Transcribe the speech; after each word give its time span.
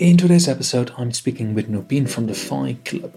In 0.00 0.16
today's 0.16 0.48
episode, 0.48 0.92
I'm 0.96 1.12
speaking 1.12 1.54
with 1.54 1.70
Nipun 1.70 2.08
from 2.08 2.26
the 2.26 2.32
FI 2.32 2.78
Club. 2.86 3.12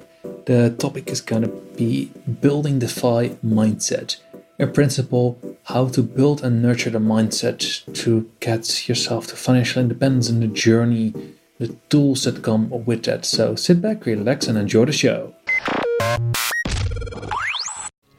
The 0.47 0.75
topic 0.77 1.09
is 1.09 1.21
going 1.21 1.43
to 1.43 1.47
be 1.77 2.11
building 2.41 2.79
the 2.79 2.89
FI 2.89 3.37
mindset. 3.41 4.17
In 4.59 4.69
principle, 4.73 5.39
how 5.63 5.87
to 5.87 6.03
build 6.03 6.43
and 6.43 6.61
nurture 6.61 6.89
the 6.89 6.99
mindset 6.99 7.85
to 8.03 8.29
get 8.41 8.89
yourself 8.89 9.27
to 9.27 9.37
financial 9.37 9.81
independence 9.81 10.29
in 10.29 10.41
the 10.41 10.47
journey, 10.47 11.13
the 11.57 11.69
tools 11.87 12.25
that 12.25 12.43
come 12.43 12.69
with 12.83 13.03
that. 13.03 13.23
So 13.23 13.55
sit 13.55 13.81
back, 13.81 14.05
relax, 14.05 14.47
and 14.47 14.57
enjoy 14.57 14.83
the 14.83 14.91
show. 14.91 15.33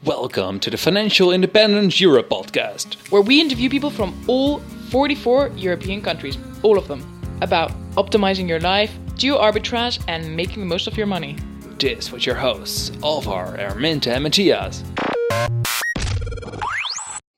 Welcome 0.03 0.59
to 0.61 0.71
the 0.71 0.77
Financial 0.77 1.31
Independence 1.31 2.01
Europe 2.01 2.29
podcast, 2.29 2.95
where 3.11 3.21
we 3.21 3.39
interview 3.39 3.69
people 3.69 3.91
from 3.91 4.19
all 4.25 4.57
44 4.89 5.49
European 5.49 6.01
countries, 6.01 6.39
all 6.63 6.79
of 6.79 6.87
them 6.87 7.05
about 7.41 7.71
optimizing 7.95 8.47
your 8.47 8.59
life, 8.59 8.91
geo 9.15 9.37
arbitrage, 9.37 10.03
and 10.07 10.35
making 10.35 10.59
the 10.59 10.65
most 10.65 10.87
of 10.87 10.97
your 10.97 11.07
money. 11.07 11.37
This 11.79 12.11
with 12.11 12.25
your 12.25 12.35
hosts, 12.35 12.91
Alvar, 13.03 13.57
Erminta, 13.57 14.07
and 14.07 14.23
Matthias. 14.23 14.83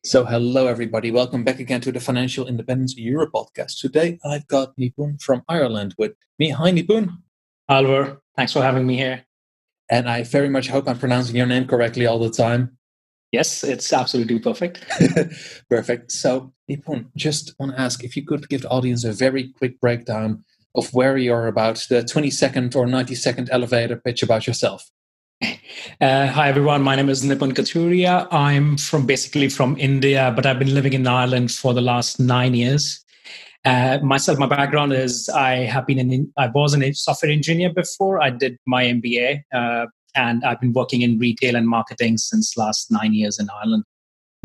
So, 0.04 0.24
hello 0.24 0.68
everybody. 0.68 1.12
Welcome 1.12 1.44
back 1.44 1.60
again 1.60 1.82
to 1.82 1.92
the 1.92 2.00
Financial 2.00 2.48
Independence 2.48 2.96
Europe 2.98 3.32
podcast. 3.36 3.82
Today, 3.82 4.20
I've 4.24 4.48
got 4.48 4.78
Nipun 4.78 5.22
from 5.22 5.44
Ireland 5.50 5.96
with 5.98 6.14
me. 6.40 6.52
Hi, 6.52 6.72
Nipun. 6.72 7.18
Alvar, 7.68 8.22
thanks 8.36 8.54
for 8.54 8.62
having 8.62 8.88
me 8.88 8.96
here. 8.96 9.26
And 9.90 10.10
I 10.10 10.24
very 10.24 10.50
much 10.50 10.70
hope 10.70 10.88
I'm 10.88 10.98
pronouncing 10.98 11.36
your 11.36 11.46
name 11.46 11.68
correctly 11.68 12.06
all 12.06 12.20
the 12.20 12.30
time. 12.30 12.78
Yes, 13.34 13.64
it's 13.66 13.92
absolutely 13.92 14.40
perfect. 14.40 14.86
perfect. 15.70 16.12
So, 16.14 16.54
Nipun, 16.70 17.08
just 17.18 17.54
want 17.60 17.74
to 17.74 17.82
ask 17.82 18.04
if 18.04 18.16
you 18.16 18.26
could 18.26 18.48
give 18.48 18.62
the 18.62 18.70
audience 18.70 19.04
a 19.04 19.12
very 19.12 19.52
quick 19.58 19.80
breakdown 19.82 20.46
of 20.78 20.94
where 20.94 21.18
you're 21.18 21.48
about 21.48 21.86
the 21.90 22.04
20 22.04 22.30
second 22.30 22.76
or 22.76 22.86
90 22.86 23.16
second 23.16 23.50
elevator 23.52 23.98
pitch 23.98 24.24
about 24.24 24.48
yourself. 24.48 24.90
Uh, 26.02 26.28
hi 26.28 26.48
everyone, 26.48 26.82
my 26.82 26.96
name 26.96 27.10
is 27.10 27.24
Nipun 27.24 27.54
Kathuria. 27.54 28.28
I'm 28.32 28.78
from 28.78 29.06
basically 29.06 29.48
from 29.50 29.78
India, 29.78 30.34
but 30.36 30.46
I've 30.46 30.60
been 30.60 30.74
living 30.74 30.94
in 30.94 31.06
Ireland 31.06 31.52
for 31.52 31.74
the 31.74 31.82
last 31.82 32.20
nine 32.20 32.54
years. 32.56 33.04
Uh, 33.66 34.00
myself, 34.02 34.40
my 34.40 34.48
background 34.48 34.94
is 34.94 35.30
I 35.30 35.66
have 35.66 35.86
been 35.86 36.00
in, 36.00 36.32
I 36.38 36.48
was 36.48 36.76
a 36.76 36.94
software 36.94 37.32
engineer 37.32 37.72
before. 37.74 38.22
I 38.22 38.30
did 38.30 38.58
my 38.66 38.86
MBA 38.86 39.42
uh, 39.54 39.88
and 40.16 40.44
I've 40.44 40.60
been 40.62 40.74
working 40.74 41.02
in 41.02 41.20
retail 41.20 41.56
and 41.56 41.68
marketing 41.68 42.18
since 42.18 42.58
last 42.58 42.92
nine 42.92 43.14
years 43.14 43.40
in 43.40 43.48
Ireland. 43.62 43.84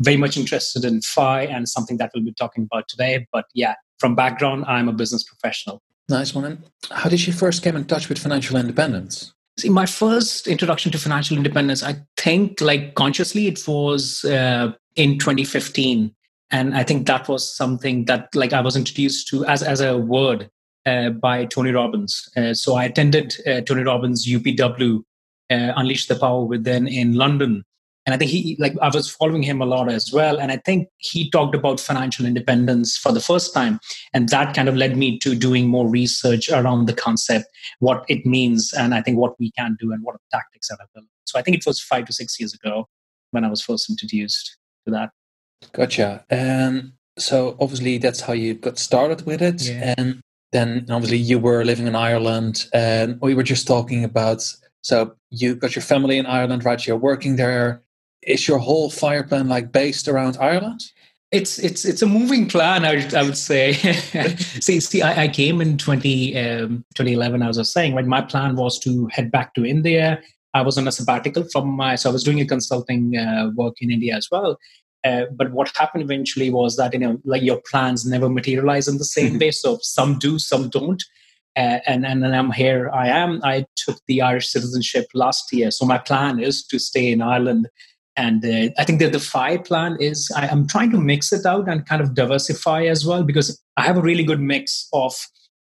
Very 0.01 0.17
much 0.17 0.37
interested 0.37 0.85
in 0.85 1.01
FI 1.01 1.43
and 1.43 1.67
something 1.69 1.97
that 1.97 2.11
we'll 2.13 2.23
be 2.23 2.33
talking 2.33 2.67
about 2.71 2.87
today. 2.87 3.25
But 3.31 3.45
yeah, 3.53 3.75
from 3.99 4.15
background, 4.15 4.65
I'm 4.67 4.89
a 4.89 4.93
business 4.93 5.23
professional. 5.23 5.81
Nice 6.09 6.35
one. 6.35 6.45
And 6.45 6.63
how 6.91 7.09
did 7.09 7.25
you 7.25 7.33
first 7.33 7.63
come 7.63 7.75
in 7.75 7.85
touch 7.85 8.09
with 8.09 8.19
financial 8.19 8.57
independence? 8.57 9.33
See, 9.57 9.69
my 9.69 9.85
first 9.85 10.47
introduction 10.47 10.91
to 10.91 10.97
financial 10.97 11.37
independence, 11.37 11.83
I 11.83 11.95
think, 12.17 12.59
like 12.59 12.95
consciously, 12.95 13.47
it 13.47 13.67
was 13.67 14.25
uh, 14.25 14.73
in 14.95 15.19
2015, 15.19 16.13
and 16.51 16.75
I 16.75 16.83
think 16.83 17.07
that 17.07 17.27
was 17.27 17.55
something 17.55 18.05
that, 18.05 18.29
like, 18.33 18.51
I 18.51 18.61
was 18.61 18.75
introduced 18.75 19.27
to 19.29 19.45
as 19.45 19.61
as 19.61 19.79
a 19.79 19.97
word 19.97 20.49
uh, 20.85 21.11
by 21.11 21.45
Tony 21.45 21.71
Robbins. 21.71 22.27
Uh, 22.35 22.53
so 22.53 22.75
I 22.75 22.85
attended 22.85 23.35
uh, 23.47 23.61
Tony 23.61 23.83
Robbins' 23.83 24.27
UPW 24.27 25.03
uh, 25.51 25.73
Unleash 25.75 26.07
the 26.07 26.15
Power 26.15 26.43
Within 26.43 26.87
in 26.87 27.13
London. 27.13 27.63
And 28.05 28.13
I 28.13 28.17
think 28.17 28.31
he, 28.31 28.57
like, 28.59 28.73
I 28.81 28.89
was 28.89 29.09
following 29.09 29.43
him 29.43 29.61
a 29.61 29.65
lot 29.65 29.89
as 29.89 30.11
well. 30.11 30.39
And 30.39 30.51
I 30.51 30.57
think 30.57 30.89
he 30.97 31.29
talked 31.29 31.55
about 31.55 31.79
financial 31.79 32.25
independence 32.25 32.97
for 32.97 33.11
the 33.11 33.21
first 33.21 33.53
time. 33.53 33.79
And 34.13 34.27
that 34.29 34.53
kind 34.53 34.67
of 34.67 34.75
led 34.75 34.97
me 34.97 35.17
to 35.19 35.35
doing 35.35 35.67
more 35.67 35.87
research 35.87 36.49
around 36.49 36.87
the 36.87 36.93
concept, 36.93 37.45
what 37.79 38.03
it 38.09 38.25
means, 38.25 38.73
and 38.73 38.93
I 38.93 39.01
think 39.01 39.17
what 39.17 39.39
we 39.39 39.51
can 39.51 39.77
do 39.79 39.93
and 39.93 40.03
what 40.03 40.15
are 40.15 40.19
the 40.29 40.37
tactics 40.37 40.67
that 40.67 40.79
I've 40.81 41.03
So 41.25 41.39
I 41.39 41.41
think 41.41 41.57
it 41.57 41.65
was 41.65 41.79
five 41.79 42.05
to 42.05 42.13
six 42.13 42.39
years 42.39 42.53
ago 42.53 42.87
when 43.31 43.45
I 43.45 43.49
was 43.49 43.61
first 43.61 43.89
introduced 43.89 44.57
to 44.85 44.91
that. 44.91 45.11
Gotcha. 45.71 46.25
And 46.29 46.93
so 47.17 47.55
obviously 47.59 47.99
that's 47.99 48.21
how 48.21 48.33
you 48.33 48.53
got 48.55 48.79
started 48.79 49.25
with 49.25 49.41
it. 49.41 49.63
Yeah. 49.63 49.93
And 49.97 50.19
then 50.51 50.85
obviously 50.89 51.17
you 51.17 51.39
were 51.39 51.63
living 51.63 51.87
in 51.87 51.95
Ireland 51.95 52.67
and 52.73 53.19
we 53.21 53.33
were 53.33 53.43
just 53.43 53.65
talking 53.65 54.03
about 54.03 54.43
so 54.81 55.15
you 55.29 55.55
got 55.55 55.75
your 55.75 55.83
family 55.83 56.17
in 56.17 56.25
Ireland, 56.25 56.65
right? 56.65 56.85
You're 56.85 56.97
working 56.97 57.37
there. 57.37 57.82
Is 58.27 58.47
your 58.47 58.59
whole 58.59 58.89
fire 58.89 59.23
plan 59.23 59.47
like 59.47 59.71
based 59.71 60.07
around 60.07 60.37
Ireland? 60.39 60.81
It's 61.31 61.57
it's 61.57 61.83
it's 61.83 62.01
a 62.01 62.05
moving 62.05 62.47
plan. 62.47 62.85
I 62.85 62.95
would, 62.95 63.13
I 63.15 63.23
would 63.23 63.37
say. 63.37 63.73
see, 64.61 64.79
see, 64.79 65.01
I, 65.01 65.23
I 65.23 65.27
came 65.27 65.61
in 65.61 65.77
20, 65.77 66.37
um, 66.37 66.85
2011. 66.95 67.41
I 67.41 67.47
was 67.47 67.71
saying, 67.71 67.95
right. 67.95 68.05
My 68.05 68.21
plan 68.21 68.55
was 68.55 68.77
to 68.79 69.07
head 69.07 69.31
back 69.31 69.55
to 69.55 69.65
India. 69.65 70.21
I 70.53 70.61
was 70.61 70.77
on 70.77 70.87
a 70.87 70.91
sabbatical 70.91 71.45
from 71.51 71.69
my, 71.69 71.95
so 71.95 72.09
I 72.09 72.13
was 72.13 72.23
doing 72.23 72.39
a 72.39 72.45
consulting 72.45 73.17
uh, 73.17 73.49
work 73.55 73.75
in 73.81 73.89
India 73.89 74.15
as 74.15 74.27
well. 74.31 74.59
Uh, 75.03 75.25
but 75.35 75.51
what 75.51 75.75
happened 75.75 76.03
eventually 76.03 76.49
was 76.49 76.77
that 76.77 76.93
you 76.93 76.99
know, 76.99 77.19
like 77.25 77.41
your 77.41 77.61
plans 77.69 78.05
never 78.05 78.29
materialize 78.29 78.87
in 78.87 78.99
the 78.99 79.05
same 79.05 79.39
way. 79.39 79.51
So 79.51 79.79
some 79.81 80.19
do, 80.19 80.39
some 80.39 80.69
don't. 80.69 81.03
Uh, 81.55 81.79
and, 81.85 82.05
and 82.05 82.23
and 82.23 82.35
I'm 82.35 82.51
here. 82.51 82.89
I 82.93 83.09
am. 83.09 83.39
I 83.43 83.65
took 83.75 83.99
the 84.07 84.21
Irish 84.21 84.49
citizenship 84.49 85.05
last 85.13 85.53
year, 85.53 85.69
so 85.69 85.85
my 85.85 85.99
plan 85.99 86.39
is 86.39 86.65
to 86.67 86.79
stay 86.79 87.11
in 87.11 87.21
Ireland. 87.21 87.67
And 88.15 88.45
uh, 88.45 88.69
I 88.77 88.83
think 88.83 88.99
that 88.99 89.11
the 89.11 89.19
FI 89.19 89.57
plan 89.57 89.97
is 89.99 90.31
I, 90.35 90.47
am 90.47 90.67
trying 90.67 90.91
to 90.91 90.99
mix 90.99 91.33
it 91.33 91.45
out 91.45 91.67
and 91.67 91.85
kind 91.85 92.01
of 92.01 92.13
diversify 92.13 92.83
as 92.83 93.05
well 93.05 93.23
because 93.23 93.59
I 93.75 93.83
have 93.83 93.97
a 93.97 94.01
really 94.01 94.23
good 94.23 94.39
mix 94.39 94.87
of 94.93 95.15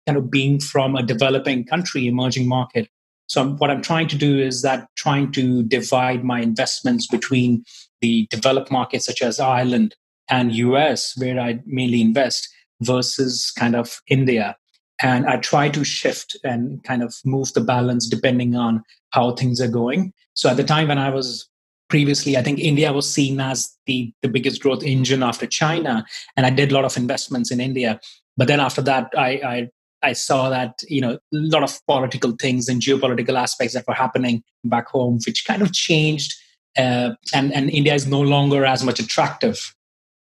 kind 0.07 0.19
of 0.19 0.31
being 0.31 0.59
from 0.59 0.97
a 0.97 1.03
developing 1.03 1.65
country, 1.65 2.09
emerging 2.09 2.49
market. 2.49 2.89
So 3.29 3.41
I'm, 3.41 3.57
what 3.59 3.71
I'm 3.71 3.83
trying 3.83 4.09
to 4.09 4.17
do 4.17 4.41
is 4.41 4.63
that 4.63 4.89
trying 4.97 5.31
to 5.33 5.63
divide 5.63 6.25
my 6.25 6.41
investments 6.41 7.07
between 7.07 7.65
the 8.01 8.27
developed 8.31 8.73
markets 8.73 9.07
such 9.07 9.23
as 9.23 9.39
Ireland 9.39 9.95
and 10.29 10.53
US, 10.53 11.17
where 11.17 11.39
I 11.39 11.61
mainly 11.67 12.01
invest, 12.01 12.49
versus 12.81 13.53
kind 13.57 13.77
of 13.77 14.01
India 14.09 14.57
and 15.03 15.27
i 15.27 15.37
try 15.37 15.69
to 15.69 15.85
shift 15.85 16.37
and 16.45 16.83
kind 16.85 17.03
of 17.03 17.15
move 17.25 17.53
the 17.53 17.61
balance 17.61 18.09
depending 18.09 18.55
on 18.55 18.83
how 19.11 19.33
things 19.33 19.61
are 19.61 19.69
going 19.69 20.13
so 20.35 20.49
at 20.49 20.57
the 20.57 20.65
time 20.65 20.89
when 20.89 20.99
i 20.99 21.11
was 21.11 21.49
previously 21.91 22.37
i 22.37 22.43
think 22.43 22.59
india 22.59 22.93
was 22.93 23.13
seen 23.13 23.41
as 23.41 23.77
the 23.87 24.13
the 24.23 24.29
biggest 24.29 24.63
growth 24.63 24.83
engine 24.83 25.23
after 25.23 25.47
china 25.47 26.05
and 26.37 26.47
i 26.47 26.51
did 26.51 26.71
a 26.71 26.75
lot 26.75 26.85
of 26.85 26.97
investments 26.97 27.51
in 27.51 27.61
india. 27.61 28.01
But 28.37 28.49
then 28.49 28.61
after 28.61 28.83
that 28.83 29.13
i 29.17 29.31
i 29.55 29.69
I 30.03 30.15
saw 30.15 30.49
that 30.49 30.79
you 30.89 31.01
know 31.01 31.13
a 31.13 31.19
lot 31.55 31.63
of 31.63 31.79
political 31.87 32.33
things 32.33 32.69
and 32.69 32.81
geopolitical 32.81 33.39
aspects 33.39 33.75
that 33.75 33.87
were 33.87 33.95
happening 33.95 34.43
back 34.65 34.89
home, 34.89 35.19
which 35.27 35.45
kind 35.45 35.61
of 35.61 35.75
changed, 35.75 36.35
uh, 36.79 37.11
and 37.35 37.53
and 37.53 37.69
India 37.69 37.95
is 37.95 38.07
no 38.07 38.21
longer 38.21 38.65
as 38.65 38.83
much 38.83 38.99
attractive 38.99 39.75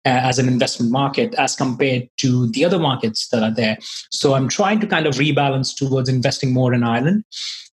as 0.05 0.39
an 0.39 0.49
investment 0.49 0.91
market 0.91 1.35
as 1.35 1.55
compared 1.55 2.09
to 2.19 2.49
the 2.49 2.65
other 2.65 2.79
markets 2.79 3.29
that 3.29 3.43
are 3.43 3.55
there. 3.55 3.79
So 4.11 4.35
I'm 4.35 4.49
trying 4.49 4.81
to 4.81 4.87
kind 4.87 5.07
of 5.07 5.15
rebalance 5.15 5.75
towards 5.75 6.09
investing 6.09 6.53
more 6.53 6.75
in 6.75 6.83
Ireland. 6.83 7.25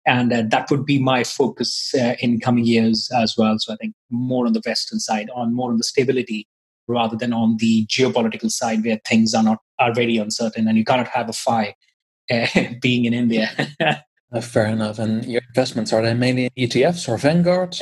And 0.07 0.33
uh, 0.33 0.43
that 0.49 0.71
would 0.71 0.87
be 0.87 0.99
my 0.99 1.25
focus 1.25 1.95
uh, 1.95 2.15
in 2.21 2.41
coming 2.41 2.65
years 2.65 3.11
as 3.17 3.37
well. 3.37 3.59
So 3.59 3.73
I 3.73 3.77
think 3.77 3.95
more 4.11 4.47
on 4.47 4.53
the 4.53 4.63
Western 4.65 5.01
side, 5.01 5.31
on 5.35 5.55
more 5.55 5.71
on 5.71 5.77
the 5.79 5.85
stability 5.85 6.47
rather 6.87 7.17
than 7.17 7.33
on 7.33 7.59
the 7.59 7.87
geopolitical 7.87 8.51
side 8.51 8.85
where 8.85 8.99
things 9.07 9.35
are 9.35 9.43
not 9.43 9.59
are 9.79 9.95
very 9.95 10.17
uncertain 10.17 10.67
and 10.67 10.77
you 10.77 10.85
cannot 10.85 11.09
have 11.09 11.29
a 11.29 11.33
FI 11.33 11.75
uh, 12.31 12.47
being 12.81 13.05
in 13.05 13.15
India. 13.15 13.51
Uh, 14.31 14.43
fair 14.43 14.67
enough. 14.67 14.99
And 14.99 15.25
your 15.25 15.41
investments 15.49 15.91
are 15.91 16.03
they 16.03 16.13
mainly 16.13 16.51
ETFs 16.51 17.09
or 17.09 17.17
Vanguard? 17.17 17.75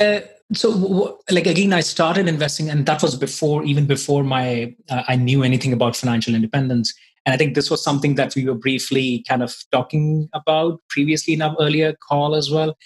So 0.53 1.19
like 1.29 1.45
again 1.45 1.73
i 1.73 1.81
started 1.81 2.27
investing 2.27 2.69
and 2.69 2.85
that 2.85 3.01
was 3.01 3.15
before 3.15 3.65
even 3.65 3.85
before 3.85 4.23
my 4.23 4.73
uh, 4.89 5.03
i 5.07 5.15
knew 5.15 5.43
anything 5.43 5.73
about 5.73 5.95
financial 5.95 6.33
independence. 6.35 6.93
And 7.25 7.33
i 7.33 7.37
think 7.37 7.53
this 7.53 7.69
was 7.69 7.83
something 7.83 8.15
that 8.15 8.33
we 8.35 8.45
were 8.45 8.55
briefly 8.55 9.25
kind 9.27 9.43
of 9.43 9.53
talking 9.71 10.29
about 10.33 10.79
previously 10.89 11.33
in 11.33 11.41
our 11.41 11.55
earlier 11.59 11.93
call 12.07 12.33
as 12.33 12.49
well. 12.49 12.77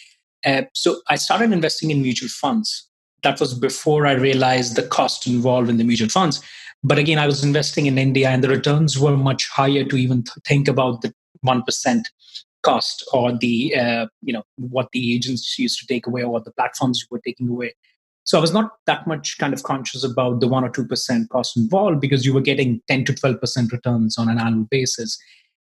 Uh, 0.43 0.63
so 0.73 1.01
i 1.07 1.15
started 1.15 1.51
investing 1.51 1.91
in 1.91 2.01
mutual 2.01 2.29
funds. 2.29 2.87
That 3.21 3.39
was 3.39 3.53
before 3.53 4.07
i 4.07 4.13
realized 4.13 4.75
the 4.75 4.87
cost 4.87 5.27
involved 5.27 5.69
in 5.69 5.77
the 5.77 5.83
mutual 5.83 6.09
funds. 6.09 6.41
But 6.83 6.97
again 6.97 7.19
i 7.19 7.27
was 7.27 7.43
investing 7.43 7.85
in 7.85 7.99
india 7.99 8.29
and 8.29 8.43
the 8.43 8.49
returns 8.49 8.97
were 8.97 9.15
much 9.15 9.47
higher 9.49 9.83
to 9.83 9.95
even 9.95 10.23
th- 10.23 10.33
think 10.47 10.67
about 10.67 11.03
the 11.03 11.13
1% 11.45 12.03
cost 12.63 13.07
or 13.13 13.37
the 13.37 13.75
uh, 13.75 14.07
you 14.21 14.33
know 14.33 14.43
what 14.57 14.89
the 14.93 15.13
agents 15.13 15.57
used 15.57 15.79
to 15.79 15.87
take 15.87 16.07
away 16.07 16.23
or 16.23 16.29
what 16.29 16.45
the 16.45 16.51
platforms 16.51 17.05
were 17.09 17.21
taking 17.25 17.49
away. 17.49 17.73
So 18.23 18.37
i 18.37 18.41
was 18.41 18.53
not 18.53 18.71
that 18.85 19.07
much 19.07 19.37
kind 19.39 19.53
of 19.53 19.63
conscious 19.63 20.03
about 20.03 20.39
the 20.39 20.47
1 20.47 20.63
or 20.63 20.69
2% 20.69 21.29
cost 21.29 21.57
involved 21.57 21.99
because 21.99 22.25
you 22.25 22.33
were 22.33 22.41
getting 22.41 22.81
10 22.87 23.05
to 23.05 23.13
12% 23.13 23.71
returns 23.71 24.17
on 24.17 24.29
an 24.29 24.39
annual 24.39 24.67
basis. 24.69 25.17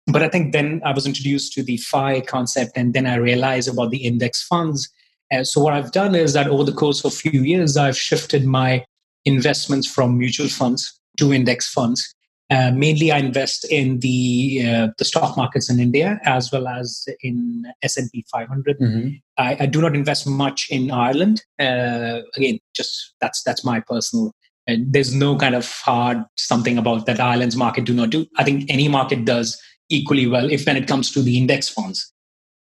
But 0.07 0.23
i 0.23 0.29
think 0.29 0.53
then 0.53 0.81
i 0.83 0.91
was 0.91 1.05
introduced 1.05 1.53
to 1.53 1.63
the 1.63 1.77
fi 1.77 2.21
concept 2.21 2.71
and 2.75 2.93
then 2.93 3.05
i 3.05 3.15
realized 3.15 3.69
about 3.69 3.91
the 3.91 4.03
index 4.05 4.43
funds. 4.43 4.89
Uh, 5.31 5.43
so 5.43 5.61
what 5.61 5.73
i've 5.73 5.91
done 5.91 6.15
is 6.15 6.33
that 6.33 6.47
over 6.47 6.63
the 6.63 6.79
course 6.83 7.05
of 7.05 7.11
a 7.11 7.15
few 7.15 7.41
years 7.43 7.77
i've 7.77 7.97
shifted 7.97 8.45
my 8.45 8.83
investments 9.25 9.87
from 9.87 10.17
mutual 10.17 10.47
funds 10.47 10.99
to 11.17 11.31
index 11.33 11.71
funds 11.71 12.15
Uh, 12.51 12.71
mainly, 12.73 13.11
I 13.11 13.19
invest 13.19 13.63
in 13.71 13.99
the 13.99 14.63
uh, 14.67 14.87
the 14.97 15.05
stock 15.05 15.37
markets 15.37 15.69
in 15.69 15.79
India 15.79 16.19
as 16.23 16.51
well 16.51 16.67
as 16.67 17.07
in 17.21 17.65
S 17.83 17.95
and 17.95 18.11
P 18.11 18.25
500. 18.31 18.79
Mm-hmm. 18.79 19.09
I, 19.37 19.57
I, 19.59 19.65
do 19.67 19.81
not 19.81 19.95
invest 19.95 20.25
much 20.25 20.67
in 20.71 20.89
Ireland. 20.89 21.43
Uh, 21.59 22.21
again, 22.35 22.57
just 22.75 23.13
that's 23.21 23.43
that's 23.43 23.63
my 23.63 23.81
personal. 23.81 24.33
And 24.65 24.91
there's 24.91 25.13
no 25.13 25.37
kind 25.37 25.53
of 25.53 25.69
hard 25.69 26.23
something 26.37 26.79
about 26.79 27.05
that 27.05 27.19
Ireland's 27.19 27.55
market 27.55 27.85
do 27.85 27.93
not 27.93 28.09
do. 28.09 28.25
I 28.37 28.43
think 28.43 28.65
any 28.67 28.87
market 28.87 29.25
does 29.25 29.59
equally 29.89 30.25
well 30.25 30.49
if 30.49 30.65
when 30.65 30.77
it 30.77 30.87
comes 30.87 31.11
to 31.11 31.21
the 31.21 31.37
index 31.37 31.69
funds. 31.69 32.11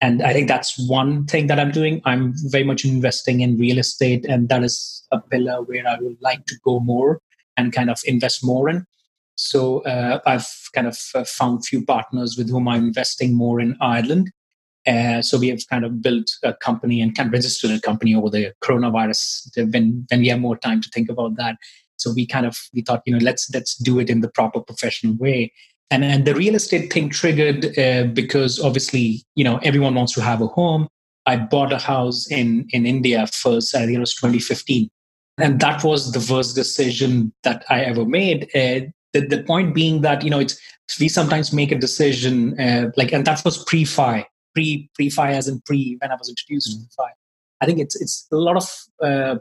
And 0.01 0.23
I 0.23 0.33
think 0.33 0.47
that's 0.47 0.77
one 0.87 1.25
thing 1.25 1.47
that 1.47 1.59
I'm 1.59 1.71
doing. 1.71 2.01
I'm 2.05 2.33
very 2.47 2.63
much 2.63 2.85
investing 2.85 3.41
in 3.41 3.57
real 3.57 3.77
estate, 3.77 4.25
and 4.25 4.49
that 4.49 4.63
is 4.63 5.05
a 5.11 5.19
pillar 5.19 5.61
where 5.61 5.87
I 5.87 5.97
would 5.99 6.17
like 6.21 6.45
to 6.47 6.55
go 6.63 6.79
more 6.79 7.21
and 7.55 7.71
kind 7.71 7.89
of 7.89 7.99
invest 8.05 8.43
more 8.43 8.67
in. 8.69 8.85
So 9.35 9.79
uh, 9.81 10.19
I've 10.25 10.47
kind 10.73 10.87
of 10.87 10.97
uh, 11.13 11.23
found 11.25 11.65
few 11.65 11.85
partners 11.85 12.35
with 12.37 12.49
whom 12.49 12.67
I'm 12.67 12.85
investing 12.85 13.33
more 13.33 13.59
in 13.59 13.77
Ireland. 13.81 14.31
Uh, 14.87 15.21
so 15.21 15.37
we 15.37 15.49
have 15.49 15.61
kind 15.69 15.83
of 15.83 16.01
built 16.01 16.29
a 16.43 16.53
company 16.53 17.01
and 17.01 17.15
kind 17.15 17.27
of 17.27 17.33
registered 17.33 17.71
a 17.71 17.81
company 17.81 18.13
over 18.13 18.29
the 18.29 18.53
coronavirus 18.63 19.49
when 19.73 20.05
when 20.09 20.19
we 20.19 20.27
have 20.27 20.39
more 20.39 20.57
time 20.57 20.79
to 20.81 20.89
think 20.93 21.09
about 21.09 21.35
that. 21.37 21.57
So 21.97 22.13
we 22.13 22.25
kind 22.27 22.45
of 22.45 22.57
we 22.73 22.81
thought 22.81 23.01
you 23.05 23.13
know 23.13 23.23
let's 23.23 23.49
let's 23.53 23.75
do 23.75 23.99
it 23.99 24.09
in 24.09 24.21
the 24.21 24.29
proper 24.29 24.61
professional 24.61 25.15
way. 25.15 25.51
And 25.89 26.03
and 26.03 26.25
the 26.25 26.35
real 26.35 26.55
estate 26.55 26.93
thing 26.93 27.09
triggered 27.09 27.77
uh, 27.77 28.05
because 28.13 28.59
obviously 28.59 29.23
you 29.35 29.43
know 29.43 29.57
everyone 29.63 29.95
wants 29.95 30.13
to 30.13 30.21
have 30.21 30.41
a 30.41 30.47
home. 30.47 30.87
I 31.25 31.37
bought 31.37 31.73
a 31.73 31.79
house 31.79 32.29
in 32.29 32.67
in 32.69 32.85
India 32.85 33.25
first. 33.27 33.75
I 33.75 33.85
think 33.85 33.97
it 33.97 33.99
was 33.99 34.13
2015, 34.15 34.87
and 35.39 35.59
that 35.61 35.83
was 35.83 36.11
the 36.11 36.31
worst 36.31 36.55
decision 36.55 37.33
that 37.43 37.65
I 37.69 37.81
ever 37.81 38.05
made. 38.05 38.49
Uh, 38.53 38.91
the, 39.15 39.25
the 39.25 39.43
point 39.43 39.73
being 39.73 40.01
that 40.01 40.23
you 40.23 40.29
know 40.29 40.39
it's 40.39 40.59
we 40.99 41.07
sometimes 41.07 41.53
make 41.53 41.71
a 41.71 41.77
decision 41.77 42.59
uh, 42.59 42.91
like 42.97 43.11
and 43.13 43.25
that 43.25 43.43
was 43.45 43.63
pre-fi 43.63 44.25
pre 44.53 44.89
pre-fi 44.93 45.31
as 45.31 45.47
in 45.47 45.61
pre 45.61 45.97
when 46.01 46.11
i 46.11 46.15
was 46.15 46.29
introduced 46.29 46.77
mm-hmm. 46.77 46.83
to 46.83 46.95
fi. 46.97 47.09
I 47.61 47.65
think 47.65 47.79
it's 47.79 47.95
it's 47.99 48.27
a 48.31 48.35
lot 48.35 48.57
of 48.57 48.67
uh, 49.01 49.35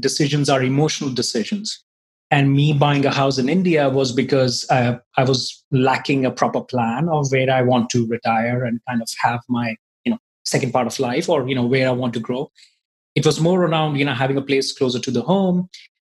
decisions 0.00 0.48
are 0.48 0.62
emotional 0.62 1.10
decisions. 1.10 1.84
And 2.30 2.52
me 2.52 2.74
buying 2.74 3.06
a 3.06 3.10
house 3.10 3.38
in 3.38 3.48
india 3.48 3.88
was 3.88 4.12
because 4.12 4.66
uh, 4.70 4.98
i 5.16 5.24
was 5.24 5.64
lacking 5.70 6.26
a 6.26 6.30
proper 6.40 6.62
plan 6.72 7.08
of 7.08 7.30
where 7.34 7.50
i 7.58 7.62
want 7.62 7.88
to 7.94 8.06
retire 8.06 8.64
and 8.64 8.80
kind 8.88 9.00
of 9.02 9.08
have 9.26 9.40
my 9.48 9.76
you 10.04 10.12
know 10.12 10.18
second 10.44 10.72
part 10.72 10.86
of 10.86 10.98
life 10.98 11.28
or 11.28 11.48
you 11.48 11.54
know 11.54 11.68
where 11.74 11.88
i 11.88 11.96
want 12.02 12.14
to 12.14 12.20
grow. 12.20 12.50
It 13.14 13.26
was 13.26 13.40
more 13.40 13.60
around 13.64 13.96
you 14.00 14.04
know 14.04 14.18
having 14.24 14.36
a 14.36 14.48
place 14.50 14.72
closer 14.78 15.00
to 15.06 15.10
the 15.10 15.22
home 15.22 15.68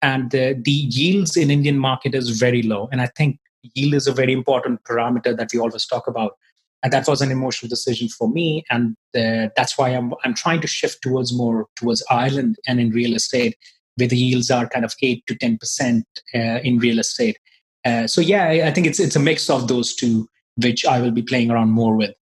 and 0.01 0.31
the, 0.31 0.59
yields 0.65 1.37
in 1.37 1.51
indian 1.51 1.77
market 1.77 2.15
is 2.15 2.39
very 2.39 2.61
low. 2.63 2.89
And 2.91 3.01
i 3.01 3.07
think 3.07 3.39
yield 3.73 3.93
is 3.93 4.07
a 4.07 4.13
very 4.13 4.33
important 4.33 4.83
parameter 4.83 5.35
that 5.37 5.49
we 5.53 5.59
always 5.59 5.85
talk 5.85 6.07
about. 6.07 6.37
And 6.83 6.91
that 6.93 7.07
was 7.07 7.21
an 7.21 7.31
emotional 7.31 7.69
decision 7.69 8.09
for 8.09 8.27
me. 8.27 8.63
And 8.71 8.95
that's 9.13 9.77
why 9.77 9.89
I'm, 9.89 10.13
I'm 10.23 10.33
trying 10.33 10.61
to 10.61 10.67
shift 10.67 11.03
towards 11.03 11.31
more 11.35 11.67
towards 11.75 12.03
ireland 12.09 12.57
and 12.67 12.79
in 12.79 12.89
real 12.89 13.15
estate 13.15 13.55
where 13.97 14.07
the 14.07 14.17
yields 14.17 14.49
are 14.49 14.67
kind 14.67 14.85
of 14.85 14.95
8 15.01 15.23
to 15.27 15.35
10 15.35 15.57
percent 15.57 16.05
uh, 16.33 16.59
in 16.63 16.79
real 16.79 16.99
estate. 16.99 17.37
Uh, 17.85 18.07
so 18.07 18.21
yeah 18.21 18.47
I, 18.65 18.71
think 18.71 18.87
it's 18.87 18.99
it's 18.99 19.15
a 19.15 19.19
mix 19.19 19.49
of 19.49 19.67
those 19.67 19.95
two 19.95 20.27
which 20.55 20.85
i 20.85 20.99
will 20.99 21.11
be 21.11 21.21
playing 21.21 21.51
around 21.51 21.69
more 21.69 21.95
with. 21.95 22.15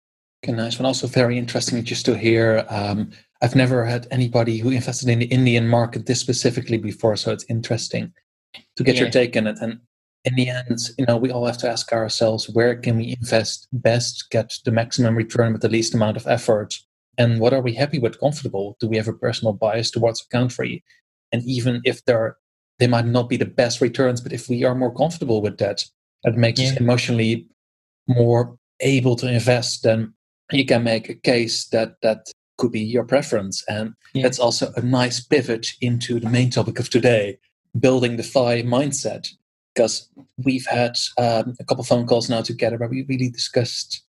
Okay 0.44 0.52
nice 0.52 0.76
and 0.78 0.86
also 0.86 1.06
very 1.06 1.38
interesting 1.38 1.82
just 1.84 2.04
to 2.06 2.16
hear 2.16 2.64
um, 2.68 3.10
I've 3.40 3.54
never 3.54 3.84
had 3.84 4.08
anybody 4.10 4.58
who 4.58 4.70
invested 4.70 5.08
in 5.08 5.20
the 5.20 5.26
Indian 5.26 5.68
market 5.68 6.06
this 6.06 6.20
specifically 6.20 6.78
before, 6.78 7.16
so 7.16 7.32
it's 7.32 7.44
interesting 7.48 8.12
to 8.76 8.84
get 8.84 8.96
yeah. 8.96 9.02
your 9.02 9.10
take 9.10 9.36
on 9.36 9.46
it. 9.46 9.58
And 9.60 9.78
in 10.24 10.34
the 10.34 10.48
end, 10.48 10.78
you 10.98 11.06
know, 11.06 11.16
we 11.16 11.30
all 11.30 11.46
have 11.46 11.58
to 11.58 11.70
ask 11.70 11.92
ourselves 11.92 12.48
where 12.48 12.74
can 12.74 12.96
we 12.96 13.16
invest 13.20 13.68
best, 13.72 14.26
get 14.30 14.52
the 14.64 14.72
maximum 14.72 15.16
return 15.16 15.52
with 15.52 15.62
the 15.62 15.68
least 15.68 15.94
amount 15.94 16.16
of 16.16 16.26
effort, 16.26 16.74
and 17.16 17.40
what 17.40 17.52
are 17.52 17.60
we 17.60 17.74
happy 17.74 17.98
with, 17.98 18.20
comfortable? 18.20 18.76
Do 18.80 18.88
we 18.88 18.96
have 18.96 19.08
a 19.08 19.12
personal 19.12 19.52
bias 19.52 19.90
towards 19.90 20.22
a 20.22 20.36
country? 20.36 20.84
And 21.32 21.42
even 21.44 21.80
if 21.84 22.04
there, 22.04 22.36
they 22.78 22.86
might 22.86 23.06
not 23.06 23.28
be 23.28 23.36
the 23.36 23.44
best 23.44 23.80
returns, 23.80 24.20
but 24.20 24.32
if 24.32 24.48
we 24.48 24.64
are 24.64 24.74
more 24.74 24.94
comfortable 24.94 25.42
with 25.42 25.58
that, 25.58 25.84
that 26.24 26.36
makes 26.36 26.60
yeah. 26.60 26.70
us 26.70 26.76
emotionally 26.76 27.46
more 28.06 28.56
able 28.80 29.16
to 29.16 29.30
invest, 29.30 29.82
then 29.82 30.14
you 30.52 30.64
can 30.64 30.84
make 30.84 31.08
a 31.08 31.14
case 31.14 31.66
that 31.68 31.96
that 32.02 32.26
could 32.58 32.72
be 32.72 32.80
your 32.80 33.04
preference. 33.04 33.64
And 33.68 33.94
yeah. 34.12 34.22
that's 34.22 34.38
also 34.38 34.72
a 34.76 34.82
nice 34.82 35.20
pivot 35.20 35.68
into 35.80 36.20
the 36.20 36.28
main 36.28 36.50
topic 36.50 36.78
of 36.78 36.90
today 36.90 37.38
building 37.78 38.16
the 38.16 38.22
FI 38.22 38.62
mindset. 38.62 39.28
Because 39.74 40.08
we've 40.44 40.66
had 40.66 40.96
um, 41.18 41.54
a 41.60 41.64
couple 41.64 41.84
phone 41.84 42.06
calls 42.06 42.28
now 42.28 42.42
together 42.42 42.76
where 42.76 42.88
we 42.88 43.04
really 43.08 43.30
discussed 43.30 44.02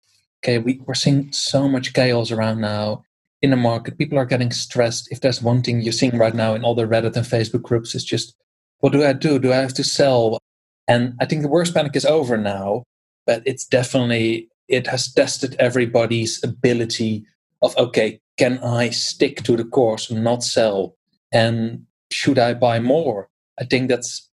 okay, 0.42 0.58
we, 0.58 0.80
we're 0.86 0.94
seeing 0.94 1.32
so 1.32 1.68
much 1.68 1.92
chaos 1.92 2.30
around 2.30 2.60
now 2.60 3.04
in 3.42 3.50
the 3.50 3.56
market. 3.56 3.98
People 3.98 4.18
are 4.18 4.26
getting 4.26 4.50
stressed. 4.50 5.10
If 5.10 5.20
there's 5.20 5.42
one 5.42 5.62
thing 5.62 5.80
you're 5.80 5.92
seeing 5.92 6.18
right 6.18 6.34
now 6.34 6.54
in 6.54 6.64
all 6.64 6.74
the 6.74 6.86
Reddit 6.86 7.16
and 7.16 7.26
Facebook 7.26 7.62
groups, 7.62 7.94
it's 7.94 8.04
just, 8.04 8.34
what 8.78 8.92
do 8.92 9.04
I 9.04 9.12
do? 9.12 9.38
Do 9.38 9.52
I 9.52 9.56
have 9.56 9.74
to 9.74 9.84
sell? 9.84 10.38
And 10.86 11.14
I 11.20 11.26
think 11.26 11.42
the 11.42 11.48
worst 11.48 11.74
panic 11.74 11.96
is 11.96 12.04
over 12.04 12.36
now, 12.36 12.84
but 13.26 13.42
it's 13.44 13.66
definitely, 13.66 14.48
it 14.68 14.86
has 14.86 15.12
tested 15.12 15.56
everybody's 15.58 16.42
ability 16.42 17.24
of, 17.62 17.76
okay, 17.76 18.20
can 18.38 18.58
I 18.58 18.90
stick 18.90 19.42
to 19.42 19.56
the 19.56 19.64
course 19.64 20.10
and 20.10 20.24
not 20.24 20.42
sell? 20.42 20.96
And 21.32 21.84
should 22.10 22.38
I 22.38 22.54
buy 22.54 22.80
more? 22.80 23.28
I 23.60 23.64
think 23.64 23.88
that's 23.88 24.30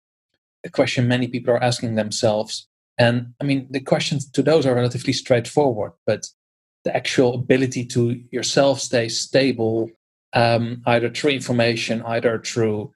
a 0.64 0.70
question 0.70 1.08
many 1.08 1.28
people 1.28 1.54
are 1.54 1.64
asking 1.64 1.96
themselves. 1.96 2.68
And 2.98 3.34
I 3.42 3.44
mean, 3.44 3.68
the 3.70 3.82
questions 3.82 4.30
to 4.32 4.42
those 4.42 4.66
are 4.66 4.76
relatively 4.76 5.12
straightforward, 5.12 5.92
but 6.06 6.28
the 6.86 6.96
actual 6.96 7.34
ability 7.34 7.86
to 7.88 8.22
yourself 8.32 8.80
stay 8.80 9.10
stable, 9.10 9.90
um, 10.34 10.82
either 10.86 11.10
through 11.10 11.32
information, 11.32 12.02
either 12.04 12.40
through 12.40 12.94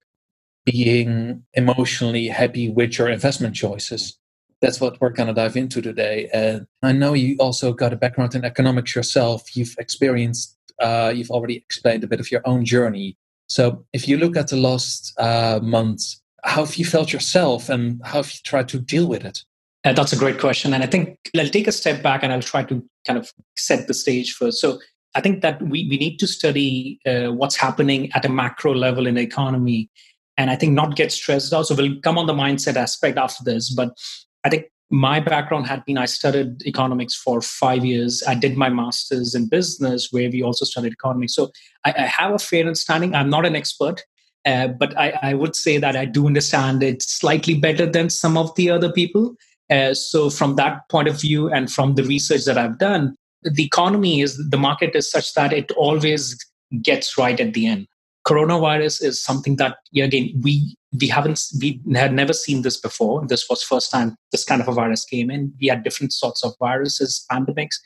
being 0.65 1.43
emotionally 1.53 2.27
happy 2.27 2.69
with 2.69 2.97
your 2.97 3.09
investment 3.09 3.55
choices. 3.55 4.17
That's 4.61 4.79
what 4.79 5.01
we're 5.01 5.09
going 5.09 5.27
to 5.27 5.33
dive 5.33 5.57
into 5.57 5.81
today. 5.81 6.29
And 6.31 6.67
I 6.83 6.91
know 6.91 7.13
you 7.13 7.37
also 7.39 7.73
got 7.73 7.93
a 7.93 7.95
background 7.95 8.35
in 8.35 8.45
economics 8.45 8.95
yourself. 8.95 9.55
You've 9.55 9.75
experienced 9.79 10.58
uh, 10.79 11.11
you've 11.15 11.31
already 11.31 11.57
explained 11.57 12.03
a 12.03 12.07
bit 12.07 12.19
of 12.19 12.31
your 12.31 12.41
own 12.45 12.65
journey. 12.65 13.17
So, 13.47 13.85
if 13.93 14.07
you 14.07 14.17
look 14.17 14.37
at 14.37 14.49
the 14.49 14.55
last 14.55 15.13
uh, 15.19 15.59
months, 15.61 16.21
how 16.43 16.65
have 16.65 16.75
you 16.75 16.85
felt 16.85 17.11
yourself 17.11 17.69
and 17.69 18.01
how 18.05 18.21
have 18.21 18.31
you 18.31 18.39
tried 18.43 18.69
to 18.69 18.79
deal 18.79 19.07
with 19.07 19.25
it? 19.25 19.39
Uh, 19.83 19.93
that's 19.93 20.13
a 20.13 20.17
great 20.17 20.39
question. 20.39 20.73
And 20.73 20.83
I 20.83 20.85
think 20.85 21.17
I'll 21.37 21.49
take 21.49 21.67
a 21.67 21.71
step 21.71 22.03
back 22.03 22.21
and 22.23 22.31
I'll 22.31 22.41
try 22.41 22.63
to 22.63 22.83
kind 23.07 23.17
of 23.17 23.31
set 23.57 23.87
the 23.87 23.93
stage 23.93 24.33
first. 24.33 24.59
So, 24.61 24.79
I 25.15 25.21
think 25.21 25.41
that 25.41 25.59
we, 25.61 25.87
we 25.89 25.97
need 25.97 26.17
to 26.17 26.27
study 26.27 26.99
uh, 27.05 27.31
what's 27.31 27.55
happening 27.55 28.11
at 28.13 28.25
a 28.25 28.29
macro 28.29 28.75
level 28.75 29.07
in 29.07 29.15
the 29.15 29.21
economy. 29.21 29.89
And 30.37 30.49
I 30.49 30.55
think 30.55 30.73
not 30.73 30.95
get 30.95 31.11
stressed 31.11 31.51
out. 31.51 31.67
So, 31.67 31.75
we'll 31.75 31.99
come 32.01 32.17
on 32.17 32.27
the 32.27 32.33
mindset 32.33 32.75
aspect 32.75 33.17
after 33.17 33.43
this. 33.43 33.73
But 33.73 33.97
I 34.43 34.49
think 34.49 34.65
my 34.89 35.19
background 35.19 35.67
had 35.67 35.85
been 35.85 35.97
I 35.97 36.05
studied 36.05 36.63
economics 36.65 37.15
for 37.15 37.41
five 37.41 37.85
years. 37.85 38.23
I 38.27 38.33
did 38.33 38.57
my 38.57 38.69
master's 38.69 39.35
in 39.35 39.47
business, 39.47 40.07
where 40.11 40.29
we 40.29 40.41
also 40.41 40.65
studied 40.65 40.93
economics. 40.93 41.35
So 41.35 41.51
I, 41.85 41.93
I 41.97 42.01
have 42.01 42.33
a 42.33 42.39
fair 42.39 42.61
understanding. 42.61 43.13
I'm 43.13 43.29
not 43.29 43.45
an 43.45 43.55
expert, 43.55 44.03
uh, 44.45 44.69
but 44.69 44.97
I, 44.97 45.19
I, 45.21 45.33
would 45.35 45.55
say 45.55 45.77
that 45.77 45.95
I 45.95 46.05
do 46.05 46.25
understand 46.25 46.81
it 46.81 47.03
slightly 47.03 47.53
better 47.53 47.85
than 47.85 48.09
some 48.09 48.35
of 48.35 48.55
the 48.55 48.71
other 48.71 48.91
people. 48.91 49.35
Uh, 49.69 49.93
so 49.93 50.29
from 50.31 50.55
that 50.55 50.89
point 50.89 51.07
of 51.07 51.21
view, 51.21 51.49
and 51.49 51.71
from 51.71 51.93
the 51.93 52.03
research 52.03 52.45
that 52.45 52.57
I've 52.57 52.79
done, 52.79 53.15
the 53.43 53.63
economy 53.63 54.21
is 54.21 54.41
the 54.49 54.57
market 54.57 54.95
is 54.95 55.09
such 55.09 55.35
that 55.35 55.53
it 55.53 55.71
always 55.73 56.35
gets 56.81 57.17
right 57.17 57.39
at 57.39 57.53
the 57.53 57.67
end 57.67 57.87
coronavirus 58.29 59.03
is 59.03 59.23
something 59.23 59.55
that 59.55 59.77
again 59.95 60.29
we 60.43 60.77
we 61.01 61.07
haven't 61.07 61.41
we 61.61 61.81
had 61.95 62.13
never 62.13 62.33
seen 62.33 62.61
this 62.61 62.77
before. 62.79 63.25
This 63.27 63.47
was 63.49 63.63
first 63.63 63.91
time 63.91 64.15
this 64.31 64.43
kind 64.43 64.61
of 64.61 64.67
a 64.67 64.71
virus 64.71 65.03
came 65.03 65.31
in. 65.31 65.53
We 65.59 65.67
had 65.67 65.83
different 65.83 66.13
sorts 66.13 66.43
of 66.43 66.53
viruses 66.59 67.25
pandemics 67.31 67.77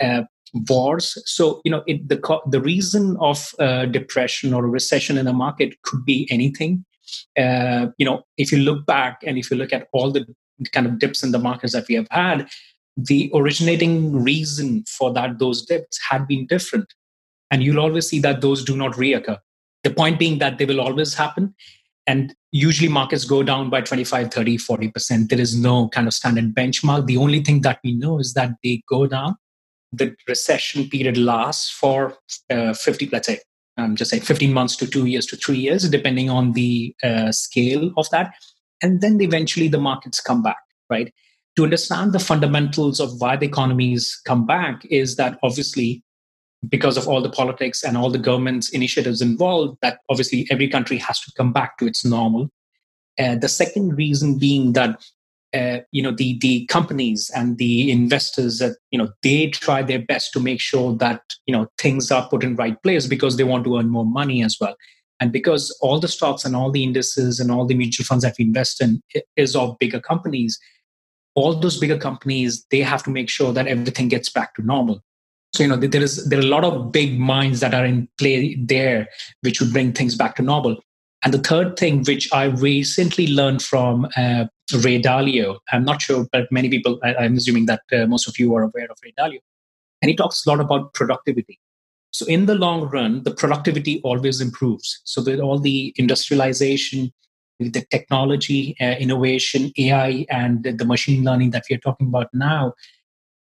uh, 0.00 0.22
wars. 0.68 1.06
So 1.24 1.60
you 1.64 1.70
know 1.70 1.82
it, 1.86 2.08
the 2.08 2.18
the 2.46 2.60
reason 2.60 3.16
of 3.20 3.54
uh, 3.58 3.86
depression 3.86 4.52
or 4.52 4.64
a 4.64 4.68
recession 4.68 5.16
in 5.16 5.24
the 5.24 5.32
market 5.32 5.80
could 5.82 6.04
be 6.04 6.28
anything. 6.30 6.84
Uh, 7.38 7.86
you 7.98 8.06
know 8.06 8.22
if 8.36 8.52
you 8.52 8.58
look 8.58 8.84
back 8.84 9.22
and 9.26 9.38
if 9.38 9.50
you 9.50 9.56
look 9.56 9.72
at 9.72 9.88
all 9.92 10.10
the 10.10 10.26
kind 10.72 10.86
of 10.86 10.98
dips 10.98 11.22
in 11.22 11.32
the 11.32 11.38
markets 11.38 11.72
that 11.72 11.86
we 11.88 11.94
have 11.94 12.08
had 12.10 12.48
the 12.96 13.30
originating 13.34 14.22
reason 14.24 14.82
for 14.88 15.12
that 15.12 15.38
those 15.38 15.66
dips 15.66 15.98
had 16.10 16.26
been 16.26 16.46
different. 16.46 16.86
And 17.50 17.62
you'll 17.62 17.78
always 17.78 18.08
see 18.08 18.20
that 18.20 18.40
those 18.40 18.64
do 18.64 18.74
not 18.74 18.94
reoccur 18.94 19.38
the 19.82 19.90
point 19.90 20.18
being 20.18 20.38
that 20.38 20.58
they 20.58 20.64
will 20.64 20.80
always 20.80 21.14
happen. 21.14 21.54
And 22.06 22.34
usually 22.52 22.88
markets 22.88 23.24
go 23.24 23.42
down 23.42 23.68
by 23.68 23.80
25, 23.80 24.32
30, 24.32 24.58
40%. 24.58 25.28
There 25.28 25.40
is 25.40 25.58
no 25.58 25.88
kind 25.88 26.06
of 26.06 26.14
standard 26.14 26.54
benchmark. 26.54 27.06
The 27.06 27.16
only 27.16 27.42
thing 27.42 27.62
that 27.62 27.80
we 27.82 27.94
know 27.94 28.20
is 28.20 28.34
that 28.34 28.52
they 28.62 28.82
go 28.88 29.06
down. 29.06 29.36
The 29.92 30.14
recession 30.28 30.88
period 30.88 31.16
lasts 31.16 31.70
for 31.70 32.16
uh, 32.50 32.74
50, 32.74 33.08
let's 33.12 33.26
say, 33.26 33.40
um, 33.76 33.96
just 33.96 34.10
saying 34.10 34.22
15 34.22 34.52
months 34.52 34.76
to 34.76 34.86
two 34.86 35.06
years 35.06 35.26
to 35.26 35.36
three 35.36 35.58
years, 35.58 35.88
depending 35.88 36.30
on 36.30 36.52
the 36.52 36.94
uh, 37.02 37.32
scale 37.32 37.92
of 37.96 38.08
that. 38.10 38.34
And 38.82 39.00
then 39.00 39.20
eventually 39.20 39.68
the 39.68 39.78
markets 39.78 40.20
come 40.20 40.42
back, 40.42 40.58
right? 40.90 41.12
to 41.56 41.64
understand 41.64 42.12
the 42.12 42.18
fundamentals 42.18 43.00
of 43.00 43.18
why 43.20 43.36
the 43.36 43.46
economies 43.46 44.20
come 44.26 44.46
back 44.46 44.84
is 44.90 45.16
that 45.16 45.38
obviously 45.42 46.02
because 46.68 46.96
of 46.96 47.06
all 47.06 47.20
the 47.20 47.30
politics 47.30 47.82
and 47.82 47.96
all 47.96 48.10
the 48.10 48.18
government's 48.18 48.70
initiatives 48.70 49.20
involved 49.20 49.78
that 49.82 50.00
obviously 50.08 50.46
every 50.50 50.68
country 50.68 50.98
has 50.98 51.20
to 51.20 51.32
come 51.36 51.52
back 51.52 51.78
to 51.78 51.86
its 51.86 52.04
normal. 52.04 52.50
Uh, 53.18 53.34
the 53.36 53.48
second 53.48 53.96
reason 53.96 54.38
being 54.38 54.72
that 54.72 55.04
uh, 55.54 55.78
you 55.92 56.02
know 56.02 56.10
the 56.10 56.38
the 56.40 56.66
companies 56.66 57.30
and 57.34 57.56
the 57.56 57.90
investors 57.90 58.58
that 58.58 58.76
you 58.90 58.98
know 58.98 59.08
they 59.22 59.48
try 59.48 59.80
their 59.80 60.00
best 60.00 60.32
to 60.32 60.40
make 60.40 60.60
sure 60.60 60.94
that 60.96 61.22
you 61.46 61.52
know 61.52 61.66
things 61.78 62.10
are 62.10 62.28
put 62.28 62.44
in 62.44 62.56
right 62.56 62.82
place 62.82 63.06
because 63.06 63.36
they 63.36 63.44
want 63.44 63.64
to 63.64 63.78
earn 63.78 63.88
more 63.88 64.04
money 64.04 64.42
as 64.42 64.56
well. 64.60 64.76
And 65.18 65.32
because 65.32 65.76
all 65.80 65.98
the 65.98 66.08
stocks 66.08 66.44
and 66.44 66.54
all 66.54 66.70
the 66.70 66.84
indices 66.84 67.40
and 67.40 67.50
all 67.50 67.64
the 67.64 67.74
mutual 67.74 68.04
funds 68.04 68.22
that 68.22 68.34
we 68.38 68.44
invest 68.44 68.82
in 68.82 69.00
is 69.36 69.56
of 69.56 69.78
bigger 69.78 70.00
companies 70.00 70.58
all 71.36 71.54
those 71.54 71.78
bigger 71.78 71.98
companies 71.98 72.66
they 72.70 72.80
have 72.80 73.02
to 73.04 73.10
make 73.10 73.28
sure 73.28 73.52
that 73.52 73.68
everything 73.68 74.08
gets 74.08 74.28
back 74.28 74.54
to 74.54 74.62
normal 74.62 75.02
so 75.56 75.62
you 75.62 75.68
know 75.68 75.76
there 75.76 76.02
is 76.02 76.28
there 76.28 76.38
are 76.38 76.42
a 76.42 76.46
lot 76.46 76.64
of 76.64 76.92
big 76.92 77.18
minds 77.18 77.60
that 77.60 77.74
are 77.74 77.84
in 77.84 78.08
play 78.18 78.54
there 78.56 79.08
which 79.40 79.60
would 79.60 79.72
bring 79.72 79.92
things 79.92 80.14
back 80.14 80.36
to 80.36 80.42
normal 80.42 80.76
and 81.26 81.34
the 81.34 81.38
third 81.38 81.76
thing, 81.76 82.04
which 82.04 82.32
I 82.32 82.44
recently 82.44 83.26
learned 83.26 83.60
from 83.60 84.06
uh, 84.16 84.44
Ray 84.84 85.02
Dalio, 85.02 85.58
I'm 85.72 85.84
not 85.84 86.00
sure, 86.00 86.24
but 86.30 86.46
many 86.52 86.68
people, 86.68 87.00
I, 87.02 87.24
am 87.24 87.36
assuming 87.36 87.66
that 87.66 87.82
uh, 87.92 88.06
most 88.06 88.28
of 88.28 88.38
you 88.38 88.54
are 88.54 88.62
aware 88.62 88.86
of 88.88 88.98
Ray 89.02 89.12
Dalio. 89.18 89.40
And 90.00 90.08
he 90.08 90.14
talks 90.14 90.46
a 90.46 90.48
lot 90.48 90.60
about 90.60 90.94
productivity. 90.94 91.58
So, 92.12 92.26
in 92.26 92.46
the 92.46 92.54
long 92.54 92.88
run, 92.90 93.24
the 93.24 93.32
productivity 93.32 94.00
always 94.02 94.40
improves. 94.40 95.00
So, 95.04 95.20
with 95.20 95.40
all 95.40 95.58
the 95.58 95.92
industrialization, 95.96 97.12
the 97.58 97.84
technology, 97.90 98.76
uh, 98.80 98.94
innovation, 99.00 99.72
AI, 99.78 100.26
and 100.30 100.62
the 100.62 100.84
machine 100.84 101.24
learning 101.24 101.50
that 101.50 101.64
we 101.68 101.74
are 101.74 101.80
talking 101.80 102.06
about 102.06 102.28
now, 102.34 102.72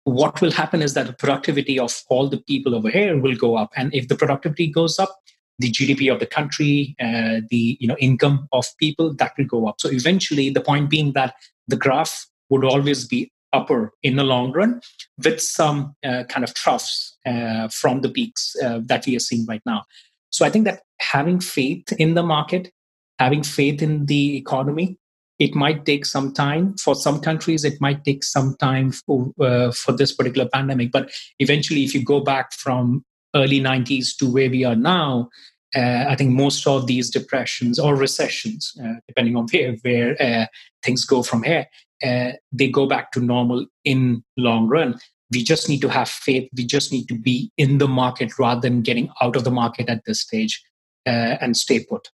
what 0.05 0.41
will 0.41 0.51
happen 0.51 0.83
is 0.83 0.95
that 0.95 1.07
the 1.07 1.13
productivity 1.13 1.79
of 1.79 2.03
all 2.09 2.29
the 2.29 2.39
people 2.39 2.75
over 2.75 2.91
here 2.91 3.19
will 3.19 3.37
go 3.37 3.57
up. 3.57 3.71
And 3.77 3.95
if 3.95 4.09
the 4.09 4.17
productivity 4.17 4.67
goes 4.67 4.99
up, 4.99 5.15
the 5.59 5.71
GDP 5.71 6.13
of 6.13 6.19
the 6.19 6.27
country, 6.27 6.97
uh, 7.01 7.41
the 7.51 7.77
you 7.79 7.87
know 7.87 7.97
income 7.99 8.49
of 8.53 8.67
people, 8.79 9.15
that 9.15 9.33
will 9.39 9.45
go 9.45 9.69
up. 9.69 9.81
So 9.81 9.91
eventually, 9.91 10.51
the 10.51 10.61
point 10.61 10.91
being 10.91 11.13
that 11.13 11.35
the 11.69 11.77
graph 11.77 12.27
would 12.49 12.65
always 12.65 13.07
be 13.07 13.31
upper 13.53 13.93
in 14.03 14.17
the 14.17 14.25
long 14.25 14.53
run, 14.53 14.81
with 15.23 15.41
some 15.41 15.95
uh, 16.05 16.25
kind 16.25 16.43
of 16.43 16.55
troughs 16.55 17.17
uh, 17.27 17.69
from 17.69 18.01
the 18.01 18.09
peaks 18.09 18.57
uh, 18.65 18.81
that 18.87 19.07
we 19.07 19.15
are 19.15 19.21
seeing 19.21 19.47
right 19.47 19.63
now. 19.67 19.83
So 20.31 20.47
I 20.47 20.51
think 20.51 20.65
that 20.65 20.81
having 20.99 21.39
faith 21.39 21.93
in 21.93 22.15
the 22.15 22.23
market, 22.23 22.73
having 23.19 23.43
faith 23.43 23.83
in 23.83 24.07
the 24.07 24.37
economy, 24.37 24.99
it 25.39 25.55
might 25.55 25.85
take 25.85 26.05
some 26.05 26.33
time 26.33 26.75
for 26.77 26.95
some 26.95 27.21
countries 27.21 27.65
it 27.65 27.81
might 27.81 28.05
take 28.05 28.23
some 28.23 28.55
time 28.57 28.93
for, 28.93 29.33
uh, 29.41 29.73
for 29.73 29.93
this 29.93 30.12
particular 30.15 30.49
pandemic 30.49 30.93
but 30.93 31.11
eventually 31.39 31.83
if 31.85 31.95
you 31.95 32.05
go 32.05 32.21
back 32.21 32.53
from 32.53 33.05
early 33.35 33.61
90s 33.61 34.17
to 34.19 34.31
where 34.31 34.51
we 34.51 34.65
are 34.65 34.77
now, 34.77 35.29
uh, 35.75 36.05
I 36.09 36.17
think 36.17 36.31
most 36.31 36.67
of 36.67 36.87
these 36.87 37.11
depressions 37.11 37.79
or 37.79 37.97
recessions, 37.97 38.73
uh, 38.83 38.95
depending 39.09 39.37
on 39.37 39.47
where, 39.53 39.75
where 39.83 40.23
uh, 40.23 40.47
things 40.83 41.05
go 41.05 41.23
from 41.23 41.43
here, 41.43 41.67
uh, 42.05 42.33
they 42.53 42.69
go 42.69 42.87
back 42.87 43.12
to 43.12 43.21
normal 43.21 43.67
in 43.85 44.23
long 44.37 44.69
run. 44.69 44.99
We 45.31 45.43
just 45.43 45.69
need 45.69 45.81
to 45.81 45.89
have 45.89 46.11
faith. 46.11 46.51
We 46.55 46.67
just 46.67 46.93
need 46.93 47.09
to 47.09 47.19
be 47.19 47.51
in 47.57 47.79
the 47.79 47.89
market 47.89 48.39
rather 48.39 48.61
than 48.61 48.83
getting 48.83 49.09
out 49.23 49.35
of 49.35 49.45
the 49.45 49.51
market 49.51 49.89
at 49.89 50.05
this 50.05 50.21
stage 50.21 50.62
uh, 51.07 51.39
and 51.41 51.57
stay 51.57 51.85
put. 51.85 52.09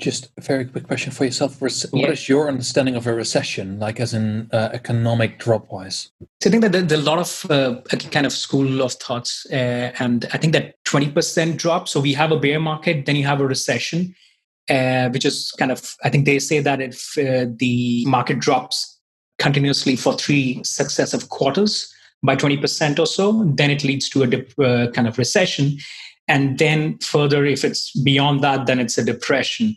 Just 0.00 0.32
a 0.36 0.40
very 0.40 0.64
quick 0.64 0.86
question 0.86 1.12
for 1.12 1.24
yourself. 1.24 1.60
What 1.60 1.72
yeah. 1.92 2.08
is 2.08 2.28
your 2.28 2.48
understanding 2.48 2.96
of 2.96 3.06
a 3.06 3.14
recession, 3.14 3.78
like 3.78 4.00
as 4.00 4.14
in 4.14 4.48
uh, 4.52 4.70
economic 4.72 5.38
drop 5.38 5.70
wise? 5.70 6.10
So 6.40 6.48
I 6.48 6.50
think 6.50 6.62
that 6.62 6.72
there's 6.72 6.92
a 7.00 7.04
lot 7.04 7.18
of 7.18 7.50
uh, 7.50 7.80
kind 8.10 8.26
of 8.26 8.32
school 8.32 8.82
of 8.82 8.94
thoughts. 8.94 9.46
Uh, 9.50 9.92
and 10.00 10.26
I 10.32 10.38
think 10.38 10.54
that 10.54 10.74
20% 10.86 11.56
drop. 11.56 11.88
So 11.88 12.00
we 12.00 12.14
have 12.14 12.32
a 12.32 12.38
bear 12.38 12.58
market, 12.58 13.06
then 13.06 13.16
you 13.16 13.26
have 13.26 13.40
a 13.40 13.46
recession, 13.46 14.14
uh, 14.68 15.08
which 15.10 15.24
is 15.24 15.52
kind 15.52 15.70
of, 15.70 15.94
I 16.02 16.08
think 16.08 16.24
they 16.24 16.38
say 16.38 16.60
that 16.60 16.80
if 16.80 17.16
uh, 17.16 17.46
the 17.56 18.04
market 18.06 18.40
drops 18.40 18.98
continuously 19.38 19.96
for 19.96 20.14
three 20.14 20.62
successive 20.64 21.28
quarters 21.28 21.92
by 22.22 22.36
20% 22.36 22.98
or 22.98 23.06
so, 23.06 23.44
then 23.44 23.70
it 23.70 23.84
leads 23.84 24.08
to 24.10 24.22
a 24.22 24.26
dip, 24.26 24.52
uh, 24.58 24.88
kind 24.92 25.06
of 25.06 25.18
recession. 25.18 25.78
And 26.28 26.58
then 26.58 26.98
further, 26.98 27.44
if 27.44 27.64
it's 27.64 27.90
beyond 28.02 28.42
that, 28.42 28.66
then 28.66 28.78
it's 28.78 28.96
a 28.96 29.04
depression. 29.04 29.76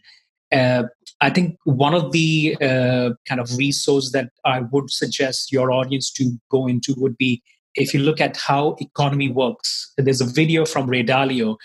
Uh, 0.51 0.83
I 1.21 1.29
think 1.29 1.57
one 1.63 1.93
of 1.93 2.11
the 2.11 2.55
uh, 2.61 3.11
kind 3.27 3.41
of 3.41 3.57
resource 3.57 4.11
that 4.11 4.29
I 4.45 4.61
would 4.71 4.91
suggest 4.91 5.51
your 5.51 5.71
audience 5.71 6.11
to 6.13 6.37
go 6.51 6.67
into 6.67 6.93
would 6.97 7.17
be 7.17 7.41
if 7.75 7.93
you 7.93 7.99
look 7.99 8.21
at 8.21 8.37
how 8.37 8.75
economy 8.79 9.29
works. 9.29 9.91
There's 9.97 10.21
a 10.21 10.25
video 10.25 10.65
from 10.65 10.87
Ray 10.87 11.03
Dalio, 11.03 11.57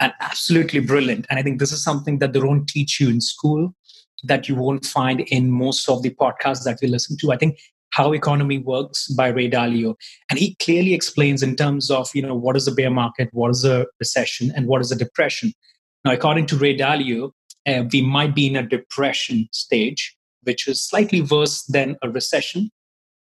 and 0.00 0.12
absolutely 0.20 0.80
brilliant. 0.80 1.26
And 1.28 1.38
I 1.38 1.42
think 1.42 1.58
this 1.58 1.72
is 1.72 1.82
something 1.82 2.18
that 2.20 2.32
they 2.32 2.40
don't 2.40 2.66
teach 2.66 3.00
you 3.00 3.08
in 3.08 3.20
school 3.20 3.74
that 4.24 4.48
you 4.48 4.54
won't 4.54 4.84
find 4.84 5.20
in 5.20 5.50
most 5.50 5.88
of 5.88 6.02
the 6.02 6.10
podcasts 6.10 6.64
that 6.64 6.78
we 6.82 6.88
listen 6.88 7.16
to. 7.20 7.32
I 7.32 7.36
think 7.36 7.58
how 7.90 8.12
economy 8.12 8.58
works 8.58 9.08
by 9.08 9.28
ray 9.28 9.48
dalio 9.50 9.94
and 10.30 10.38
he 10.38 10.54
clearly 10.56 10.94
explains 10.94 11.42
in 11.42 11.56
terms 11.56 11.90
of 11.90 12.10
you 12.14 12.22
know 12.22 12.34
what 12.34 12.56
is 12.56 12.68
a 12.68 12.72
bear 12.72 12.90
market 12.90 13.28
what 13.32 13.50
is 13.50 13.64
a 13.64 13.86
recession 13.98 14.52
and 14.54 14.66
what 14.66 14.80
is 14.80 14.92
a 14.92 14.96
depression 14.96 15.52
now 16.04 16.12
according 16.12 16.46
to 16.46 16.56
ray 16.56 16.76
dalio 16.76 17.30
uh, 17.66 17.84
we 17.92 18.02
might 18.02 18.34
be 18.34 18.46
in 18.46 18.56
a 18.56 18.66
depression 18.66 19.48
stage 19.52 20.16
which 20.42 20.66
is 20.66 20.82
slightly 20.82 21.22
worse 21.22 21.64
than 21.64 21.96
a 22.02 22.10
recession 22.10 22.70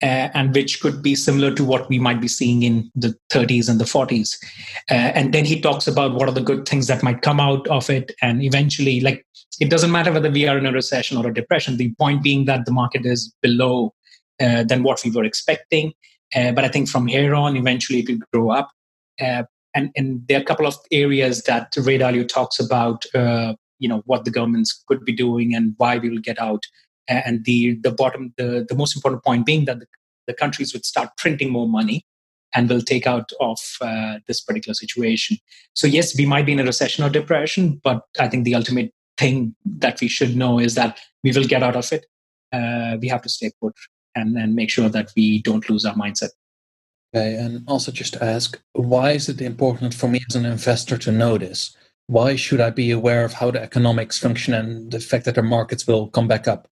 uh, 0.02 0.30
and 0.34 0.54
which 0.54 0.80
could 0.80 1.02
be 1.02 1.14
similar 1.14 1.54
to 1.54 1.64
what 1.64 1.88
we 1.88 1.98
might 1.98 2.20
be 2.20 2.28
seeing 2.28 2.62
in 2.62 2.90
the 2.94 3.14
30s 3.30 3.68
and 3.68 3.78
the 3.78 3.84
40s. 3.84 4.36
Uh, 4.90 4.94
and 4.94 5.34
then 5.34 5.44
he 5.44 5.60
talks 5.60 5.86
about 5.86 6.14
what 6.14 6.28
are 6.28 6.32
the 6.32 6.40
good 6.40 6.66
things 6.66 6.86
that 6.86 7.02
might 7.02 7.20
come 7.22 7.38
out 7.38 7.66
of 7.68 7.90
it. 7.90 8.12
And 8.22 8.42
eventually, 8.42 9.00
like, 9.00 9.26
it 9.60 9.68
doesn't 9.68 9.90
matter 9.90 10.12
whether 10.12 10.30
we 10.30 10.48
are 10.48 10.56
in 10.56 10.66
a 10.66 10.72
recession 10.72 11.18
or 11.18 11.26
a 11.26 11.34
depression. 11.34 11.76
The 11.76 11.94
point 11.98 12.22
being 12.22 12.46
that 12.46 12.64
the 12.64 12.72
market 12.72 13.04
is 13.04 13.34
below 13.42 13.92
uh, 14.40 14.64
than 14.64 14.82
what 14.82 15.02
we 15.04 15.10
were 15.10 15.24
expecting. 15.24 15.92
Uh, 16.34 16.52
but 16.52 16.64
I 16.64 16.68
think 16.68 16.88
from 16.88 17.06
here 17.06 17.34
on, 17.34 17.56
eventually 17.56 18.00
it 18.00 18.08
will 18.08 18.18
grow 18.32 18.50
up. 18.50 18.70
Uh, 19.20 19.42
and, 19.74 19.90
and 19.96 20.22
there 20.26 20.38
are 20.38 20.42
a 20.42 20.44
couple 20.44 20.66
of 20.66 20.76
areas 20.90 21.42
that 21.42 21.72
Ray 21.76 21.98
Dalio 21.98 22.26
talks 22.26 22.58
about, 22.58 23.04
uh, 23.14 23.54
you 23.78 23.88
know, 23.88 24.02
what 24.06 24.24
the 24.24 24.30
governments 24.30 24.82
could 24.86 25.04
be 25.04 25.12
doing 25.12 25.54
and 25.54 25.74
why 25.76 25.98
we 25.98 26.10
will 26.10 26.18
get 26.18 26.40
out. 26.40 26.64
And 27.08 27.44
the, 27.44 27.74
the 27.82 27.90
bottom, 27.90 28.32
the, 28.36 28.64
the 28.68 28.74
most 28.74 28.94
important 28.94 29.24
point 29.24 29.44
being 29.44 29.64
that 29.64 29.80
the, 29.80 29.86
the 30.26 30.34
countries 30.34 30.72
would 30.72 30.84
start 30.84 31.10
printing 31.16 31.50
more 31.50 31.68
money 31.68 32.04
and 32.54 32.68
will 32.68 32.80
take 32.80 33.06
out 33.06 33.30
of 33.40 33.58
uh, 33.80 34.18
this 34.26 34.40
particular 34.40 34.74
situation. 34.74 35.36
So 35.74 35.86
yes, 35.86 36.16
we 36.16 36.26
might 36.26 36.46
be 36.46 36.52
in 36.52 36.60
a 36.60 36.64
recession 36.64 37.04
or 37.04 37.10
depression, 37.10 37.80
but 37.82 38.02
I 38.18 38.28
think 38.28 38.44
the 38.44 38.54
ultimate 38.54 38.92
thing 39.18 39.54
that 39.64 40.00
we 40.00 40.08
should 40.08 40.36
know 40.36 40.58
is 40.58 40.74
that 40.74 40.98
we 41.22 41.32
will 41.32 41.44
get 41.44 41.62
out 41.62 41.76
of 41.76 41.92
it. 41.92 42.06
Uh, 42.52 42.96
we 43.00 43.08
have 43.08 43.22
to 43.22 43.28
stay 43.28 43.50
put 43.60 43.74
and, 44.20 44.36
and 44.36 44.54
make 44.54 44.70
sure 44.70 44.88
that 44.88 45.10
we 45.16 45.42
don't 45.42 45.68
lose 45.68 45.84
our 45.84 45.94
mindset. 45.94 46.30
Okay, 47.14 47.34
and 47.34 47.64
also 47.66 47.90
just 47.90 48.16
ask, 48.16 48.60
why 48.74 49.12
is 49.12 49.28
it 49.28 49.40
important 49.40 49.94
for 49.94 50.08
me 50.08 50.20
as 50.28 50.36
an 50.36 50.46
investor 50.46 50.96
to 50.98 51.10
know 51.10 51.38
this? 51.38 51.76
Why 52.06 52.36
should 52.36 52.60
I 52.60 52.70
be 52.70 52.90
aware 52.90 53.24
of 53.24 53.32
how 53.32 53.50
the 53.50 53.62
economics 53.62 54.18
function 54.18 54.54
and 54.54 54.92
the 54.92 55.00
fact 55.00 55.24
that 55.24 55.34
the 55.34 55.42
markets 55.42 55.86
will 55.86 56.08
come 56.08 56.28
back 56.28 56.46
up? 56.46 56.68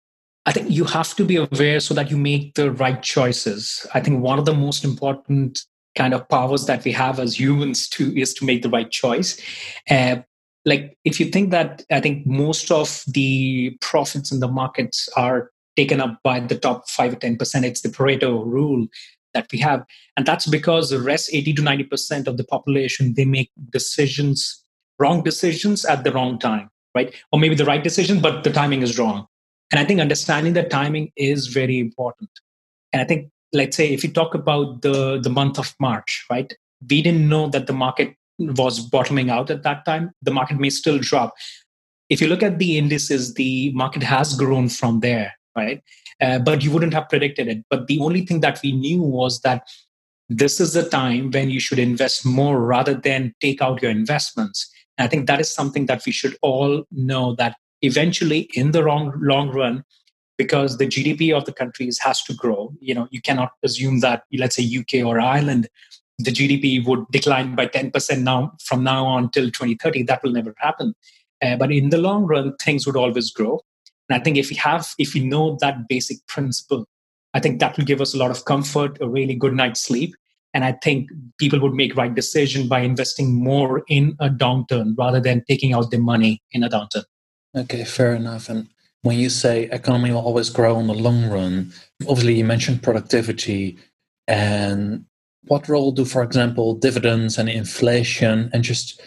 I 0.46 0.52
think 0.52 0.70
you 0.70 0.84
have 0.84 1.14
to 1.16 1.24
be 1.24 1.36
aware 1.36 1.80
so 1.80 1.94
that 1.94 2.10
you 2.10 2.16
make 2.16 2.54
the 2.54 2.70
right 2.70 3.02
choices. 3.02 3.86
I 3.94 4.00
think 4.00 4.22
one 4.22 4.38
of 4.38 4.44
the 4.44 4.54
most 4.54 4.84
important 4.84 5.64
kind 5.96 6.12
of 6.12 6.28
powers 6.28 6.66
that 6.66 6.84
we 6.84 6.92
have 6.92 7.18
as 7.18 7.38
humans 7.38 7.88
to 7.90 8.16
is 8.18 8.34
to 8.34 8.44
make 8.44 8.62
the 8.62 8.68
right 8.68 8.90
choice. 8.90 9.40
Uh, 9.88 10.16
like 10.64 10.96
if 11.04 11.20
you 11.20 11.26
think 11.26 11.50
that 11.50 11.84
I 11.90 12.00
think 12.00 12.26
most 12.26 12.70
of 12.70 13.04
the 13.06 13.76
profits 13.80 14.32
in 14.32 14.40
the 14.40 14.48
markets 14.48 15.08
are 15.16 15.50
taken 15.76 16.00
up 16.00 16.20
by 16.22 16.40
the 16.40 16.56
top 16.56 16.88
5 16.88 17.14
or 17.14 17.16
10%. 17.16 17.64
It's 17.64 17.82
the 17.82 17.88
Pareto 17.88 18.44
rule 18.44 18.86
that 19.34 19.46
we 19.52 19.58
have. 19.58 19.84
And 20.16 20.24
that's 20.24 20.46
because 20.46 20.90
the 20.90 21.00
rest 21.00 21.30
80 21.32 21.54
to 21.54 21.62
90% 21.62 22.26
of 22.26 22.36
the 22.36 22.44
population, 22.44 23.14
they 23.14 23.24
make 23.24 23.50
decisions, 23.70 24.64
wrong 24.98 25.22
decisions 25.22 25.84
at 25.84 26.04
the 26.04 26.12
wrong 26.12 26.38
time, 26.38 26.70
right? 26.94 27.14
Or 27.32 27.38
maybe 27.38 27.54
the 27.54 27.64
right 27.64 27.82
decision, 27.82 28.20
but 28.20 28.44
the 28.44 28.52
timing 28.52 28.82
is 28.82 28.98
wrong. 28.98 29.26
And 29.72 29.80
I 29.80 29.84
think 29.84 30.00
understanding 30.00 30.52
the 30.52 30.62
timing 30.62 31.10
is 31.16 31.48
very 31.48 31.78
important. 31.78 32.30
And 32.92 33.02
I 33.02 33.04
think, 33.04 33.30
let's 33.52 33.76
say, 33.76 33.92
if 33.92 34.04
you 34.04 34.10
talk 34.10 34.34
about 34.34 34.82
the, 34.82 35.20
the 35.20 35.30
month 35.30 35.58
of 35.58 35.74
March, 35.80 36.24
right? 36.30 36.52
We 36.88 37.02
didn't 37.02 37.28
know 37.28 37.48
that 37.48 37.66
the 37.66 37.72
market 37.72 38.14
was 38.38 38.80
bottoming 38.80 39.30
out 39.30 39.50
at 39.50 39.62
that 39.64 39.84
time. 39.84 40.12
The 40.22 40.30
market 40.30 40.58
may 40.58 40.70
still 40.70 40.98
drop. 40.98 41.34
If 42.08 42.20
you 42.20 42.28
look 42.28 42.42
at 42.42 42.58
the 42.58 42.78
indices, 42.78 43.34
the 43.34 43.72
market 43.72 44.02
has 44.02 44.36
grown 44.36 44.68
from 44.68 45.00
there 45.00 45.32
right? 45.56 45.82
Uh, 46.20 46.38
but 46.38 46.62
you 46.62 46.70
wouldn't 46.70 46.94
have 46.94 47.08
predicted 47.08 47.48
it. 47.48 47.64
But 47.70 47.86
the 47.86 48.00
only 48.00 48.24
thing 48.24 48.40
that 48.40 48.60
we 48.62 48.72
knew 48.72 49.02
was 49.02 49.40
that 49.40 49.66
this 50.28 50.60
is 50.60 50.72
the 50.72 50.88
time 50.88 51.30
when 51.30 51.50
you 51.50 51.60
should 51.60 51.78
invest 51.78 52.24
more 52.24 52.60
rather 52.60 52.94
than 52.94 53.34
take 53.40 53.60
out 53.60 53.82
your 53.82 53.90
investments. 53.90 54.70
And 54.96 55.06
I 55.06 55.08
think 55.08 55.26
that 55.26 55.40
is 55.40 55.50
something 55.50 55.86
that 55.86 56.04
we 56.06 56.12
should 56.12 56.36
all 56.42 56.84
know 56.90 57.34
that 57.36 57.56
eventually, 57.82 58.48
in 58.54 58.70
the 58.70 58.82
long 58.82 59.12
long 59.20 59.50
run, 59.50 59.84
because 60.38 60.78
the 60.78 60.86
GDP 60.86 61.36
of 61.36 61.44
the 61.44 61.52
countries 61.52 61.98
has 62.00 62.22
to 62.24 62.34
grow. 62.34 62.72
You 62.80 62.94
know, 62.94 63.08
you 63.10 63.20
cannot 63.20 63.52
assume 63.62 64.00
that, 64.00 64.24
let's 64.32 64.56
say, 64.56 64.64
UK 64.64 65.06
or 65.06 65.20
Ireland, 65.20 65.68
the 66.18 66.30
GDP 66.30 66.84
would 66.86 67.04
decline 67.10 67.54
by 67.54 67.66
10% 67.66 68.22
now 68.22 68.52
from 68.64 68.84
now 68.84 69.04
on 69.04 69.30
till 69.30 69.46
2030. 69.46 70.04
That 70.04 70.22
will 70.22 70.32
never 70.32 70.54
happen. 70.58 70.94
Uh, 71.42 71.56
but 71.56 71.72
in 71.72 71.90
the 71.90 71.98
long 71.98 72.24
run, 72.24 72.54
things 72.62 72.86
would 72.86 72.96
always 72.96 73.30
grow. 73.30 73.60
And 74.08 74.20
I 74.20 74.22
think 74.22 74.36
if 74.36 74.50
we 74.50 74.56
have, 74.56 74.88
if 74.98 75.14
we 75.14 75.20
know 75.20 75.56
that 75.60 75.88
basic 75.88 76.18
principle, 76.26 76.86
I 77.32 77.40
think 77.40 77.60
that 77.60 77.76
will 77.76 77.84
give 77.84 78.00
us 78.00 78.14
a 78.14 78.18
lot 78.18 78.30
of 78.30 78.44
comfort, 78.44 78.98
a 79.00 79.08
really 79.08 79.34
good 79.34 79.54
night's 79.54 79.80
sleep. 79.80 80.14
And 80.52 80.64
I 80.64 80.72
think 80.72 81.10
people 81.38 81.58
would 81.60 81.74
make 81.74 81.96
right 81.96 82.14
decision 82.14 82.68
by 82.68 82.80
investing 82.80 83.34
more 83.34 83.82
in 83.88 84.16
a 84.20 84.28
downturn 84.28 84.94
rather 84.96 85.20
than 85.20 85.42
taking 85.48 85.72
out 85.72 85.90
their 85.90 86.00
money 86.00 86.42
in 86.52 86.62
a 86.62 86.68
downturn. 86.68 87.04
Okay, 87.56 87.84
fair 87.84 88.14
enough. 88.14 88.48
And 88.48 88.68
when 89.02 89.18
you 89.18 89.30
say 89.30 89.64
economy 89.64 90.12
will 90.12 90.20
always 90.20 90.50
grow 90.50 90.78
in 90.78 90.86
the 90.86 90.94
long 90.94 91.28
run, 91.28 91.72
obviously 92.08 92.34
you 92.34 92.44
mentioned 92.44 92.82
productivity 92.82 93.78
and 94.28 95.04
what 95.46 95.68
role 95.68 95.92
do, 95.92 96.04
for 96.04 96.22
example, 96.22 96.74
dividends 96.74 97.36
and 97.36 97.48
inflation 97.48 98.50
and 98.52 98.64
just 98.64 99.00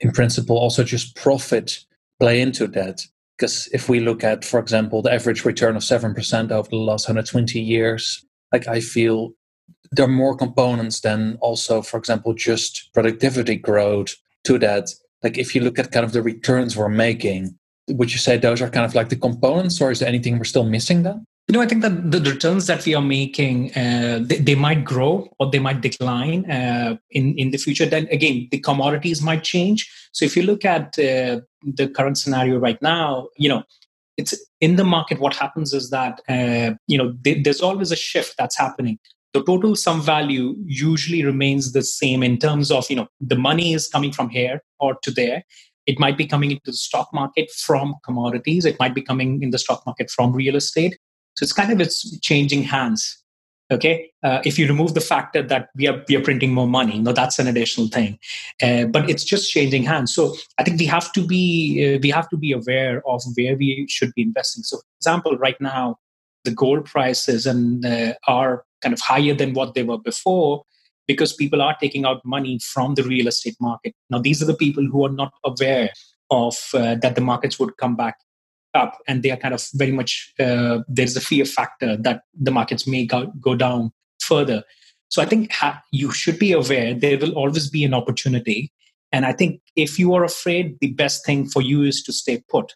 in 0.00 0.12
principle 0.12 0.56
also 0.56 0.84
just 0.84 1.16
profit 1.16 1.84
play 2.18 2.40
into 2.40 2.66
that? 2.68 3.06
Because 3.36 3.68
if 3.72 3.88
we 3.88 4.00
look 4.00 4.22
at, 4.22 4.44
for 4.44 4.60
example, 4.60 5.02
the 5.02 5.12
average 5.12 5.44
return 5.44 5.76
of 5.76 5.82
7% 5.82 6.50
over 6.50 6.68
the 6.68 6.76
last 6.76 7.08
120 7.08 7.60
years, 7.60 8.24
like 8.52 8.68
I 8.68 8.80
feel 8.80 9.32
there 9.90 10.04
are 10.04 10.08
more 10.08 10.36
components 10.36 11.00
than 11.00 11.38
also, 11.40 11.82
for 11.82 11.96
example, 11.96 12.34
just 12.34 12.90
productivity 12.94 13.56
growth 13.56 14.14
to 14.44 14.58
that. 14.58 14.90
Like 15.22 15.38
if 15.38 15.54
you 15.54 15.60
look 15.60 15.78
at 15.78 15.92
kind 15.92 16.04
of 16.04 16.12
the 16.12 16.22
returns 16.22 16.76
we're 16.76 16.88
making, 16.88 17.58
would 17.88 18.12
you 18.12 18.18
say 18.18 18.36
those 18.36 18.62
are 18.62 18.70
kind 18.70 18.86
of 18.86 18.94
like 18.94 19.08
the 19.08 19.16
components, 19.16 19.80
or 19.80 19.90
is 19.90 19.98
there 19.98 20.08
anything 20.08 20.38
we're 20.38 20.44
still 20.44 20.64
missing 20.64 21.02
then? 21.02 21.26
You 21.48 21.54
know, 21.54 21.60
I 21.60 21.66
think 21.66 21.82
that 21.82 22.10
the 22.10 22.20
returns 22.30 22.66
that 22.68 22.86
we 22.86 22.94
are 22.94 23.02
making, 23.02 23.72
uh, 23.76 24.20
they, 24.22 24.38
they, 24.38 24.54
might 24.54 24.84
grow 24.84 25.28
or 25.38 25.50
they 25.50 25.58
might 25.58 25.80
decline 25.80 26.48
uh, 26.50 26.96
in 27.10 27.36
in 27.36 27.50
the 27.50 27.58
future. 27.58 27.84
Then 27.84 28.06
again, 28.10 28.48
the 28.50 28.60
commodities 28.60 29.20
might 29.20 29.42
change. 29.42 29.90
So 30.12 30.24
if 30.24 30.36
you 30.36 30.44
look 30.44 30.64
at 30.64 30.98
uh, 30.98 31.40
the 31.62 31.88
current 31.94 32.16
scenario 32.16 32.58
right 32.58 32.80
now, 32.80 33.28
you 33.36 33.48
know, 33.48 33.64
it's 34.16 34.34
in 34.60 34.76
the 34.76 34.84
market. 34.84 35.18
What 35.18 35.34
happens 35.34 35.74
is 35.74 35.90
that 35.90 36.20
uh, 36.28 36.74
you 36.86 36.96
know 36.96 37.12
there's 37.22 37.60
always 37.60 37.90
a 37.90 37.96
shift 37.96 38.36
that's 38.38 38.56
happening. 38.56 38.98
The 39.34 39.42
total 39.42 39.74
sum 39.74 40.00
value 40.00 40.54
usually 40.64 41.24
remains 41.24 41.72
the 41.72 41.82
same 41.82 42.22
in 42.22 42.38
terms 42.38 42.70
of 42.70 42.88
you 42.88 42.96
know 42.96 43.08
the 43.20 43.36
money 43.36 43.74
is 43.74 43.88
coming 43.88 44.12
from 44.12 44.28
here 44.28 44.62
or 44.78 44.96
to 45.02 45.10
there 45.10 45.42
it 45.86 45.98
might 45.98 46.16
be 46.16 46.26
coming 46.26 46.52
into 46.52 46.62
the 46.66 46.72
stock 46.72 47.08
market 47.12 47.50
from 47.50 47.96
commodities. 48.04 48.64
It 48.64 48.78
might 48.78 48.94
be 48.94 49.02
coming 49.02 49.42
in 49.42 49.50
the 49.50 49.58
stock 49.58 49.82
market 49.84 50.10
from 50.10 50.32
real 50.32 50.54
estate. 50.56 50.96
So 51.34 51.44
it's 51.44 51.52
kind 51.52 51.72
of 51.72 51.80
it's 51.80 52.18
changing 52.20 52.64
hands. 52.64 53.18
Okay, 53.70 54.10
uh, 54.22 54.40
if 54.44 54.58
you 54.58 54.68
remove 54.68 54.92
the 54.92 55.00
factor 55.00 55.42
that 55.42 55.70
we 55.74 55.86
are 55.86 56.04
we 56.06 56.14
are 56.14 56.20
printing 56.20 56.52
more 56.52 56.66
money, 56.66 56.98
no, 56.98 57.12
that's 57.12 57.38
an 57.38 57.46
additional 57.46 57.88
thing. 57.88 58.18
Uh, 58.62 58.84
but 58.84 59.08
it's 59.08 59.24
just 59.24 59.50
changing 59.50 59.84
hands. 59.84 60.14
So 60.14 60.34
I 60.58 60.62
think 60.62 60.78
we 60.78 60.84
have 60.86 61.10
to 61.12 61.26
be 61.26 61.94
uh, 61.94 61.98
we 62.02 62.10
have 62.10 62.28
to 62.30 62.36
be 62.36 62.52
aware 62.52 63.02
of 63.06 63.22
where 63.34 63.56
we 63.56 63.86
should 63.88 64.12
be 64.14 64.22
investing. 64.22 64.62
So, 64.62 64.76
for 64.76 64.84
example, 64.98 65.38
right 65.38 65.58
now 65.58 65.98
the 66.44 66.50
gold 66.50 66.84
prices 66.84 67.46
and 67.46 67.84
uh, 67.86 68.14
are 68.26 68.64
kind 68.82 68.92
of 68.92 69.00
higher 69.00 69.34
than 69.34 69.54
what 69.54 69.74
they 69.74 69.84
were 69.84 69.98
before 69.98 70.64
because 71.06 71.32
people 71.32 71.62
are 71.62 71.76
taking 71.80 72.04
out 72.04 72.24
money 72.24 72.58
from 72.58 72.94
the 72.94 73.02
real 73.02 73.28
estate 73.28 73.56
market. 73.60 73.94
Now, 74.10 74.18
these 74.18 74.42
are 74.42 74.46
the 74.46 74.54
people 74.54 74.84
who 74.84 75.04
are 75.04 75.12
not 75.12 75.32
aware 75.44 75.90
of 76.30 76.56
uh, 76.74 76.96
that 76.96 77.14
the 77.14 77.20
markets 77.20 77.58
would 77.58 77.76
come 77.76 77.96
back 77.96 78.16
up, 78.74 78.98
and 79.06 79.22
they 79.22 79.30
are 79.30 79.36
kind 79.36 79.54
of 79.54 79.66
very 79.74 79.92
much 79.92 80.32
uh, 80.40 80.78
there's 80.88 81.16
a 81.16 81.20
fear 81.20 81.44
factor 81.44 81.96
that 81.96 82.22
the 82.38 82.50
markets 82.50 82.86
may 82.86 83.06
go, 83.06 83.26
go 83.40 83.54
down 83.54 83.92
further. 84.20 84.64
So 85.08 85.20
I 85.20 85.26
think 85.26 85.52
ha- 85.52 85.82
you 85.90 86.10
should 86.10 86.38
be 86.38 86.52
aware 86.52 86.94
there 86.94 87.18
will 87.18 87.32
always 87.32 87.68
be 87.68 87.84
an 87.84 87.94
opportunity. 87.94 88.72
And 89.12 89.26
I 89.26 89.32
think 89.32 89.60
if 89.76 89.98
you 89.98 90.14
are 90.14 90.24
afraid, 90.24 90.78
the 90.80 90.92
best 90.92 91.26
thing 91.26 91.46
for 91.46 91.60
you 91.60 91.82
is 91.82 92.02
to 92.04 92.12
stay 92.12 92.42
put. 92.48 92.74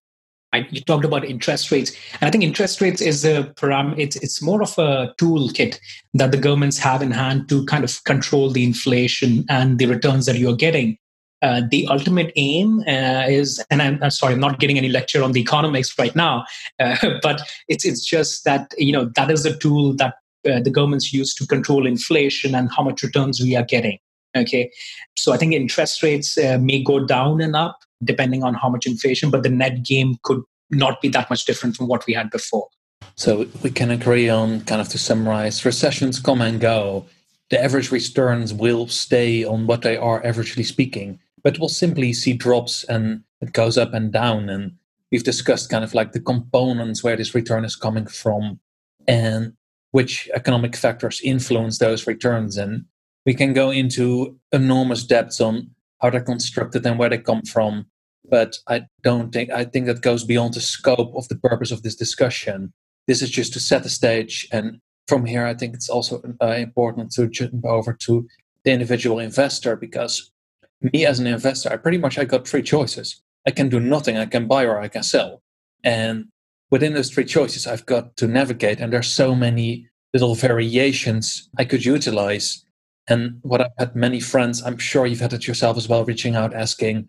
I, 0.52 0.66
you 0.70 0.80
talked 0.80 1.04
about 1.04 1.24
interest 1.24 1.70
rates, 1.70 1.92
and 2.20 2.28
I 2.28 2.30
think 2.30 2.44
interest 2.44 2.80
rates 2.80 3.00
is 3.00 3.24
a 3.24 3.44
param. 3.56 3.98
It's 3.98 4.16
it's 4.16 4.40
more 4.40 4.62
of 4.62 4.78
a 4.78 5.14
toolkit 5.20 5.78
that 6.14 6.30
the 6.30 6.38
governments 6.38 6.78
have 6.78 7.02
in 7.02 7.10
hand 7.10 7.48
to 7.48 7.64
kind 7.66 7.84
of 7.84 8.04
control 8.04 8.50
the 8.50 8.64
inflation 8.64 9.44
and 9.48 9.78
the 9.78 9.86
returns 9.86 10.26
that 10.26 10.38
you're 10.38 10.56
getting. 10.56 10.98
Uh, 11.42 11.62
the 11.70 11.86
ultimate 11.88 12.32
aim 12.36 12.80
uh, 12.80 13.24
is, 13.28 13.62
and 13.70 13.82
I'm, 13.82 14.02
I'm, 14.02 14.10
sorry, 14.10 14.34
I'm 14.34 14.40
not 14.40 14.58
getting 14.58 14.78
any 14.78 14.88
lecture 14.88 15.22
on 15.22 15.32
the 15.32 15.40
economics 15.40 15.96
right 15.98 16.14
now, 16.16 16.44
uh, 16.80 16.96
but 17.22 17.42
it's 17.68 17.84
it's 17.84 18.04
just 18.04 18.44
that 18.44 18.72
you 18.78 18.92
know 18.92 19.10
that 19.16 19.30
is 19.30 19.44
a 19.44 19.56
tool 19.56 19.94
that 19.96 20.14
uh, 20.50 20.60
the 20.60 20.70
governments 20.70 21.12
use 21.12 21.34
to 21.34 21.46
control 21.46 21.86
inflation 21.86 22.54
and 22.54 22.70
how 22.74 22.82
much 22.82 23.02
returns 23.02 23.40
we 23.40 23.54
are 23.54 23.64
getting. 23.64 23.98
Okay, 24.34 24.70
so 25.16 25.32
I 25.32 25.36
think 25.36 25.52
interest 25.52 26.02
rates 26.02 26.38
uh, 26.38 26.58
may 26.60 26.82
go 26.82 27.04
down 27.04 27.40
and 27.40 27.54
up 27.54 27.78
depending 28.04 28.42
on 28.42 28.54
how 28.54 28.68
much 28.68 28.86
inflation, 28.86 29.30
but 29.30 29.42
the 29.42 29.48
net 29.48 29.82
game 29.82 30.16
could 30.22 30.42
not 30.70 31.00
be 31.00 31.08
that 31.08 31.30
much 31.30 31.44
different 31.44 31.76
from 31.76 31.86
what 31.88 32.06
we 32.06 32.12
had 32.12 32.30
before. 32.30 32.68
So 33.16 33.46
we 33.62 33.70
can 33.70 33.90
agree 33.90 34.28
on 34.28 34.62
kind 34.62 34.80
of 34.80 34.88
to 34.88 34.98
summarize 34.98 35.64
recessions 35.64 36.20
come 36.20 36.40
and 36.40 36.60
go. 36.60 37.06
The 37.50 37.62
average 37.62 37.90
returns 37.90 38.52
will 38.52 38.88
stay 38.88 39.44
on 39.44 39.66
what 39.66 39.82
they 39.82 39.96
are 39.96 40.20
averagely 40.22 40.64
speaking, 40.64 41.20
but 41.46 41.60
we'll 41.60 41.68
simply 41.68 42.12
see 42.12 42.32
drops 42.32 42.82
and 42.88 43.22
it 43.40 43.52
goes 43.52 43.78
up 43.78 43.94
and 43.94 44.12
down. 44.12 44.48
And 44.48 44.72
we've 45.12 45.22
discussed 45.22 45.70
kind 45.70 45.84
of 45.84 45.94
like 45.94 46.10
the 46.10 46.18
components 46.18 47.04
where 47.04 47.14
this 47.14 47.36
return 47.36 47.64
is 47.64 47.76
coming 47.76 48.08
from 48.08 48.58
and 49.06 49.52
which 49.92 50.28
economic 50.34 50.74
factors 50.74 51.20
influence 51.22 51.78
those 51.78 52.04
returns. 52.04 52.56
And 52.56 52.86
we 53.24 53.32
can 53.32 53.52
go 53.52 53.70
into 53.70 54.36
enormous 54.50 55.04
depths 55.04 55.40
on 55.40 55.70
how 56.02 56.10
they're 56.10 56.20
constructed 56.20 56.84
and 56.84 56.98
where 56.98 57.10
they 57.10 57.18
come 57.18 57.42
from. 57.42 57.86
But 58.28 58.56
I 58.66 58.86
don't 59.04 59.32
think 59.32 59.52
I 59.52 59.66
think 59.66 59.86
that 59.86 60.02
goes 60.02 60.24
beyond 60.24 60.54
the 60.54 60.60
scope 60.60 61.14
of 61.14 61.28
the 61.28 61.36
purpose 61.36 61.70
of 61.70 61.84
this 61.84 61.94
discussion. 61.94 62.72
This 63.06 63.22
is 63.22 63.30
just 63.30 63.52
to 63.52 63.60
set 63.60 63.84
the 63.84 63.88
stage, 63.88 64.48
and 64.50 64.80
from 65.06 65.26
here, 65.26 65.46
I 65.46 65.54
think 65.54 65.74
it's 65.74 65.88
also 65.88 66.20
uh, 66.42 66.46
important 66.58 67.12
to 67.12 67.28
jump 67.28 67.64
over 67.64 67.92
to 67.92 68.26
the 68.64 68.72
individual 68.72 69.20
investor 69.20 69.76
because 69.76 70.32
me 70.80 71.06
as 71.06 71.18
an 71.18 71.26
investor, 71.26 71.72
I 71.72 71.76
pretty 71.76 71.98
much 71.98 72.18
I 72.18 72.24
got 72.24 72.46
three 72.46 72.62
choices. 72.62 73.22
I 73.46 73.50
can 73.50 73.68
do 73.68 73.80
nothing. 73.80 74.16
I 74.16 74.26
can 74.26 74.46
buy 74.46 74.64
or 74.64 74.78
I 74.78 74.88
can 74.88 75.02
sell, 75.02 75.42
and 75.84 76.26
within 76.70 76.94
those 76.94 77.10
three 77.10 77.24
choices, 77.24 77.66
I've 77.66 77.86
got 77.86 78.16
to 78.16 78.26
navigate, 78.26 78.80
and 78.80 78.92
there's 78.92 79.08
so 79.08 79.34
many 79.34 79.88
little 80.12 80.34
variations 80.34 81.48
I 81.58 81.64
could 81.64 81.84
utilize 81.84 82.66
and 83.08 83.38
what 83.42 83.60
I've 83.60 83.72
had 83.78 83.96
many 83.96 84.20
friends, 84.20 84.62
I'm 84.62 84.78
sure 84.78 85.06
you've 85.06 85.20
had 85.20 85.32
it 85.32 85.46
yourself 85.46 85.76
as 85.76 85.88
well, 85.88 86.04
reaching 86.04 86.34
out 86.34 86.54
asking, 86.54 87.08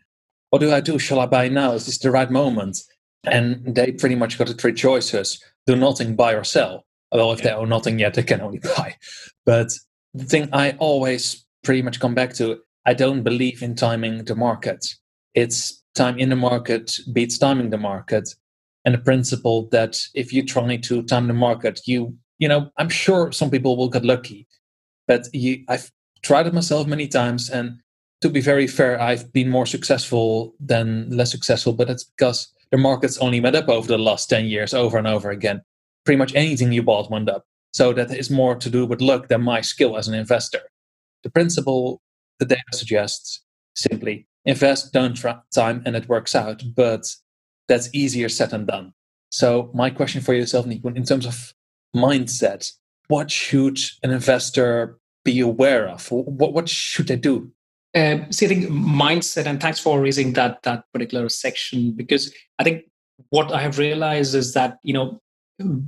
What 0.52 0.60
do 0.60 0.72
I 0.72 0.80
do? 0.80 1.00
Shall 1.00 1.20
I 1.20 1.26
buy 1.26 1.50
now? 1.50 1.74
Is 1.74 1.86
this 1.86 1.98
the 1.98 2.12
right 2.12 2.30
moment? 2.30 2.80
And 3.24 3.76
they 3.76 3.92
pretty 3.92 4.16
much 4.16 4.38
got 4.38 4.48
the 4.48 4.54
three 4.54 4.74
choices 4.74 5.44
do 5.66 5.76
nothing, 5.76 6.16
buy 6.16 6.34
or 6.34 6.44
sell. 6.44 6.86
Well, 7.12 7.32
if 7.34 7.42
they 7.42 7.52
own 7.52 7.70
nothing 7.70 8.00
yet, 8.00 8.14
they 8.14 8.24
can 8.24 8.42
only 8.42 8.60
buy. 8.78 8.96
But 9.46 9.72
the 10.14 10.24
thing 10.24 10.50
I 10.54 10.72
always 10.80 11.46
pretty 11.64 11.82
much 11.82 12.00
come 12.00 12.16
back 12.16 12.34
to 12.36 12.60
I 12.88 12.94
don't 12.94 13.22
believe 13.22 13.62
in 13.62 13.76
timing 13.76 14.26
the 14.26 14.36
market. 14.36 14.96
It's 15.36 15.84
time 15.94 16.18
in 16.18 16.30
the 16.30 16.36
market 16.36 16.98
beats 17.14 17.38
timing 17.38 17.70
the 17.70 17.78
market. 17.78 18.34
And 18.86 18.96
the 18.96 19.00
principle 19.00 19.68
that 19.70 20.00
if 20.16 20.34
you 20.34 20.44
try 20.44 20.78
to 20.78 21.04
time 21.04 21.28
the 21.28 21.34
market, 21.34 21.82
you, 21.86 22.16
you 22.40 22.48
know, 22.48 22.72
I'm 22.78 22.90
sure 22.90 23.32
some 23.32 23.52
people 23.52 23.78
will 23.78 23.90
get 23.90 24.06
lucky 24.06 24.48
but 25.08 25.34
you, 25.34 25.64
I've 25.68 25.92
tried 26.22 26.48
it 26.48 26.54
myself 26.54 26.86
many 26.86 27.08
times, 27.08 27.50
and 27.50 27.80
to 28.22 28.30
be 28.30 28.42
very 28.42 28.68
fair, 28.68 29.02
I've 29.02 29.32
been 29.32 29.50
more 29.50 29.66
successful 29.66 30.54
than 30.60 31.10
less 31.10 31.32
successful. 31.32 31.74
But 31.74 31.90
it's 31.90 32.04
because 32.04 32.54
the 32.72 32.78
markets 32.78 33.18
only 33.18 33.40
went 33.40 33.56
up 33.56 33.70
over 33.70 33.88
the 33.88 33.98
last 33.98 34.30
ten 34.30 34.46
years, 34.46 34.74
over 34.74 34.98
and 34.98 35.08
over 35.08 35.32
again. 35.32 35.62
Pretty 36.06 36.18
much 36.18 36.36
anything 36.36 36.72
you 36.72 36.84
bought 36.84 37.10
went 37.10 37.30
up. 37.30 37.46
So 37.74 37.94
that 37.94 38.12
is 38.12 38.30
more 38.30 38.56
to 38.56 38.70
do 38.70 38.86
with 38.86 39.02
luck 39.02 39.30
than 39.30 39.42
my 39.42 39.62
skill 39.62 39.98
as 39.98 40.08
an 40.08 40.14
investor. 40.14 40.62
The 41.24 41.30
principle 41.30 42.02
the 42.40 42.46
data 42.46 42.64
suggests 42.74 43.44
simply 43.76 44.28
invest, 44.46 44.94
don't 44.94 45.16
try 45.16 45.38
time, 45.54 45.84
and 45.86 45.96
it 45.96 46.10
works 46.10 46.36
out. 46.36 46.64
But 46.76 47.06
that's 47.68 47.90
easier 47.94 48.30
said 48.30 48.52
than 48.52 48.66
done. 48.66 48.94
So 49.30 49.70
my 49.74 49.90
question 49.90 50.22
for 50.22 50.34
yourself, 50.34 50.66
Nico, 50.66 50.90
in 50.90 51.04
terms 51.04 51.26
of 51.26 51.54
mindset, 51.96 52.72
what 53.08 53.30
should 53.30 53.78
an 54.04 54.12
investor 54.12 54.98
be 55.26 55.40
aware 55.42 55.88
of? 55.90 56.10
What, 56.12 56.54
what 56.54 56.70
should 56.70 57.08
they 57.08 57.18
do? 57.18 57.52
Uh, 57.96 58.20
see, 58.30 58.46
I 58.46 58.50
think 58.50 58.66
mindset, 58.66 59.46
and 59.46 59.62
thanks 59.62 59.80
for 59.80 60.00
raising 60.00 60.34
that 60.34 60.62
that 60.64 60.84
particular 60.94 61.30
section 61.30 61.92
because 61.92 62.34
I 62.60 62.64
think 62.64 62.84
what 63.30 63.52
I 63.52 63.62
have 63.62 63.80
realized 63.80 64.36
is 64.36 64.54
that 64.54 64.78
you 64.84 64.94
know 64.94 65.20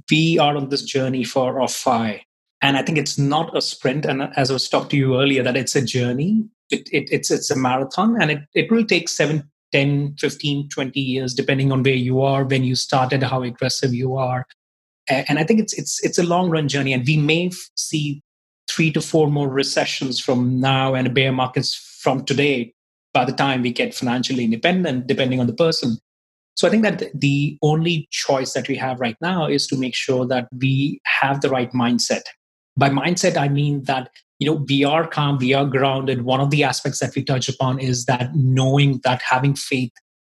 we 0.10 0.40
are 0.40 0.56
on 0.56 0.70
this 0.70 0.82
journey 0.82 1.24
for 1.24 1.62
of 1.62 1.72
FI, 1.72 2.24
and 2.62 2.78
I 2.78 2.82
think 2.82 2.98
it's 2.98 3.18
not 3.18 3.56
a 3.56 3.62
sprint. 3.62 4.06
And 4.06 4.24
as 4.36 4.50
I 4.50 4.54
was 4.54 4.68
talking 4.68 4.90
to 4.90 4.98
you 4.98 5.20
earlier, 5.20 5.44
that 5.44 5.58
it's 5.58 5.76
a 5.76 5.82
journey. 5.82 6.46
It, 6.70 6.88
it, 6.92 7.10
it's 7.12 7.32
it's 7.32 7.50
a 7.50 7.56
marathon, 7.56 8.22
and 8.22 8.32
it 8.32 8.42
it 8.54 8.72
will 8.72 8.86
take 8.86 9.10
seven 9.10 9.50
10 9.72 10.16
15 10.20 10.68
20 10.70 11.00
years 11.00 11.36
depending 11.36 11.72
on 11.72 11.84
where 11.84 11.94
you 11.94 12.22
are 12.22 12.44
when 12.44 12.64
you 12.64 12.76
started 12.76 13.22
how 13.22 13.44
aggressive 13.44 13.94
you 13.94 14.18
are 14.18 14.44
and 15.10 15.40
I 15.40 15.44
think 15.44 15.60
it's 15.60 15.74
it's 15.74 16.04
it's 16.04 16.18
a 16.18 16.24
long 16.24 16.50
run 16.50 16.68
journey, 16.68 16.94
and 16.94 17.06
we 17.06 17.18
may 17.18 17.52
see 17.76 18.22
three 18.70 18.92
to 18.92 19.02
four 19.02 19.30
more 19.30 19.50
recessions 19.50 20.20
from 20.20 20.60
now 20.60 20.94
and 20.94 21.14
bear 21.14 21.32
markets 21.32 21.76
from 22.02 22.24
today 22.24 22.74
by 23.14 23.26
the 23.26 23.32
time 23.32 23.64
we 23.64 23.72
get 23.72 23.96
financially 23.96 24.46
independent, 24.46 25.08
depending 25.08 25.40
on 25.40 25.48
the 25.48 25.54
person. 25.54 25.98
So 26.56 26.68
I 26.68 26.72
think 26.72 26.84
that 26.84 27.04
the 27.20 27.58
only 27.64 28.08
choice 28.12 28.54
that 28.54 28.68
we 28.68 28.76
have 28.76 29.00
right 29.00 29.16
now 29.22 29.48
is 29.48 29.66
to 29.68 29.78
make 29.78 29.96
sure 29.96 30.28
that 30.28 30.48
we 30.56 31.02
have 31.22 31.42
the 31.42 31.50
right 31.50 31.72
mindset. 31.72 32.24
By 32.78 32.90
mindset, 32.90 33.38
I 33.38 33.48
mean 33.50 33.84
that 33.84 34.10
you 34.40 34.48
know 34.48 34.66
we 34.68 34.84
are 34.84 35.08
calm, 35.08 35.38
we 35.38 35.54
are 35.54 35.66
grounded. 35.66 36.24
One 36.24 36.40
of 36.40 36.50
the 36.50 36.64
aspects 36.64 37.00
that 37.00 37.16
we 37.16 37.24
touch 37.24 37.50
upon 37.50 37.80
is 37.80 38.06
that 38.06 38.32
knowing 38.36 39.02
that 39.04 39.22
having 39.22 39.56
faith 39.56 39.92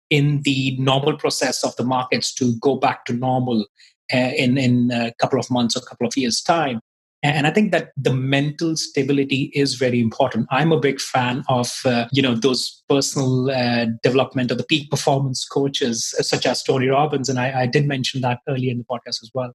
in 0.10 0.42
the 0.44 0.78
normal 0.78 1.18
process 1.18 1.64
of 1.64 1.76
the 1.78 1.84
markets 1.84 2.34
to 2.36 2.56
go 2.60 2.76
back 2.76 3.06
to 3.06 3.14
normal 3.14 3.66
uh, 4.14 4.32
in 4.38 4.58
in 4.58 4.92
a 4.92 5.12
couple 5.20 5.40
of 5.40 5.50
months 5.50 5.76
or 5.76 5.80
a 5.80 5.86
couple 5.86 6.08
of 6.08 6.16
years 6.16 6.42
time. 6.42 6.80
And 7.24 7.48
i 7.48 7.50
think 7.50 7.72
that 7.72 7.90
the 7.98 8.14
mental 8.14 8.78
stability 8.78 9.52
is 9.56 9.74
very 9.74 10.00
important. 10.00 10.48
I'm 10.52 10.72
a 10.72 10.80
big 10.80 11.02
fan 11.02 11.44
of 11.50 11.72
uh, 11.84 12.06
you 12.12 12.22
know 12.22 12.36
those 12.36 12.84
personal 12.88 13.50
uh, 13.50 13.88
development 14.04 14.52
of 14.52 14.60
the 14.60 14.64
peak 14.64 14.92
performance 14.92 15.44
coaches 15.46 16.14
uh, 16.20 16.22
such 16.22 16.46
as 16.46 16.62
tony 16.62 16.88
robbins 16.88 17.30
and 17.30 17.40
I, 17.40 17.62
I 17.62 17.66
did 17.66 17.88
mention 17.88 18.22
that 18.22 18.42
earlier 18.48 18.72
in 18.72 18.78
the 18.78 18.84
podcast 18.84 19.24
as 19.24 19.32
well. 19.34 19.54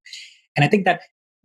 And 0.57 0.65
i 0.65 0.69
think 0.69 0.85
that 0.85 1.03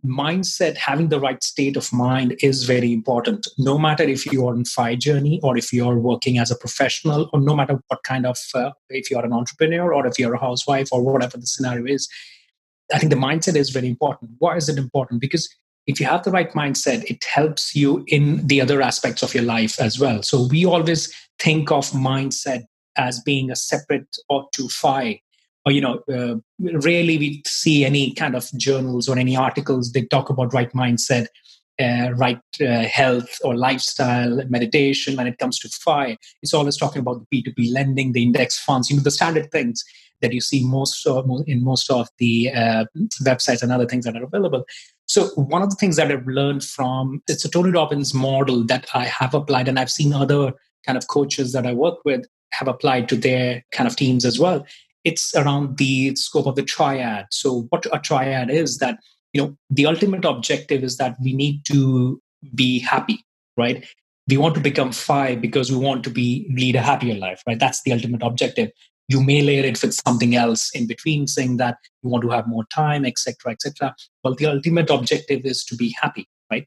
mindset 0.08 0.76
having 0.76 1.08
the 1.08 1.20
right 1.20 1.42
state 1.42 1.76
of 1.76 1.92
mind 1.92 2.36
is 2.40 2.64
very 2.64 2.92
important 2.92 3.46
no 3.58 3.78
matter 3.78 4.04
if 4.04 4.26
you're 4.26 4.54
on 4.54 4.64
FI 4.64 4.94
journey 4.96 5.40
or 5.42 5.56
if 5.56 5.72
you're 5.72 5.98
working 5.98 6.38
as 6.38 6.50
a 6.50 6.56
professional 6.56 7.28
or 7.32 7.40
no 7.40 7.54
matter 7.54 7.80
what 7.88 8.02
kind 8.04 8.26
of 8.26 8.38
uh, 8.54 8.70
if 8.90 9.10
you're 9.10 9.24
an 9.24 9.32
entrepreneur 9.32 9.92
or 9.92 10.06
if 10.06 10.18
you're 10.18 10.34
a 10.34 10.40
housewife 10.40 10.88
or 10.92 11.02
whatever 11.02 11.36
the 11.36 11.46
scenario 11.46 11.86
is 11.86 12.08
i 12.94 12.98
think 12.98 13.10
the 13.10 13.18
mindset 13.18 13.56
is 13.56 13.70
very 13.70 13.88
important 13.88 14.30
why 14.38 14.56
is 14.56 14.68
it 14.68 14.78
important 14.78 15.20
because 15.20 15.48
if 15.86 16.00
you 16.00 16.06
have 16.06 16.24
the 16.24 16.30
right 16.30 16.52
mindset, 16.52 17.04
it 17.04 17.24
helps 17.24 17.74
you 17.74 18.04
in 18.08 18.46
the 18.46 18.60
other 18.60 18.82
aspects 18.82 19.22
of 19.22 19.34
your 19.34 19.44
life 19.44 19.80
as 19.80 19.98
well. 19.98 20.22
So 20.22 20.46
we 20.48 20.66
always 20.66 21.14
think 21.38 21.70
of 21.70 21.90
mindset 21.90 22.64
as 22.96 23.20
being 23.20 23.50
a 23.50 23.56
separate 23.56 24.16
or 24.28 24.48
to 24.54 24.68
FI. 24.68 25.20
Or, 25.66 25.72
you 25.72 25.80
know, 25.80 26.00
uh, 26.08 26.36
rarely 26.60 27.18
we 27.18 27.42
see 27.44 27.84
any 27.84 28.14
kind 28.14 28.36
of 28.36 28.48
journals 28.56 29.08
or 29.08 29.18
any 29.18 29.36
articles 29.36 29.92
that 29.92 30.10
talk 30.10 30.30
about 30.30 30.54
right 30.54 30.72
mindset, 30.72 31.26
uh, 31.80 32.12
right 32.14 32.40
uh, 32.60 32.84
health 32.84 33.36
or 33.42 33.56
lifestyle, 33.56 34.40
meditation 34.48 35.16
when 35.16 35.26
it 35.26 35.38
comes 35.38 35.58
to 35.58 35.68
FI. 35.68 36.16
It's 36.40 36.54
always 36.54 36.76
talking 36.76 37.00
about 37.00 37.20
the 37.28 37.42
P2P 37.42 37.72
lending, 37.72 38.12
the 38.12 38.22
index 38.22 38.58
funds, 38.58 38.88
you 38.88 38.96
know, 38.96 39.02
the 39.02 39.10
standard 39.10 39.50
things 39.50 39.84
that 40.22 40.32
you 40.32 40.40
see 40.40 40.64
most 40.64 41.06
of, 41.06 41.28
in 41.46 41.62
most 41.62 41.90
of 41.90 42.08
the 42.18 42.50
uh, 42.52 42.84
websites 43.22 43.62
and 43.62 43.72
other 43.72 43.86
things 43.86 44.04
that 44.04 44.16
are 44.16 44.24
available. 44.24 44.64
So 45.06 45.26
one 45.30 45.62
of 45.62 45.70
the 45.70 45.76
things 45.76 45.96
that 45.96 46.10
I've 46.10 46.26
learned 46.26 46.64
from 46.64 47.22
it's 47.28 47.44
a 47.44 47.50
Tony 47.50 47.70
Robbins 47.70 48.14
model 48.14 48.64
that 48.66 48.86
I 48.94 49.04
have 49.04 49.34
applied, 49.34 49.68
and 49.68 49.78
I've 49.78 49.90
seen 49.90 50.12
other 50.12 50.52
kind 50.86 50.96
of 50.96 51.08
coaches 51.08 51.52
that 51.52 51.66
I 51.66 51.72
work 51.72 51.98
with 52.04 52.26
have 52.52 52.68
applied 52.68 53.08
to 53.08 53.16
their 53.16 53.64
kind 53.72 53.86
of 53.86 53.96
teams 53.96 54.24
as 54.24 54.38
well. 54.38 54.64
It's 55.06 55.34
around 55.34 55.78
the 55.78 56.14
scope 56.16 56.46
of 56.46 56.56
the 56.56 56.62
triad. 56.62 57.26
So 57.30 57.62
what 57.70 57.86
a 57.92 57.98
triad 57.98 58.50
is 58.50 58.78
that 58.78 58.98
you 59.32 59.40
know 59.40 59.56
the 59.70 59.86
ultimate 59.86 60.24
objective 60.24 60.82
is 60.84 60.96
that 60.98 61.16
we 61.22 61.32
need 61.32 61.64
to 61.66 62.20
be 62.54 62.80
happy, 62.80 63.24
right? 63.56 63.86
We 64.28 64.36
want 64.36 64.56
to 64.56 64.60
become 64.60 64.90
FI 64.92 65.36
because 65.36 65.70
we 65.70 65.78
want 65.78 66.02
to 66.04 66.10
be 66.10 66.50
lead 66.50 66.76
a 66.76 66.82
happier 66.82 67.14
life, 67.14 67.42
right? 67.46 67.58
That's 67.58 67.82
the 67.82 67.92
ultimate 67.92 68.22
objective 68.22 68.72
you 69.08 69.22
may 69.22 69.40
layer 69.42 69.64
it 69.64 69.80
with 69.82 69.94
something 69.94 70.34
else 70.34 70.70
in 70.74 70.86
between 70.86 71.26
saying 71.26 71.58
that 71.58 71.78
you 72.02 72.10
want 72.10 72.22
to 72.22 72.30
have 72.30 72.46
more 72.46 72.64
time 72.64 73.04
etc 73.04 73.52
etc 73.52 73.94
well 74.22 74.34
the 74.34 74.46
ultimate 74.46 74.90
objective 74.90 75.44
is 75.44 75.64
to 75.64 75.76
be 75.76 75.94
happy 76.00 76.28
right 76.50 76.66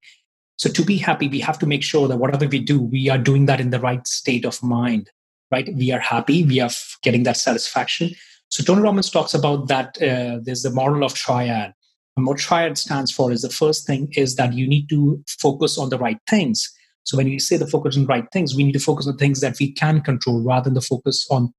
so 0.58 0.70
to 0.70 0.84
be 0.84 0.98
happy 0.98 1.28
we 1.28 1.40
have 1.40 1.60
to 1.60 1.66
make 1.66 1.84
sure 1.84 2.08
that 2.08 2.18
whatever 2.18 2.48
we 2.48 2.60
do 2.60 2.82
we 2.82 3.10
are 3.10 3.18
doing 3.18 3.46
that 3.46 3.60
in 3.60 3.70
the 3.70 3.80
right 3.80 4.08
state 4.08 4.46
of 4.46 4.62
mind 4.64 5.10
right 5.52 5.70
we 5.76 5.92
are 5.92 6.00
happy 6.00 6.44
we 6.44 6.60
are 6.60 6.70
getting 7.04 7.24
that 7.24 7.38
satisfaction 7.38 8.12
so 8.50 8.64
tony 8.64 8.82
robbins 8.82 9.10
talks 9.10 9.34
about 9.34 9.68
that 9.68 9.98
uh, 10.02 10.40
there's 10.44 10.64
the 10.64 10.72
model 10.72 11.04
of 11.04 11.14
triad 11.14 11.74
and 12.18 12.26
what 12.26 12.38
triad 12.38 12.78
stands 12.78 13.12
for 13.12 13.32
is 13.32 13.42
the 13.42 13.50
first 13.50 13.88
thing 13.88 14.12
is 14.14 14.36
that 14.36 14.54
you 14.54 14.68
need 14.68 14.90
to 14.90 15.24
focus 15.28 15.78
on 15.78 15.90
the 15.90 15.98
right 15.98 16.20
things 16.28 16.70
so 17.04 17.18
when 17.18 17.28
you 17.28 17.40
say 17.40 17.58
the 17.58 17.68
focus 17.68 17.98
on 17.98 18.06
right 18.06 18.28
things 18.34 18.56
we 18.56 18.64
need 18.64 18.74
to 18.74 18.80
focus 18.80 19.08
on 19.08 19.18
things 19.18 19.42
that 19.42 19.58
we 19.60 19.72
can 19.72 20.02
control 20.02 20.42
rather 20.44 20.66
than 20.66 20.74
the 20.74 20.82
focus 20.82 21.26
on 21.32 21.54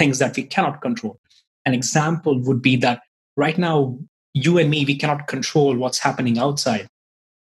things 0.00 0.18
that 0.18 0.36
we 0.36 0.44
cannot 0.44 0.80
control. 0.80 1.20
An 1.66 1.74
example 1.74 2.40
would 2.42 2.62
be 2.62 2.76
that 2.76 3.02
right 3.36 3.58
now, 3.58 3.98
you 4.32 4.58
and 4.58 4.70
me, 4.70 4.84
we 4.84 4.96
cannot 4.96 5.26
control 5.26 5.76
what's 5.76 5.98
happening 5.98 6.38
outside. 6.38 6.86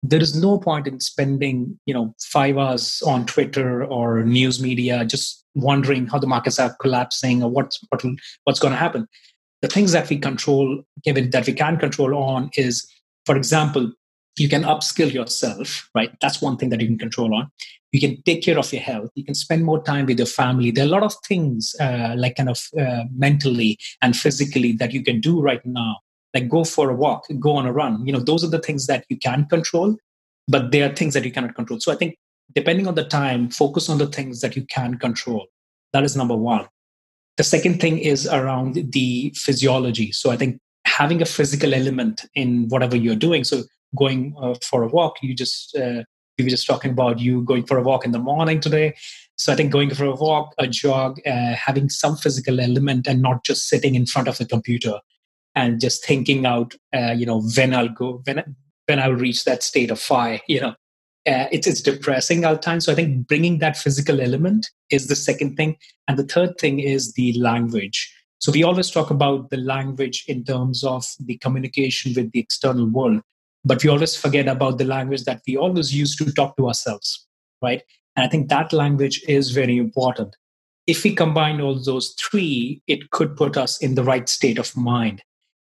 There 0.07 0.21
is 0.21 0.39
no 0.39 0.59
point 0.59 0.87
in 0.87 1.01
spending, 1.01 1.81
you 1.87 1.95
know, 1.95 2.15
five 2.21 2.59
hours 2.59 3.03
on 3.07 3.25
Twitter 3.25 3.85
or 3.85 4.23
news 4.23 4.61
media 4.61 5.03
just 5.07 5.43
wondering 5.55 6.07
how 6.07 6.19
the 6.19 6.27
markets 6.27 6.59
are 6.59 6.77
collapsing 6.79 7.43
or 7.43 7.51
what's 7.51 7.81
what, 7.89 8.05
what's 8.45 8.61
going 8.61 8.73
to 8.73 8.79
happen. 8.79 9.09
The 9.63 9.69
things 9.69 9.93
that 9.93 10.11
we 10.11 10.19
control, 10.19 10.83
given 11.05 11.31
that 11.31 11.47
we 11.47 11.55
can 11.55 11.79
control 11.79 12.15
on, 12.15 12.51
is, 12.55 12.87
for 13.25 13.35
example, 13.35 13.93
you 14.37 14.47
can 14.47 14.63
upskill 14.63 15.11
yourself, 15.11 15.89
right? 15.95 16.15
That's 16.21 16.43
one 16.43 16.59
thing 16.59 16.69
that 16.69 16.83
you 16.83 16.87
can 16.87 16.99
control 16.99 17.35
on. 17.35 17.51
You 17.93 18.01
can 18.01 18.21
take 18.25 18.43
care 18.43 18.59
of 18.59 18.71
your 18.75 18.83
health. 18.83 19.09
You 19.15 19.25
can 19.25 19.35
spend 19.35 19.65
more 19.65 19.83
time 19.83 20.05
with 20.05 20.19
your 20.19 20.27
family. 20.27 20.71
There 20.71 20.85
are 20.85 20.89
a 20.89 20.91
lot 20.91 21.03
of 21.03 21.15
things, 21.27 21.75
uh, 21.81 22.15
like 22.19 22.37
kind 22.37 22.51
of 22.51 22.61
uh, 22.79 23.05
mentally 23.17 23.79
and 24.03 24.15
physically, 24.15 24.73
that 24.73 24.93
you 24.93 25.03
can 25.03 25.21
do 25.21 25.41
right 25.41 25.65
now. 25.65 25.97
Like 26.35 26.49
go 26.49 26.65
for 26.65 26.91
a 26.91 26.95
walk, 26.95 27.27
go 27.39 27.57
on 27.57 27.67
a 27.67 27.73
run. 27.73 28.05
You 28.05 28.13
know, 28.13 28.19
those 28.19 28.45
are 28.45 28.51
the 28.51 28.59
things 28.59 28.87
that 28.87 29.05
you 29.09 29.17
can 29.17 29.47
control, 29.47 29.97
but 30.49 30.73
there 30.73 30.91
are 30.91 30.95
things 30.95 31.15
that 31.15 31.25
you 31.25 31.31
cannot 31.31 31.55
control. 31.55 31.81
So 31.81 31.93
I 31.93 31.97
think 31.97 32.17
depending 32.55 32.87
on 32.87 32.95
the 32.95 33.05
time, 33.05 33.49
focus 33.51 33.89
on 33.89 33.99
the 33.99 34.07
things 34.07 34.41
that 34.41 34.57
you 34.57 34.67
can 34.67 34.99
control. 34.99 35.47
That 35.93 36.05
is 36.05 36.17
number 36.17 36.37
one. 36.37 36.67
The 37.37 37.45
second 37.45 37.81
thing 37.81 37.99
is 37.99 38.27
around 38.27 38.93
the 38.93 39.33
physiology. 39.37 40.13
So 40.13 40.31
I 40.31 40.37
think 40.37 40.61
having 40.87 41.23
a 41.23 41.27
physical 41.27 41.75
element 41.75 42.25
in 42.35 42.69
whatever 42.69 42.97
you're 42.97 43.17
doing. 43.17 43.45
So 43.45 43.63
going 43.97 44.35
uh, 44.41 44.55
for 44.63 44.83
a 44.83 44.89
walk, 44.89 45.17
you 45.23 45.35
just 45.35 45.77
uh, 45.77 46.03
we 46.39 46.45
were 46.45 46.51
just 46.51 46.67
talking 46.67 46.91
about 46.91 47.21
you 47.21 47.43
going 47.43 47.65
for 47.65 47.79
a 47.79 47.83
walk 47.83 48.05
in 48.05 48.13
the 48.13 48.19
morning 48.19 48.61
today. 48.61 48.95
So 49.37 49.53
I 49.53 49.57
think 49.57 49.73
going 49.73 49.95
for 49.95 50.05
a 50.05 50.15
walk, 50.15 50.53
a 50.59 50.67
jog, 50.67 51.21
uh, 51.27 51.55
having 51.55 51.89
some 51.89 52.17
physical 52.17 52.61
element, 52.61 53.07
and 53.07 53.23
not 53.23 53.45
just 53.45 53.69
sitting 53.69 53.95
in 53.95 54.07
front 54.07 54.29
of 54.29 54.39
the 54.39 54.47
computer 54.47 55.01
and 55.55 55.81
just 55.81 56.05
thinking 56.05 56.47
out, 56.47 56.75
uh, 56.95 57.13
you 57.13 57.27
know, 57.27 57.43
when 57.57 57.75
I'll 57.75 57.89
go, 57.89 58.23
when 58.25 58.57
when 58.87 58.99
I'll 58.99 59.13
reach 59.13 59.45
that 59.45 59.63
state 59.63 59.91
of 59.91 60.01
fire, 60.01 60.41
you 60.49 60.61
know, 60.61 60.75
uh, 61.27 61.47
it's 61.53 61.67
it's 61.67 61.81
depressing 61.81 62.45
at 62.45 62.63
times. 62.63 62.87
So 62.87 62.93
I 62.93 62.95
think 62.95 63.27
bringing 63.27 63.59
that 63.59 63.77
physical 63.77 64.21
element 64.21 64.71
is 64.91 65.07
the 65.07 65.17
second 65.17 65.57
thing, 65.57 65.77
and 66.09 66.19
the 66.19 66.25
third 66.25 66.59
thing 66.59 66.81
is 66.81 67.13
the 67.15 67.33
language. 67.39 68.13
So 68.39 68.53
we 68.53 68.63
always 68.63 68.91
talk 68.91 69.11
about 69.11 69.49
the 69.51 69.57
language 69.57 70.25
in 70.29 70.45
terms 70.45 70.85
of 70.85 71.07
the 71.19 71.39
communication 71.39 72.13
with 72.15 72.31
the 72.33 72.41
external 72.41 72.87
world 72.87 73.23
but 73.65 73.83
we 73.83 73.91
always 73.91 74.15
forget 74.15 74.47
about 74.47 74.79
the 74.79 74.85
language 74.85 75.25
that 75.25 75.41
we 75.47 75.57
always 75.57 75.95
use 75.95 76.15
to 76.17 76.33
talk 76.33 76.57
to 76.57 76.69
ourselves 76.69 77.27
right? 77.63 77.83
And 78.17 78.25
i 78.25 78.29
think 78.29 78.49
that 78.49 78.73
language 78.73 79.23
is 79.27 79.51
very 79.51 79.79
important. 79.79 80.37
If 80.87 81.03
we 81.03 81.15
combine 81.15 81.61
all 81.61 81.79
those 81.83 82.15
three 82.21 82.83
it 82.87 83.11
could 83.11 83.37
put 83.37 83.57
us 83.57 83.79
in 83.83 83.95
the 83.95 84.05
right 84.05 84.29
state 84.29 84.59
of 84.59 84.77
mind 84.77 85.23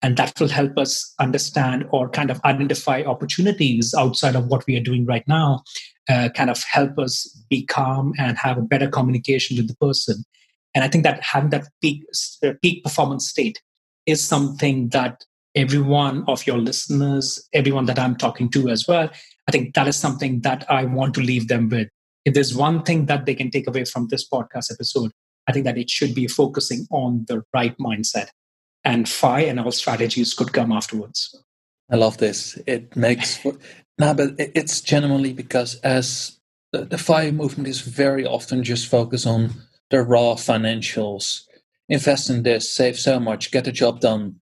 and 0.06 0.16
that 0.16 0.38
will 0.38 0.48
help 0.48 0.78
us 0.78 1.14
understand 1.18 1.84
or 1.90 2.08
kind 2.08 2.30
of 2.30 2.40
identify 2.44 3.02
opportunities 3.02 3.92
outside 3.98 4.36
of 4.36 4.46
what 4.46 4.64
we 4.66 4.76
are 4.76 4.82
doing 4.88 5.04
right 5.04 5.26
now 5.26 5.62
uh, 6.08 6.28
kind 6.36 6.50
of 6.50 6.62
help 6.62 6.96
us 6.98 7.14
be 7.50 7.64
calm 7.66 8.12
and 8.16 8.38
have 8.38 8.56
a 8.56 8.62
better 8.62 8.88
communication 8.88 9.56
with 9.56 9.68
the 9.68 9.76
person 9.86 10.24
and 10.74 10.84
i 10.84 10.88
think 10.88 11.02
that 11.02 11.20
having 11.22 11.50
that 11.50 11.66
peak 11.82 12.04
uh, 12.44 12.52
peak 12.62 12.84
performance 12.84 13.28
state 13.28 13.60
is 14.06 14.22
something 14.22 14.88
that 14.90 15.24
every 15.56 15.80
one 15.80 16.22
of 16.28 16.46
your 16.46 16.58
listeners, 16.58 17.48
everyone 17.52 17.86
that 17.86 17.98
I'm 17.98 18.14
talking 18.14 18.50
to 18.50 18.68
as 18.68 18.86
well. 18.86 19.10
I 19.48 19.52
think 19.52 19.74
that 19.74 19.88
is 19.88 19.96
something 19.96 20.40
that 20.42 20.70
I 20.70 20.84
want 20.84 21.14
to 21.14 21.22
leave 21.22 21.48
them 21.48 21.70
with. 21.70 21.88
If 22.24 22.34
there's 22.34 22.54
one 22.54 22.82
thing 22.82 23.06
that 23.06 23.24
they 23.24 23.34
can 23.34 23.50
take 23.50 23.66
away 23.66 23.84
from 23.84 24.08
this 24.08 24.28
podcast 24.28 24.70
episode, 24.70 25.12
I 25.48 25.52
think 25.52 25.64
that 25.64 25.78
it 25.78 25.88
should 25.88 26.14
be 26.14 26.26
focusing 26.26 26.86
on 26.90 27.24
the 27.28 27.42
right 27.54 27.76
mindset. 27.78 28.28
And 28.86 29.08
FI 29.08 29.40
and 29.40 29.58
our 29.58 29.72
strategies 29.72 30.32
could 30.32 30.52
come 30.52 30.70
afterwards. 30.70 31.34
I 31.90 31.96
love 31.96 32.18
this. 32.18 32.56
It 32.68 32.94
makes 32.94 33.44
no, 33.98 34.14
but 34.14 34.34
it's 34.38 34.80
genuinely 34.80 35.32
because 35.32 35.74
as 35.80 36.38
the, 36.72 36.84
the 36.84 36.96
FI 36.96 37.32
movement 37.32 37.68
is 37.68 37.80
very 37.80 38.24
often 38.24 38.62
just 38.62 38.86
focused 38.86 39.26
on 39.26 39.50
the 39.90 40.02
raw 40.02 40.34
financials. 40.34 41.42
Invest 41.88 42.30
in 42.30 42.44
this, 42.44 42.72
save 42.72 42.96
so 42.96 43.18
much, 43.18 43.50
get 43.50 43.64
the 43.64 43.72
job 43.72 44.00
done. 44.00 44.36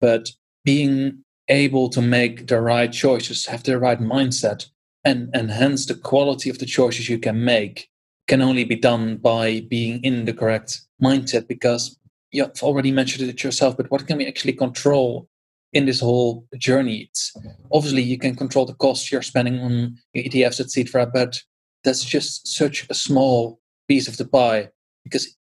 But 0.00 0.30
being 0.64 1.22
able 1.48 1.90
to 1.90 2.00
make 2.00 2.46
the 2.46 2.62
right 2.62 2.90
choices, 2.90 3.46
have 3.46 3.62
the 3.62 3.78
right 3.78 4.00
mindset, 4.00 4.70
and, 5.04 5.28
and 5.34 5.50
hence 5.50 5.84
the 5.84 5.94
quality 5.94 6.48
of 6.48 6.58
the 6.58 6.66
choices 6.66 7.10
you 7.10 7.18
can 7.18 7.44
make 7.44 7.90
can 8.26 8.40
only 8.40 8.64
be 8.64 8.76
done 8.76 9.18
by 9.18 9.60
being 9.68 10.02
in 10.02 10.24
the 10.24 10.32
correct 10.32 10.80
mindset 11.02 11.46
because 11.46 11.98
you've 12.32 12.62
already 12.62 12.90
mentioned 12.90 13.28
it 13.28 13.44
yourself, 13.44 13.76
but 13.76 13.90
what 13.90 14.06
can 14.06 14.18
we 14.18 14.26
actually 14.26 14.54
control 14.54 15.28
in 15.72 15.86
this 15.86 16.00
whole 16.00 16.46
journey. 16.58 17.08
It's 17.10 17.32
obviously 17.72 18.02
you 18.02 18.18
can 18.18 18.36
control 18.36 18.66
the 18.66 18.74
costs 18.74 19.10
you're 19.10 19.22
spending 19.22 19.58
on 19.60 19.96
ETFs, 20.16 20.60
etc. 20.60 21.06
But 21.12 21.40
that's 21.84 22.04
just 22.04 22.46
such 22.46 22.86
a 22.90 22.94
small 22.94 23.60
piece 23.88 24.06
of 24.06 24.16
the 24.16 24.26
pie 24.26 24.68
because 25.02 25.36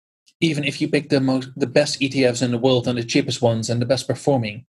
even 0.41 0.65
if 0.65 0.81
you 0.81 0.89
pick 0.89 1.09
the 1.09 1.21
most 1.21 1.49
the 1.57 1.67
best 1.67 2.01
ETFs 2.01 2.43
in 2.43 2.51
the 2.51 2.59
world 2.59 2.87
and 2.87 2.99
the 2.99 3.05
cheapest 3.05 3.41
ones 3.41 3.71
and 3.71 3.81
the 3.81 3.87
best 3.87 4.07
performing, 4.07 4.67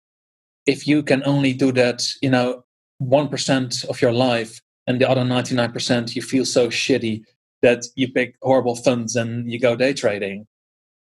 if 0.65 0.87
you 0.87 1.03
can 1.03 1.21
only 1.25 1.53
do 1.53 1.71
that, 1.73 2.07
you 2.21 2.29
know, 2.29 2.63
one 2.97 3.27
percent 3.27 3.83
of 3.85 4.01
your 4.01 4.11
life 4.11 4.61
and 4.87 4.99
the 4.99 5.09
other 5.09 5.25
ninety 5.25 5.53
nine 5.53 5.71
percent 5.71 6.15
you 6.15 6.21
feel 6.21 6.45
so 6.45 6.69
shitty 6.69 7.23
that 7.61 7.85
you 7.95 8.11
pick 8.11 8.35
horrible 8.41 8.75
funds 8.75 9.15
and 9.15 9.51
you 9.51 9.59
go 9.59 9.75
day 9.75 9.93
trading. 9.93 10.47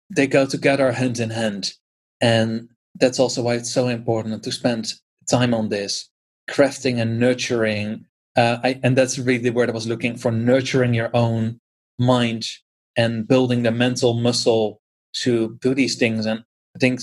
They 0.10 0.28
go 0.28 0.46
together 0.46 0.92
hand 0.92 1.20
in 1.20 1.30
hand. 1.30 1.74
And 2.22 2.70
that's 2.96 3.20
also 3.20 3.44
why 3.44 3.56
it's 3.56 3.72
so 3.72 3.88
important 3.88 4.44
to 4.44 4.52
spend 4.52 4.94
time 5.30 5.54
on 5.54 5.70
this, 5.70 6.10
crafting 6.50 7.00
and 7.00 7.20
nurturing. 7.20 8.06
Uh, 8.36 8.58
I, 8.64 8.80
and 8.84 8.98
that's 8.98 9.20
really 9.20 9.44
the 9.44 9.52
word 9.52 9.70
I 9.70 9.74
was 9.74 9.88
looking 9.88 10.18
for 10.18 10.32
nurturing 10.32 10.94
your 10.94 11.10
own 11.14 11.60
mind 11.98 12.48
and 12.96 13.28
building 13.28 13.64
the 13.64 13.72
mental 13.72 14.14
muscle 14.14 14.82
to 15.22 15.58
do 15.62 15.74
these 15.74 15.96
things. 15.96 16.26
And 16.26 16.44
I 16.76 16.80
think 16.80 17.02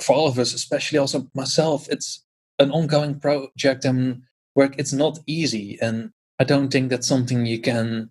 for 0.00 0.14
all 0.14 0.28
of 0.28 0.38
us, 0.38 0.54
especially 0.54 0.98
also 0.98 1.28
myself, 1.34 1.88
it's 1.88 2.24
an 2.58 2.70
ongoing 2.70 3.18
project 3.18 3.84
and 3.84 4.22
work. 4.54 4.74
It's 4.78 4.92
not 4.92 5.18
easy. 5.26 5.78
And 5.80 6.10
I 6.38 6.44
don't 6.44 6.70
think 6.70 6.90
that's 6.90 7.08
something 7.08 7.46
you 7.46 7.60
can 7.60 8.10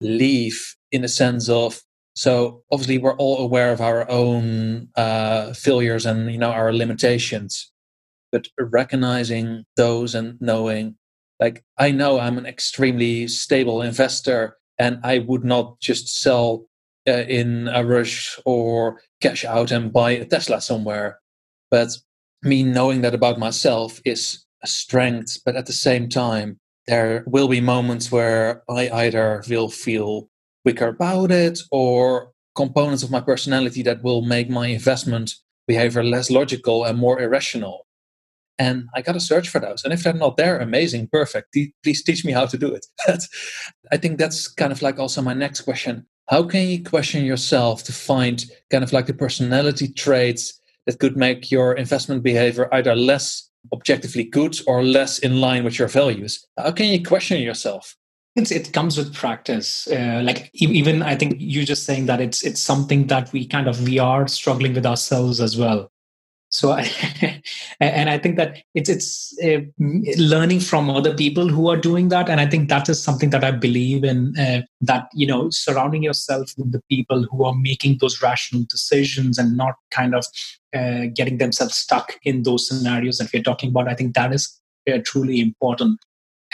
leave 0.00 0.76
in 0.92 1.04
a 1.04 1.08
sense 1.08 1.48
of 1.48 1.82
so 2.16 2.62
obviously 2.72 2.96
we're 2.98 3.16
all 3.16 3.38
aware 3.38 3.72
of 3.72 3.80
our 3.80 4.10
own 4.10 4.88
uh, 4.96 5.52
failures 5.52 6.06
and 6.06 6.32
you 6.32 6.38
know 6.38 6.50
our 6.50 6.72
limitations 6.72 7.70
but 8.32 8.48
recognizing 8.58 9.64
those 9.76 10.14
and 10.14 10.40
knowing 10.40 10.96
like 11.38 11.64
i 11.78 11.90
know 11.90 12.18
i'm 12.18 12.38
an 12.38 12.46
extremely 12.46 13.28
stable 13.28 13.82
investor 13.82 14.56
and 14.78 14.98
i 15.04 15.18
would 15.18 15.44
not 15.44 15.78
just 15.78 16.08
sell 16.20 16.66
uh, 17.06 17.12
in 17.12 17.68
a 17.68 17.84
rush 17.84 18.38
or 18.44 19.00
cash 19.20 19.44
out 19.44 19.70
and 19.70 19.92
buy 19.92 20.10
a 20.10 20.24
tesla 20.24 20.60
somewhere 20.60 21.20
but 21.70 21.90
me 22.42 22.62
knowing 22.62 23.02
that 23.02 23.14
about 23.14 23.38
myself 23.38 24.00
is 24.04 24.44
a 24.62 24.66
strength 24.66 25.38
but 25.44 25.54
at 25.54 25.66
the 25.66 25.72
same 25.72 26.08
time 26.08 26.58
there 26.88 27.24
will 27.26 27.48
be 27.48 27.60
moments 27.60 28.10
where 28.10 28.62
i 28.70 28.88
either 28.90 29.42
will 29.48 29.68
feel 29.68 30.28
weaker 30.66 30.88
about 30.88 31.30
it 31.30 31.60
or 31.70 32.32
components 32.56 33.02
of 33.02 33.10
my 33.10 33.20
personality 33.20 33.82
that 33.84 34.02
will 34.02 34.22
make 34.22 34.50
my 34.50 34.66
investment 34.66 35.32
behavior 35.66 36.02
less 36.02 36.30
logical 36.30 36.84
and 36.84 36.98
more 36.98 37.20
irrational. 37.20 37.86
And 38.58 38.88
I 38.94 39.02
got 39.02 39.12
to 39.12 39.20
search 39.20 39.48
for 39.48 39.60
those. 39.60 39.84
And 39.84 39.92
if 39.92 40.02
they're 40.02 40.14
not 40.14 40.36
there, 40.36 40.58
amazing, 40.58 41.08
perfect. 41.12 41.56
Please 41.82 42.02
teach 42.02 42.24
me 42.24 42.32
how 42.32 42.46
to 42.46 42.58
do 42.58 42.74
it. 42.74 42.86
I 43.92 43.96
think 43.96 44.18
that's 44.18 44.48
kind 44.48 44.72
of 44.72 44.82
like 44.82 44.98
also 44.98 45.22
my 45.22 45.34
next 45.34 45.60
question. 45.60 46.06
How 46.28 46.42
can 46.42 46.66
you 46.66 46.82
question 46.82 47.24
yourself 47.24 47.84
to 47.84 47.92
find 47.92 48.44
kind 48.70 48.82
of 48.82 48.92
like 48.92 49.06
the 49.06 49.14
personality 49.14 49.88
traits 49.88 50.60
that 50.86 50.98
could 50.98 51.16
make 51.16 51.50
your 51.50 51.74
investment 51.74 52.22
behavior 52.22 52.68
either 52.72 52.96
less 52.96 53.48
objectively 53.72 54.24
good 54.24 54.56
or 54.66 54.82
less 54.82 55.18
in 55.18 55.40
line 55.40 55.62
with 55.62 55.78
your 55.78 55.88
values? 55.88 56.44
How 56.56 56.72
can 56.72 56.86
you 56.86 57.02
question 57.04 57.42
yourself? 57.42 57.94
It's, 58.36 58.50
it 58.50 58.72
comes 58.74 58.98
with 58.98 59.14
practice. 59.14 59.88
Uh, 59.88 60.20
like 60.22 60.50
even 60.52 61.02
I 61.02 61.16
think 61.16 61.36
you're 61.38 61.64
just 61.64 61.84
saying 61.84 62.06
that 62.06 62.20
it's 62.20 62.44
it's 62.44 62.60
something 62.60 63.06
that 63.06 63.32
we 63.32 63.46
kind 63.46 63.66
of 63.66 63.82
we 63.82 63.98
are 63.98 64.28
struggling 64.28 64.74
with 64.74 64.84
ourselves 64.84 65.40
as 65.40 65.56
well. 65.56 65.90
So 66.50 66.72
I, 66.72 67.42
and 67.80 68.08
I 68.08 68.18
think 68.18 68.36
that 68.36 68.58
it's 68.74 68.88
it's 68.88 69.36
uh, 69.42 69.60
learning 70.18 70.60
from 70.60 70.90
other 70.90 71.14
people 71.14 71.48
who 71.48 71.68
are 71.68 71.76
doing 71.76 72.08
that, 72.10 72.28
and 72.28 72.40
I 72.40 72.46
think 72.46 72.68
that 72.68 72.88
is 72.88 73.02
something 73.02 73.30
that 73.30 73.42
I 73.42 73.50
believe 73.50 74.04
in. 74.04 74.38
Uh, 74.38 74.62
that 74.82 75.08
you 75.14 75.26
know, 75.26 75.48
surrounding 75.50 76.02
yourself 76.02 76.52
with 76.56 76.72
the 76.72 76.82
people 76.88 77.26
who 77.30 77.44
are 77.44 77.54
making 77.54 77.98
those 78.00 78.22
rational 78.22 78.64
decisions 78.68 79.38
and 79.38 79.56
not 79.56 79.74
kind 79.90 80.14
of 80.14 80.26
uh, 80.74 81.06
getting 81.14 81.38
themselves 81.38 81.74
stuck 81.74 82.18
in 82.22 82.42
those 82.42 82.68
scenarios 82.68 83.18
that 83.18 83.32
we're 83.32 83.42
talking 83.42 83.70
about. 83.70 83.88
I 83.88 83.94
think 83.94 84.14
that 84.14 84.32
is 84.32 84.60
uh, 84.90 84.98
truly 85.04 85.40
important 85.40 85.98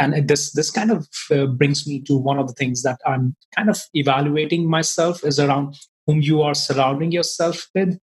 and 0.02 0.28
this 0.28 0.52
this 0.52 0.70
kind 0.70 0.90
of 0.90 1.08
uh, 1.30 1.46
brings 1.46 1.86
me 1.86 2.00
to 2.02 2.16
one 2.16 2.38
of 2.38 2.48
the 2.48 2.54
things 2.54 2.82
that 2.82 2.98
i'm 3.06 3.36
kind 3.56 3.70
of 3.70 3.80
evaluating 3.94 4.68
myself 4.68 5.24
is 5.24 5.38
around 5.38 5.76
whom 6.06 6.20
you 6.20 6.42
are 6.42 6.54
surrounding 6.54 7.12
yourself 7.12 7.68
with. 7.74 7.98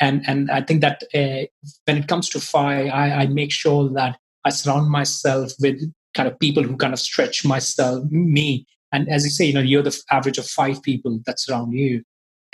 And 0.00 0.22
and 0.26 0.50
i 0.50 0.60
think 0.60 0.80
that 0.80 1.02
uh, 1.14 1.46
when 1.84 1.98
it 1.98 2.08
comes 2.08 2.28
to 2.30 2.40
FI 2.40 2.88
I, 2.88 3.22
I 3.22 3.26
make 3.26 3.52
sure 3.52 3.88
that 3.90 4.18
i 4.44 4.50
surround 4.50 4.90
myself 4.90 5.52
with 5.60 5.78
kind 6.14 6.28
of 6.28 6.38
people 6.38 6.62
who 6.62 6.76
kind 6.76 6.92
of 6.92 7.00
stretch 7.00 7.44
myself 7.44 8.04
me. 8.10 8.66
And 8.92 9.08
as 9.08 9.24
you 9.24 9.30
say 9.30 9.44
you 9.46 9.54
know 9.54 9.60
you're 9.60 9.88
the 9.90 9.96
average 10.10 10.38
of 10.38 10.46
five 10.46 10.82
people 10.82 11.20
that 11.26 11.40
surround 11.40 11.72
you. 11.72 12.02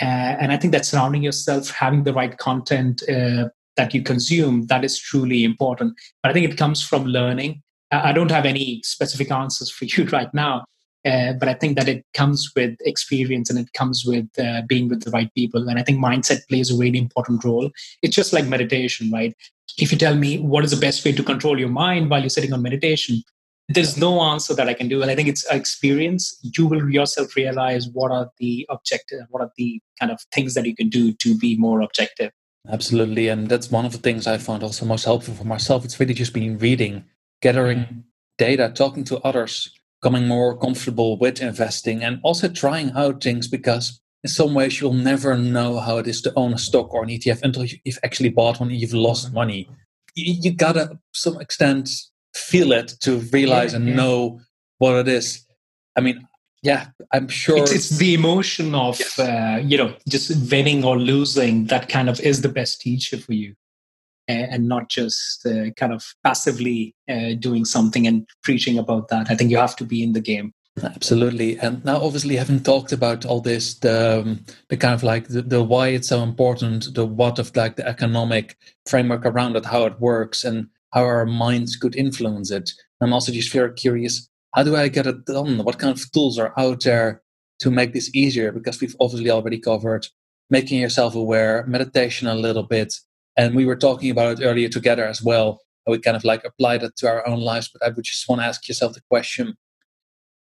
Uh, 0.03 0.33
and 0.41 0.53
i 0.53 0.57
think 0.59 0.73
that 0.73 0.85
surrounding 0.85 1.23
yourself 1.23 1.71
having 1.71 2.05
the 2.05 2.13
right 2.21 2.37
content 2.37 3.03
uh, 3.09 3.49
that 3.79 3.95
you 3.95 4.03
consume 4.03 4.67
that 4.67 4.85
is 4.85 4.99
truly 4.99 5.43
important. 5.45 5.95
But 6.23 6.31
i 6.31 6.33
think 6.35 6.51
it 6.51 6.59
comes 6.59 6.87
from 6.87 7.05
learning 7.05 7.63
I 7.91 8.13
don't 8.13 8.31
have 8.31 8.47
any 8.47 8.81
specific 8.85 9.31
answers 9.31 9.71
for 9.71 9.85
you 9.87 10.05
right 10.07 10.33
now, 10.33 10.65
uh, 11.05 11.33
but 11.35 11.49
I 11.49 11.55
think 11.55 11.77
that 11.77 11.89
it 11.89 12.05
comes 12.15 12.51
with 12.55 12.77
experience 12.83 13.51
and 13.51 13.59
it 13.59 13.73
comes 13.73 14.05
with 14.07 14.29
uh, 14.39 14.63
being 14.67 14.89
with 14.89 15.05
the 15.05 15.11
right 15.11 15.33
people. 15.35 15.69
And 15.69 15.79
I 15.79 15.83
think 15.83 15.99
mindset 15.99 16.47
plays 16.49 16.71
a 16.71 16.79
really 16.79 16.99
important 16.99 17.45
role. 17.45 17.71
It's 18.03 18.15
just 18.15 18.33
like 18.33 18.47
meditation, 18.47 19.11
right? 19.11 19.35
If 19.79 19.93
you 19.93 19.99
tell 19.99 20.15
me 20.15 20.39
what 20.39 20.65
is 20.65 20.73
the 20.73 20.77
best 20.77 21.05
way 21.05 21.13
to 21.13 21.23
control 21.23 21.59
your 21.59 21.69
mind 21.69 22.11
while 22.11 22.21
you're 22.21 22.29
sitting 22.29 22.53
on 22.53 22.63
meditation, 22.63 23.23
there's 23.69 23.97
no 23.97 24.21
answer 24.21 24.53
that 24.55 24.69
I 24.69 24.75
can 24.75 24.89
do. 24.89 25.01
And 25.01 25.11
I 25.11 25.15
think 25.15 25.29
it's 25.29 25.49
experience. 25.51 26.39
You 26.43 26.67
will 26.67 26.91
yourself 26.91 27.37
realize 27.37 27.89
what 27.89 28.11
are 28.11 28.29
the 28.39 28.67
objective, 28.69 29.21
what 29.31 29.43
are 29.43 29.53
the 29.57 29.81
kind 29.99 30.11
of 30.11 30.21
things 30.35 30.55
that 30.55 30.67
you 30.67 30.75
can 30.75 30.89
do 30.89 31.13
to 31.13 31.39
be 31.39 31.57
more 31.57 31.81
objective. 31.81 32.33
Absolutely. 32.69 33.29
And 33.29 33.49
that's 33.49 33.71
one 33.71 33.87
of 33.87 33.93
the 33.93 33.99
things 33.99 34.27
I 34.27 34.39
found 34.39 34.63
also 34.63 34.85
most 34.85 35.05
helpful 35.05 35.35
for 35.35 35.45
myself. 35.45 35.85
It's 35.85 35.99
really 35.99 36.15
just 36.15 36.35
been 36.35 36.59
reading 36.59 37.05
gathering 37.41 38.05
data, 38.39 38.73
talking 38.75 39.05
to 39.05 39.19
others, 39.19 39.71
becoming 40.01 40.27
more 40.27 40.57
comfortable 40.57 41.19
with 41.19 41.43
investing, 41.43 42.03
and 42.03 42.21
also 42.23 42.49
trying 42.49 42.91
out 42.93 43.23
things 43.23 43.49
because 43.49 44.01
in 44.25 44.31
some 44.31 44.55
ways 44.55 44.81
you'll 44.81 44.93
never 44.93 45.37
know 45.37 45.79
how 45.79 45.99
it 45.99 46.07
is 46.07 46.21
to 46.23 46.33
own 46.37 46.53
a 46.53 46.59
stock 46.59 46.93
or 46.93 47.03
an 47.03 47.11
ETF 47.11 47.43
until 47.43 47.65
you've 47.65 47.99
actually 48.05 48.29
bought 48.29 48.61
one 48.61 48.71
and 48.71 48.79
you've 48.79 48.95
lost 48.95 49.27
mm-hmm. 49.27 49.35
money. 49.37 49.69
You, 50.15 50.35
you 50.43 50.53
gotta, 50.53 50.99
some 51.13 51.41
extent, 51.41 51.89
feel 52.35 52.73
it 52.73 52.95
to 53.01 53.19
realize 53.33 53.73
yeah, 53.73 53.79
and 53.79 53.89
yeah. 53.89 53.95
know 53.95 54.41
what 54.79 54.97
it 54.97 55.09
is. 55.09 55.45
I 55.97 56.01
mean, 56.01 56.27
yeah, 56.63 56.89
I'm 57.13 57.29
sure 57.29 57.59
it's, 57.59 57.73
it's 57.73 57.89
the 57.91 58.15
emotion 58.15 58.75
of 58.75 58.99
yes. 58.99 59.19
uh, 59.19 59.63
you 59.65 59.79
know 59.79 59.95
just 60.09 60.51
winning 60.51 60.85
or 60.85 60.99
losing 60.99 61.67
that 61.67 61.89
kind 61.89 62.09
of 62.11 62.21
is 62.21 62.43
the 62.43 62.49
best 62.49 62.81
teacher 62.81 63.17
for 63.17 63.33
you 63.33 63.55
and 64.31 64.69
not 64.69 64.89
just 64.89 65.47
uh, 65.47 65.71
kind 65.77 65.93
of 65.93 66.15
passively 66.25 66.95
uh, 67.09 67.35
doing 67.39 67.65
something 67.65 68.07
and 68.07 68.27
preaching 68.43 68.79
about 68.79 69.09
that. 69.09 69.31
I 69.31 69.35
think 69.35 69.51
you 69.51 69.59
have 69.59 69.77
to 69.77 69.85
be 69.85 70.03
in 70.03 70.13
the 70.13 70.21
game. 70.21 70.53
Absolutely. 70.83 71.59
And 71.59 71.85
now, 71.85 72.01
obviously, 72.01 72.37
having 72.37 72.63
talked 72.63 72.93
about 72.93 73.27
all 73.27 73.41
this, 73.41 73.75
the, 73.81 74.21
um, 74.21 74.45
the 74.69 74.77
kind 74.77 74.95
of 74.95 75.03
like 75.03 75.29
the, 75.29 75.43
the 75.43 75.63
why 75.63 75.89
it's 75.89 76.09
so 76.09 76.23
important, 76.23 76.95
the 76.95 77.05
what 77.05 77.39
of 77.39 77.55
like 77.57 77.77
the 77.77 77.87
economic 77.87 78.57
framework 78.87 79.27
around 79.27 79.57
it, 79.57 79.67
how 79.67 79.85
it 79.85 80.01
works, 80.01 80.45
and 80.45 80.69
how 80.93 81.03
our 81.03 81.27
minds 81.27 81.77
could 81.77 81.97
influence 81.97 82.51
it. 82.51 82.71
I'm 83.01 83.13
also 83.13 83.33
just 83.33 83.53
very 83.53 83.73
curious 83.75 84.29
how 84.55 84.65
do 84.65 84.77
I 84.77 84.89
get 84.89 85.07
it 85.07 85.27
done? 85.27 85.59
What 85.65 85.79
kind 85.79 85.97
of 85.97 86.13
tools 86.13 86.39
are 86.39 86.53
out 86.57 86.83
there 86.83 87.23
to 87.61 87.71
make 87.71 87.93
this 87.93 88.11
easier? 88.15 88.51
Because 88.51 88.81
we've 88.81 88.97
obviously 89.01 89.31
already 89.31 89.59
covered 89.59 90.07
making 90.51 90.81
yourself 90.81 91.15
aware, 91.15 91.65
meditation 91.67 92.27
a 92.27 92.35
little 92.35 92.65
bit, 92.65 92.95
and 93.41 93.55
we 93.55 93.65
were 93.65 93.77
talking 93.87 94.11
about 94.11 94.39
it 94.39 94.45
earlier 94.45 94.69
together 94.69 95.07
as 95.07 95.23
well. 95.23 95.63
We 95.87 95.99
kind 95.99 96.17
of 96.17 96.25
like 96.25 96.45
applied 96.45 96.83
it 96.83 96.95
to 96.99 97.09
our 97.09 97.27
own 97.27 97.41
lives. 97.41 97.71
But 97.73 97.83
I 97.83 97.89
would 97.89 98.05
just 98.05 98.29
want 98.29 98.43
to 98.43 98.47
ask 98.47 98.69
yourself 98.69 98.93
the 98.93 99.01
question 99.09 99.57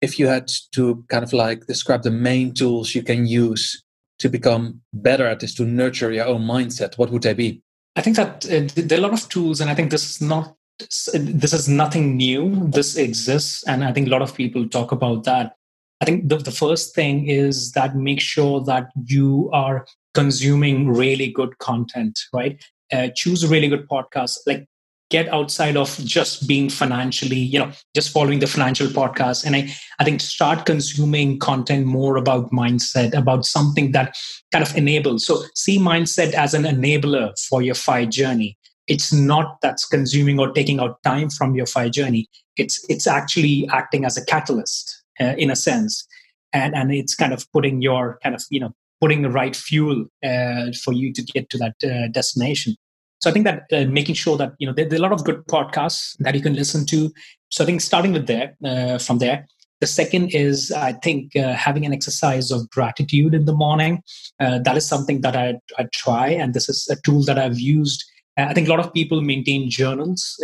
if 0.02 0.18
you 0.18 0.26
had 0.26 0.50
to 0.74 1.02
kind 1.08 1.24
of 1.24 1.32
like 1.32 1.66
describe 1.66 2.02
the 2.02 2.10
main 2.10 2.52
tools 2.52 2.94
you 2.94 3.02
can 3.02 3.26
use 3.26 3.82
to 4.18 4.28
become 4.28 4.82
better 4.92 5.26
at 5.26 5.40
this, 5.40 5.54
to 5.54 5.64
nurture 5.64 6.12
your 6.12 6.26
own 6.26 6.42
mindset, 6.42 6.98
what 6.98 7.10
would 7.10 7.22
they 7.22 7.32
be? 7.32 7.62
I 7.96 8.02
think 8.02 8.16
that 8.16 8.44
uh, 8.44 8.68
there 8.74 8.98
are 8.98 9.04
a 9.04 9.08
lot 9.08 9.14
of 9.14 9.28
tools, 9.30 9.62
and 9.62 9.70
I 9.70 9.74
think 9.74 9.90
this 9.90 10.08
is 10.08 10.20
not 10.20 10.54
this 10.78 11.52
is 11.52 11.68
nothing 11.68 12.16
new. 12.16 12.68
This 12.68 12.96
exists, 12.96 13.64
and 13.66 13.82
I 13.82 13.92
think 13.92 14.08
a 14.08 14.10
lot 14.10 14.22
of 14.22 14.34
people 14.34 14.68
talk 14.68 14.92
about 14.92 15.24
that. 15.24 15.54
I 16.02 16.04
think 16.04 16.28
the, 16.28 16.36
the 16.36 16.52
first 16.52 16.94
thing 16.94 17.28
is 17.28 17.72
that 17.72 17.96
make 17.96 18.20
sure 18.20 18.62
that 18.64 18.90
you 19.04 19.50
are 19.52 19.86
consuming 20.14 20.88
really 20.88 21.30
good 21.30 21.58
content, 21.58 22.18
right? 22.32 22.62
Uh, 22.92 23.08
choose 23.14 23.42
a 23.44 23.48
really 23.48 23.68
good 23.68 23.88
podcast 23.88 24.38
like 24.46 24.66
get 25.10 25.28
outside 25.34 25.76
of 25.76 25.98
just 26.04 26.46
being 26.46 26.70
financially 26.70 27.36
you 27.36 27.58
know 27.58 27.70
just 27.94 28.10
following 28.10 28.38
the 28.38 28.46
financial 28.46 28.86
podcast. 28.86 29.44
And 29.44 29.56
i 29.56 29.68
i 29.98 30.04
think 30.04 30.20
start 30.20 30.66
consuming 30.66 31.38
content 31.38 31.86
more 31.86 32.16
about 32.16 32.50
mindset 32.50 33.14
about 33.14 33.44
something 33.44 33.92
that 33.92 34.16
kind 34.52 34.64
of 34.64 34.74
enables. 34.76 35.26
So 35.26 35.42
see 35.54 35.78
mindset 35.78 36.32
as 36.32 36.54
an 36.54 36.62
enabler 36.62 37.32
for 37.48 37.60
your 37.62 37.74
FI 37.74 38.06
journey. 38.06 38.56
It's 38.86 39.12
not 39.12 39.58
that's 39.62 39.84
consuming 39.84 40.40
or 40.40 40.50
taking 40.52 40.80
out 40.80 41.02
time 41.04 41.30
from 41.30 41.54
your 41.54 41.66
fire 41.66 41.90
journey. 41.90 42.28
It's 42.56 42.84
it's 42.88 43.06
actually 43.06 43.68
acting 43.72 44.04
as 44.04 44.16
a 44.16 44.24
catalyst 44.24 45.04
uh, 45.20 45.34
in 45.36 45.50
a 45.50 45.56
sense, 45.56 46.06
and 46.52 46.74
and 46.74 46.92
it's 46.92 47.14
kind 47.14 47.32
of 47.32 47.46
putting 47.52 47.82
your 47.82 48.18
kind 48.22 48.34
of 48.34 48.42
you 48.50 48.60
know 48.60 48.72
putting 49.00 49.22
the 49.22 49.30
right 49.30 49.56
fuel 49.56 50.06
uh, 50.24 50.66
for 50.84 50.92
you 50.92 51.12
to 51.12 51.22
get 51.22 51.50
to 51.50 51.58
that 51.58 51.74
uh, 51.84 52.08
destination. 52.08 52.76
So 53.20 53.28
I 53.28 53.32
think 53.32 53.44
that 53.44 53.64
uh, 53.72 53.84
making 53.84 54.14
sure 54.14 54.36
that 54.38 54.52
you 54.58 54.66
know 54.66 54.72
there, 54.72 54.86
there, 54.86 54.96
are 54.98 55.04
a 55.04 55.08
lot 55.08 55.12
of 55.12 55.24
good 55.24 55.44
podcasts 55.46 56.16
that 56.20 56.34
you 56.34 56.40
can 56.40 56.54
listen 56.54 56.86
to. 56.86 57.12
So 57.50 57.64
I 57.64 57.66
think 57.66 57.80
starting 57.80 58.12
with 58.12 58.26
there 58.26 58.56
uh, 58.64 58.98
from 58.98 59.18
there. 59.18 59.46
The 59.80 59.86
second 59.86 60.34
is 60.34 60.70
I 60.72 60.92
think 60.92 61.34
uh, 61.36 61.54
having 61.54 61.86
an 61.86 61.92
exercise 61.94 62.50
of 62.50 62.68
gratitude 62.68 63.32
in 63.32 63.46
the 63.46 63.54
morning. 63.54 64.02
Uh, 64.38 64.58
that 64.58 64.76
is 64.76 64.86
something 64.86 65.22
that 65.22 65.34
I, 65.34 65.54
I 65.78 65.86
try, 65.94 66.28
and 66.28 66.52
this 66.52 66.68
is 66.68 66.86
a 66.90 67.00
tool 67.00 67.24
that 67.24 67.38
I've 67.38 67.58
used. 67.58 68.04
I 68.36 68.54
think 68.54 68.68
a 68.68 68.70
lot 68.70 68.80
of 68.80 68.92
people 68.92 69.22
maintain 69.22 69.70
journals 69.70 70.38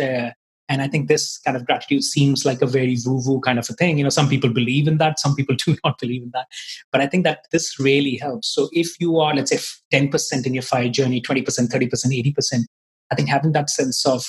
and 0.69 0.81
I 0.81 0.87
think 0.87 1.07
this 1.07 1.37
kind 1.39 1.55
of 1.55 1.65
gratitude 1.65 2.03
seems 2.03 2.45
like 2.45 2.61
a 2.61 2.67
very 2.67 2.97
woo 3.05 3.21
woo 3.25 3.39
kind 3.39 3.59
of 3.59 3.69
a 3.69 3.73
thing. 3.73 3.97
You 3.97 4.03
know, 4.03 4.09
some 4.09 4.27
people 4.27 4.49
believe 4.49 4.87
in 4.87 4.97
that, 4.97 5.19
some 5.19 5.35
people 5.35 5.55
do 5.65 5.75
not 5.83 5.99
believe 5.99 6.23
in 6.23 6.31
that. 6.33 6.47
But 6.91 7.01
I 7.01 7.07
think 7.07 7.23
that 7.23 7.45
this 7.51 7.79
really 7.79 8.17
helps. 8.17 8.49
So 8.49 8.69
if 8.73 8.99
you 8.99 9.19
are, 9.19 9.33
let's 9.33 9.51
say, 9.51 9.57
10% 9.97 10.45
in 10.45 10.53
your 10.53 10.63
fire 10.63 10.89
journey, 10.89 11.21
20%, 11.21 11.43
30%, 11.45 12.33
80%, 12.35 12.63
I 13.11 13.15
think 13.15 13.29
having 13.29 13.53
that 13.53 13.69
sense 13.69 14.05
of 14.05 14.27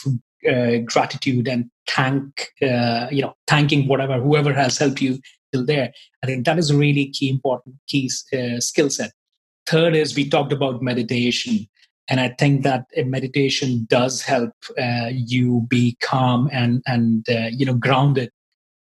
uh, 0.48 0.78
gratitude 0.84 1.48
and 1.48 1.68
thank, 1.88 2.52
uh, 2.62 3.08
you 3.10 3.22
know, 3.22 3.34
thanking 3.48 3.88
whatever, 3.88 4.20
whoever 4.20 4.52
has 4.52 4.78
helped 4.78 5.00
you 5.00 5.18
till 5.52 5.66
there, 5.66 5.92
I 6.22 6.26
think 6.26 6.44
that 6.44 6.58
is 6.58 6.72
really 6.72 7.06
key, 7.10 7.28
important, 7.28 7.76
key 7.88 8.10
uh, 8.32 8.60
skill 8.60 8.90
set. 8.90 9.10
Third 9.66 9.96
is 9.96 10.14
we 10.14 10.28
talked 10.28 10.52
about 10.52 10.82
meditation 10.82 11.66
and 12.08 12.20
i 12.20 12.28
think 12.28 12.62
that 12.62 12.86
meditation 13.06 13.86
does 13.88 14.22
help 14.22 14.52
uh, 14.78 15.10
you 15.10 15.66
be 15.68 15.96
calm 16.00 16.48
and 16.52 16.82
and 16.86 17.28
uh, 17.28 17.48
you 17.50 17.66
know 17.66 17.74
grounded. 17.74 18.30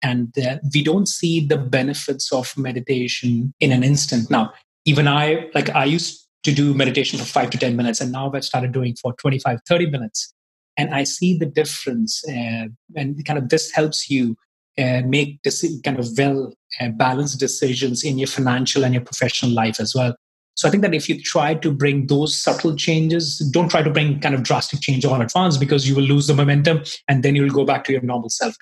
And 0.05 0.37
uh, 0.37 0.57
we 0.73 0.83
don't 0.83 1.07
see 1.07 1.39
the 1.47 1.57
benefits 1.57 2.33
of 2.33 2.57
meditation 2.57 3.53
in 3.61 3.71
an 3.71 3.85
instant. 3.85 4.29
Now 4.29 4.51
even 4.85 5.07
i 5.07 5.49
like 5.53 5.69
i 5.69 5.85
used 5.85 6.27
to 6.43 6.51
do 6.51 6.73
meditation 6.73 7.17
for 7.17 7.25
5 7.25 7.49
to 7.51 7.57
10 7.57 7.77
minutes 7.77 8.01
and 8.01 8.11
now 8.11 8.29
i've 8.33 8.43
started 8.43 8.73
doing 8.73 8.95
for 9.01 9.13
25 9.13 9.59
30 9.67 9.89
minutes. 9.89 10.33
And 10.77 10.93
i 10.93 11.03
see 11.03 11.37
the 11.37 11.45
difference 11.45 12.23
uh, 12.27 12.67
and 12.95 13.25
kind 13.25 13.39
of 13.39 13.49
this 13.49 13.71
helps 13.71 14.09
you 14.09 14.35
uh, 14.77 15.01
make 15.05 15.41
this 15.43 15.63
kind 15.85 15.99
of 15.99 16.07
well 16.17 16.53
uh, 16.81 16.89
balanced 16.89 17.39
decisions 17.39 18.03
in 18.03 18.17
your 18.17 18.27
financial 18.27 18.83
and 18.83 18.93
your 18.93 19.03
professional 19.03 19.51
life 19.51 19.79
as 19.79 19.95
well 19.95 20.15
so 20.55 20.67
I 20.67 20.71
think 20.71 20.83
that 20.83 20.93
if 20.93 21.09
you 21.09 21.19
try 21.19 21.55
to 21.55 21.71
bring 21.71 22.07
those 22.07 22.37
subtle 22.37 22.75
changes, 22.75 23.39
don't 23.51 23.69
try 23.69 23.81
to 23.81 23.89
bring 23.89 24.19
kind 24.19 24.35
of 24.35 24.43
drastic 24.43 24.81
change 24.81 25.03
all 25.03 25.21
at 25.21 25.31
once 25.33 25.57
because 25.57 25.87
you 25.87 25.95
will 25.95 26.03
lose 26.03 26.27
the 26.27 26.33
momentum 26.33 26.83
and 27.07 27.23
then 27.23 27.35
you'll 27.35 27.49
go 27.49 27.65
back 27.65 27.83
to 27.85 27.91
your 27.91 28.01
normal 28.01 28.29
self. 28.29 28.55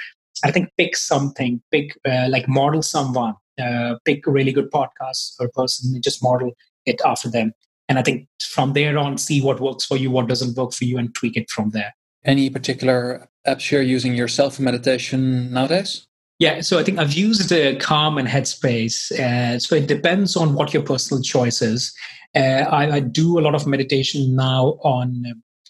I 0.44 0.52
think 0.52 0.70
pick 0.78 0.96
something, 0.96 1.62
pick 1.72 1.98
uh, 2.08 2.28
like 2.30 2.48
model 2.48 2.82
someone, 2.82 3.36
uh, 3.62 3.96
pick 4.06 4.26
a 4.26 4.32
really 4.32 4.52
good 4.52 4.72
podcast 4.72 5.34
or 5.40 5.50
person, 5.50 6.02
just 6.02 6.24
model 6.24 6.52
it 6.86 7.02
after 7.06 7.30
them. 7.30 7.52
And 7.90 8.00
I 8.00 8.04
think 8.04 8.28
from 8.42 8.74
there 8.74 8.98
on, 8.98 9.18
see 9.18 9.42
what 9.42 9.60
works 9.60 9.86
for 9.86 9.98
you, 9.98 10.10
what 10.10 10.28
doesn't 10.28 10.56
work 10.56 10.72
for 10.72 10.86
you, 10.86 10.98
and 10.98 11.14
tweak 11.14 11.36
it 11.36 11.50
from 11.50 11.72
there. 11.72 11.94
Any 12.24 12.50
particular 12.50 13.28
apps 13.46 13.70
you're 13.70 13.82
using 13.82 14.16
yourself 14.16 14.56
for 14.56 14.62
meditation 14.62 15.52
nowadays? 15.52 16.08
Yeah, 16.42 16.62
so 16.62 16.80
I 16.80 16.84
think 16.84 16.98
I've 16.98 17.14
used 17.14 17.54
uh, 17.54 17.76
Calm 17.76 18.18
and 18.18 18.28
Headspace. 18.28 19.12
Uh, 19.12 19.60
so 19.60 19.76
it 19.76 19.86
depends 19.86 20.36
on 20.36 20.56
what 20.56 20.74
your 20.74 20.82
personal 20.82 21.22
choice 21.22 21.62
is. 21.62 21.96
Uh, 22.36 22.66
I, 22.68 22.96
I, 22.96 23.00
do 23.00 23.38
a 23.38 23.42
lot 23.42 23.54
of 23.54 23.68
meditation 23.68 24.36
now 24.36 24.80
on 24.84 25.24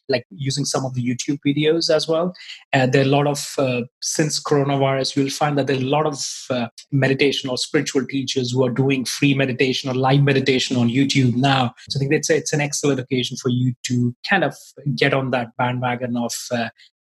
like 0.08 0.26
using 0.30 0.64
some 0.64 0.86
of 0.86 0.94
the 0.94 1.04
YouTube 1.04 1.40
videos 1.46 1.94
as 1.94 2.08
well. 2.08 2.34
Uh, 2.72 2.86
there 2.86 3.02
are 3.02 3.06
a 3.06 3.10
lot 3.10 3.28
of, 3.28 3.54
uh, 3.58 3.82
since 4.02 4.42
coronavirus, 4.42 5.18
you'll 5.18 5.30
find 5.30 5.58
that 5.58 5.68
there 5.68 5.76
are 5.76 5.82
a 5.82 5.84
lot 5.84 6.06
of 6.06 6.24
uh, 6.50 6.68
meditation 6.92 7.50
or 7.50 7.58
spiritual 7.58 8.06
teachers 8.06 8.52
who 8.52 8.64
are 8.66 8.70
doing 8.70 9.04
free 9.04 9.34
meditation 9.34 9.90
or 9.90 9.94
live 9.94 10.22
meditation 10.22 10.78
on 10.78 10.88
YouTube 10.88 11.36
now. 11.36 11.74
So 11.90 11.98
I 11.98 12.00
think 12.00 12.14
it's, 12.14 12.30
it's 12.30 12.54
an 12.54 12.62
excellent 12.62 13.02
occasion 13.02 13.36
for 13.36 13.50
you 13.50 13.74
to 13.88 14.16
kind 14.30 14.46
of 14.46 14.56
get 14.96 15.14
on 15.14 15.32
that 15.32 15.50
bandwagon 15.58 16.16
of 16.16 16.32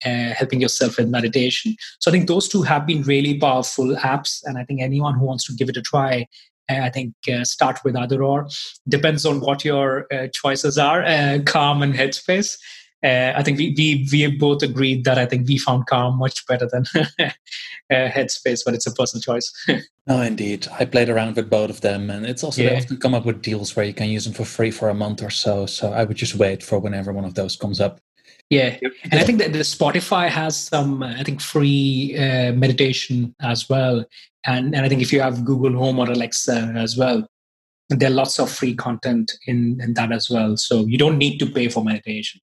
uh, 0.06 0.34
helping 0.34 0.62
yourself 0.62 0.98
with 0.98 1.10
meditation. 1.10 1.76
So 2.00 2.10
I 2.10 2.14
think 2.14 2.28
those 2.28 2.48
two 2.48 2.64
have 2.64 2.86
been 2.86 3.04
really 3.04 3.38
powerful 3.38 3.96
apps, 3.98 4.42
and 4.44 4.58
I 4.58 4.64
think 4.64 4.82
anyone 4.82 5.16
who 5.16 5.26
wants 5.26 5.46
to 5.46 5.54
give 5.54 5.70
it 5.70 5.78
a 5.78 5.82
try, 5.82 6.28
uh, 6.70 6.80
I 6.82 6.90
think 6.90 7.14
uh, 7.32 7.44
start 7.44 7.80
with 7.84 7.96
either 7.96 8.24
or. 8.24 8.48
Depends 8.88 9.26
on 9.26 9.40
what 9.40 9.64
your 9.64 10.08
uh, 10.12 10.28
choices 10.34 10.78
are. 10.78 11.04
Uh, 11.04 11.40
calm 11.46 11.82
and 11.82 11.94
Headspace. 11.94 12.58
Uh, 13.04 13.34
I 13.36 13.44
think 13.44 13.60
we, 13.60 13.76
we 13.78 14.08
we 14.12 14.36
both 14.36 14.64
agreed 14.64 15.04
that 15.04 15.20
I 15.20 15.28
think 15.28 15.48
we 15.48 15.60
found 15.60 15.86
Calm 15.86 16.18
much 16.18 16.44
better 16.48 16.68
than 16.72 16.86
Headspace, 17.92 18.62
but 18.66 18.74
it's 18.74 18.88
a 18.88 18.94
personal 18.94 19.22
choice. 19.22 19.54
no, 20.08 20.22
indeed, 20.22 20.68
I 20.80 20.86
played 20.86 21.10
around 21.10 21.36
with 21.36 21.48
both 21.48 21.70
of 21.70 21.82
them, 21.82 22.10
and 22.10 22.26
it's 22.26 22.44
also 22.44 22.64
yeah. 22.64 22.70
they 22.70 22.78
often 22.78 22.98
come 22.98 23.14
up 23.14 23.26
with 23.26 23.44
deals 23.44 23.76
where 23.76 23.86
you 23.86 23.94
can 23.94 24.10
use 24.10 24.24
them 24.24 24.34
for 24.34 24.46
free 24.46 24.72
for 24.72 24.90
a 24.90 24.96
month 24.96 25.22
or 25.22 25.30
so. 25.30 25.68
So 25.68 25.94
I 25.94 26.04
would 26.04 26.18
just 26.18 26.36
wait 26.36 26.64
for 26.64 26.80
whenever 26.80 27.14
one 27.14 27.26
of 27.26 27.36
those 27.36 27.56
comes 27.56 27.80
up. 27.80 28.00
Yeah, 28.50 28.78
and 29.04 29.16
I 29.16 29.24
think 29.24 29.40
that 29.40 29.54
the 29.54 29.60
Spotify 29.60 30.30
has 30.30 30.56
some, 30.56 31.02
I 31.02 31.24
think, 31.24 31.42
free 31.42 32.16
uh, 32.16 32.54
meditation 32.54 33.34
as 33.42 33.68
well, 33.68 34.06
and 34.46 34.76
and 34.76 34.86
I 34.86 34.90
think 34.90 35.02
if 35.02 35.12
you 35.12 35.20
have 35.20 35.44
Google 35.44 35.74
Home 35.74 35.98
or 35.98 36.10
Alexa 36.10 36.74
as 36.76 36.96
well, 36.96 37.28
there 37.90 38.10
are 38.10 38.14
lots 38.14 38.40
of 38.40 38.52
free 38.52 38.76
content 38.76 39.34
in 39.48 39.80
in 39.82 39.96
that 39.96 40.12
as 40.12 40.30
well. 40.30 40.58
So 40.58 40.86
you 40.86 40.98
don't 40.98 41.18
need 41.18 41.40
to 41.40 41.48
pay 41.48 41.70
for 41.70 41.84
meditation. 41.84 42.40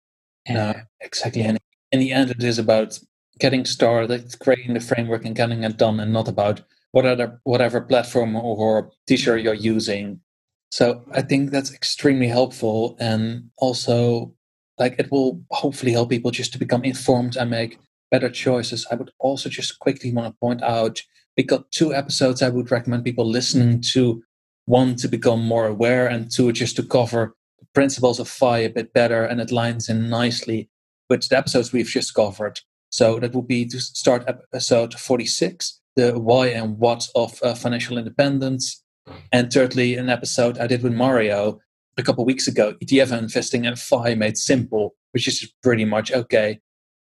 No, 0.47 0.75
exactly. 1.01 1.41
And 1.41 1.57
in 1.91 1.99
the 1.99 2.11
end, 2.11 2.29
it 2.29 2.43
is 2.43 2.59
about 2.59 2.99
getting 3.39 3.65
started, 3.65 4.39
creating 4.39 4.75
the 4.75 4.79
framework, 4.79 5.25
and 5.25 5.35
getting 5.35 5.63
it 5.63 5.77
done, 5.77 5.99
and 5.99 6.13
not 6.13 6.27
about 6.27 6.61
whatever 6.91 7.41
whatever 7.43 7.81
platform 7.81 8.35
or 8.35 8.91
teacher 9.07 9.35
you're 9.35 9.53
using. 9.55 10.21
So 10.69 11.03
I 11.11 11.23
think 11.23 11.49
that's 11.49 11.73
extremely 11.73 12.27
helpful, 12.27 12.95
and 12.99 13.49
also 13.57 14.33
like 14.79 14.95
it 14.99 15.11
will 15.11 15.41
hopefully 15.51 15.91
help 15.91 16.09
people 16.09 16.31
just 16.31 16.51
to 16.53 16.59
become 16.59 16.83
informed 16.83 17.35
and 17.35 17.49
make 17.49 17.79
better 18.11 18.29
choices. 18.29 18.85
I 18.91 18.95
would 18.95 19.11
also 19.19 19.49
just 19.49 19.79
quickly 19.79 20.13
want 20.13 20.33
to 20.33 20.39
point 20.39 20.63
out 20.63 21.01
we 21.35 21.43
got 21.43 21.71
two 21.71 21.93
episodes 21.93 22.41
I 22.41 22.49
would 22.49 22.71
recommend 22.71 23.03
people 23.03 23.25
listening 23.25 23.81
to. 23.93 24.23
One 24.65 24.95
to 24.97 25.07
become 25.07 25.45
more 25.45 25.67
aware, 25.67 26.07
and 26.07 26.29
two 26.29 26.51
just 26.51 26.75
to 26.75 26.83
cover 26.83 27.35
the 27.59 27.65
principles 27.73 28.19
of 28.19 28.27
FI 28.27 28.59
a 28.59 28.69
bit 28.69 28.91
better, 28.91 29.23
and 29.23 29.39
it 29.39 29.51
lines 29.51 29.87
in 29.87 30.09
nicely 30.09 30.69
with 31.09 31.29
the 31.29 31.37
episodes 31.37 31.71
we've 31.71 31.87
just 31.87 32.13
covered. 32.13 32.59
So 32.89 33.19
that 33.19 33.33
would 33.33 33.47
be 33.47 33.65
to 33.65 33.79
start 33.79 34.27
episode 34.27 34.93
46, 34.95 35.79
the 35.95 36.19
why 36.19 36.47
and 36.47 36.77
what 36.77 37.07
of 37.15 37.39
uh, 37.43 37.53
financial 37.53 37.97
independence. 37.97 38.83
And 39.31 39.51
thirdly, 39.51 39.95
an 39.95 40.09
episode 40.09 40.57
I 40.57 40.67
did 40.67 40.83
with 40.83 40.93
Mario 40.93 41.59
a 41.97 42.03
couple 42.03 42.23
of 42.23 42.27
weeks 42.27 42.47
ago, 42.47 42.75
ETF 42.83 43.17
investing 43.17 43.65
in 43.65 43.75
FI 43.75 44.15
made 44.15 44.37
simple, 44.37 44.95
which 45.11 45.27
is 45.27 45.51
pretty 45.63 45.85
much 45.85 46.11
okay. 46.11 46.59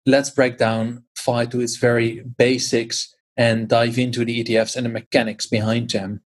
Let's 0.07 0.31
break 0.31 0.59
down 0.59 1.05
FI 1.17 1.47
to 1.47 1.61
its 1.61 1.77
very 1.77 2.23
basics 2.39 3.13
and 3.37 3.69
dive 3.69 3.99
into 3.99 4.25
the 4.25 4.43
ETFs 4.43 4.77
and 4.77 4.87
the 4.87 4.91
mechanics 4.91 5.47
behind 5.47 5.91
them. 5.91 6.23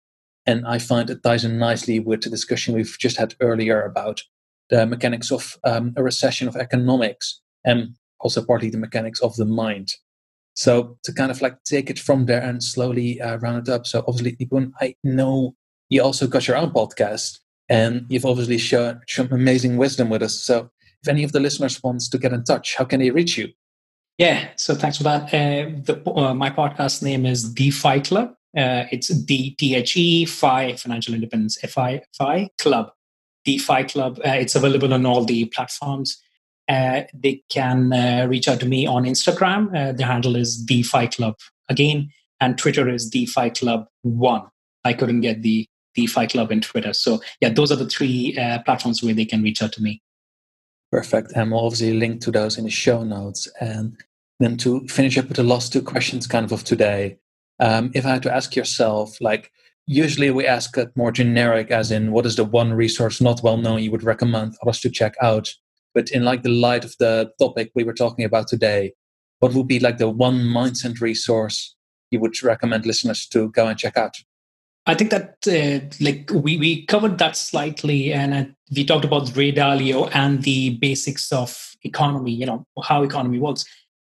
And 0.46 0.66
I 0.66 0.78
find 0.78 1.08
it 1.10 1.22
ties 1.22 1.44
in 1.44 1.58
nicely 1.58 1.98
with 2.00 2.22
the 2.22 2.30
discussion 2.30 2.74
we've 2.74 2.96
just 2.98 3.16
had 3.16 3.34
earlier 3.40 3.82
about 3.82 4.22
the 4.68 4.86
mechanics 4.86 5.32
of 5.32 5.56
um, 5.64 5.94
a 5.96 6.02
recession 6.02 6.46
of 6.46 6.56
economics 6.56 7.40
and 7.64 7.96
also 8.20 8.44
partly 8.44 8.70
the 8.70 8.78
mechanics 8.78 9.20
of 9.20 9.34
the 9.36 9.44
mind. 9.44 9.94
So 10.54 10.98
to 11.04 11.12
kind 11.12 11.30
of 11.30 11.40
like 11.40 11.62
take 11.64 11.90
it 11.90 11.98
from 11.98 12.26
there 12.26 12.42
and 12.42 12.62
slowly 12.62 13.20
uh, 13.20 13.38
round 13.38 13.66
it 13.66 13.72
up. 13.72 13.86
So 13.86 14.04
obviously, 14.06 14.36
Nipun, 14.36 14.72
I 14.80 14.94
know 15.02 15.54
you 15.88 16.02
also 16.02 16.26
got 16.26 16.46
your 16.46 16.56
own 16.56 16.70
podcast 16.70 17.38
and 17.70 18.04
you've 18.08 18.26
obviously 18.26 18.58
shown, 18.58 19.00
some 19.06 19.32
amazing 19.32 19.76
wisdom 19.76 20.10
with 20.10 20.22
us. 20.22 20.34
So 20.34 20.70
if 21.02 21.08
any 21.08 21.22
of 21.22 21.32
the 21.32 21.40
listeners 21.40 21.82
wants 21.82 22.08
to 22.10 22.18
get 22.18 22.32
in 22.32 22.44
touch, 22.44 22.74
how 22.74 22.84
can 22.84 23.00
they 23.00 23.10
reach 23.10 23.38
you? 23.38 23.48
Yeah, 24.18 24.48
so 24.56 24.74
thanks 24.74 24.98
for 24.98 25.04
that. 25.04 25.32
Uh, 25.32 25.70
the, 25.84 26.02
uh, 26.14 26.34
my 26.34 26.50
podcast 26.50 27.02
name 27.02 27.24
is 27.24 27.54
The 27.54 27.70
FI 27.70 28.00
Club. 28.00 28.34
Uh, 28.54 28.84
it's 28.90 29.08
D 29.08 29.54
T 29.54 29.76
H 29.76 29.96
E 29.96 30.26
FI 30.26 30.74
Financial 30.74 31.14
Independence 31.14 31.56
F 31.62 31.78
I 31.78 32.02
FI 32.18 32.50
Club. 32.58 32.90
The 33.44 33.58
FI 33.58 33.84
Club. 33.84 34.18
Uh, 34.18 34.32
it's 34.32 34.56
available 34.56 34.92
on 34.92 35.06
all 35.06 35.24
the 35.24 35.46
platforms. 35.46 36.20
Uh, 36.68 37.02
they 37.14 37.42
can 37.48 37.92
uh, 37.92 38.26
reach 38.28 38.48
out 38.48 38.60
to 38.60 38.66
me 38.66 38.86
on 38.86 39.04
Instagram. 39.04 39.96
the 39.96 40.04
handle 40.04 40.36
is 40.36 40.66
The 40.66 40.82
FI 40.82 41.06
Club 41.06 41.36
again, 41.68 42.10
and 42.40 42.58
Twitter 42.58 42.88
is 42.88 43.10
The 43.10 43.26
FI 43.26 43.50
Club 43.50 43.86
One. 44.02 44.42
I 44.84 44.92
couldn't 44.92 45.20
get 45.20 45.42
the 45.42 45.66
the 45.94 46.06
FI 46.06 46.26
Club 46.26 46.50
and 46.50 46.62
Twitter. 46.62 46.92
So 46.92 47.20
yeah, 47.40 47.50
those 47.50 47.72
are 47.72 47.76
the 47.76 47.88
three 47.88 48.36
uh, 48.38 48.60
platforms 48.62 49.02
where 49.02 49.14
they 49.14 49.24
can 49.24 49.42
reach 49.42 49.62
out 49.62 49.72
to 49.72 49.82
me. 49.82 50.02
Perfect. 50.90 51.32
And 51.34 51.50
we'll 51.50 51.64
obviously 51.64 51.92
link 51.94 52.20
to 52.22 52.30
those 52.30 52.58
in 52.58 52.64
the 52.64 52.70
show 52.70 53.04
notes. 53.04 53.48
And 53.60 53.96
then 54.40 54.56
to 54.58 54.86
finish 54.88 55.16
up 55.18 55.28
with 55.28 55.36
the 55.36 55.42
last 55.42 55.72
two 55.72 55.82
questions 55.82 56.26
kind 56.26 56.44
of 56.44 56.52
of 56.52 56.64
today, 56.64 57.18
um, 57.60 57.90
if 57.94 58.04
I 58.04 58.10
had 58.10 58.22
to 58.24 58.34
ask 58.34 58.56
yourself, 58.56 59.20
like 59.20 59.52
usually 59.86 60.30
we 60.30 60.46
ask 60.46 60.76
it 60.78 60.96
more 60.96 61.12
generic 61.12 61.70
as 61.70 61.90
in 61.90 62.12
what 62.12 62.26
is 62.26 62.36
the 62.36 62.44
one 62.44 62.72
resource 62.72 63.20
not 63.20 63.42
well 63.42 63.56
known 63.56 63.82
you 63.82 63.90
would 63.90 64.02
recommend 64.02 64.54
us 64.66 64.80
to 64.80 64.90
check 64.90 65.14
out. 65.20 65.52
But 65.94 66.10
in 66.10 66.24
like 66.24 66.42
the 66.42 66.50
light 66.50 66.84
of 66.84 66.94
the 66.98 67.32
topic 67.38 67.70
we 67.74 67.84
were 67.84 67.94
talking 67.94 68.24
about 68.24 68.48
today, 68.48 68.94
what 69.40 69.54
would 69.54 69.68
be 69.68 69.80
like 69.80 69.98
the 69.98 70.08
one 70.08 70.38
mindset 70.38 71.00
resource 71.00 71.76
you 72.10 72.20
would 72.20 72.40
recommend 72.42 72.86
listeners 72.86 73.26
to 73.28 73.50
go 73.50 73.66
and 73.66 73.78
check 73.78 73.96
out? 73.96 74.16
I 74.90 74.94
think 74.94 75.10
that 75.10 75.36
uh, 75.46 75.86
like 76.00 76.30
we, 76.32 76.56
we 76.56 76.84
covered 76.86 77.18
that 77.18 77.36
slightly, 77.36 78.12
and 78.12 78.34
uh, 78.34 78.44
we 78.74 78.84
talked 78.84 79.04
about 79.04 79.36
Ray 79.36 79.52
Dalio 79.52 80.10
and 80.12 80.42
the 80.42 80.70
basics 80.78 81.30
of 81.30 81.76
economy. 81.84 82.32
You 82.32 82.46
know 82.46 82.66
how 82.82 83.04
economy 83.04 83.38
works. 83.38 83.64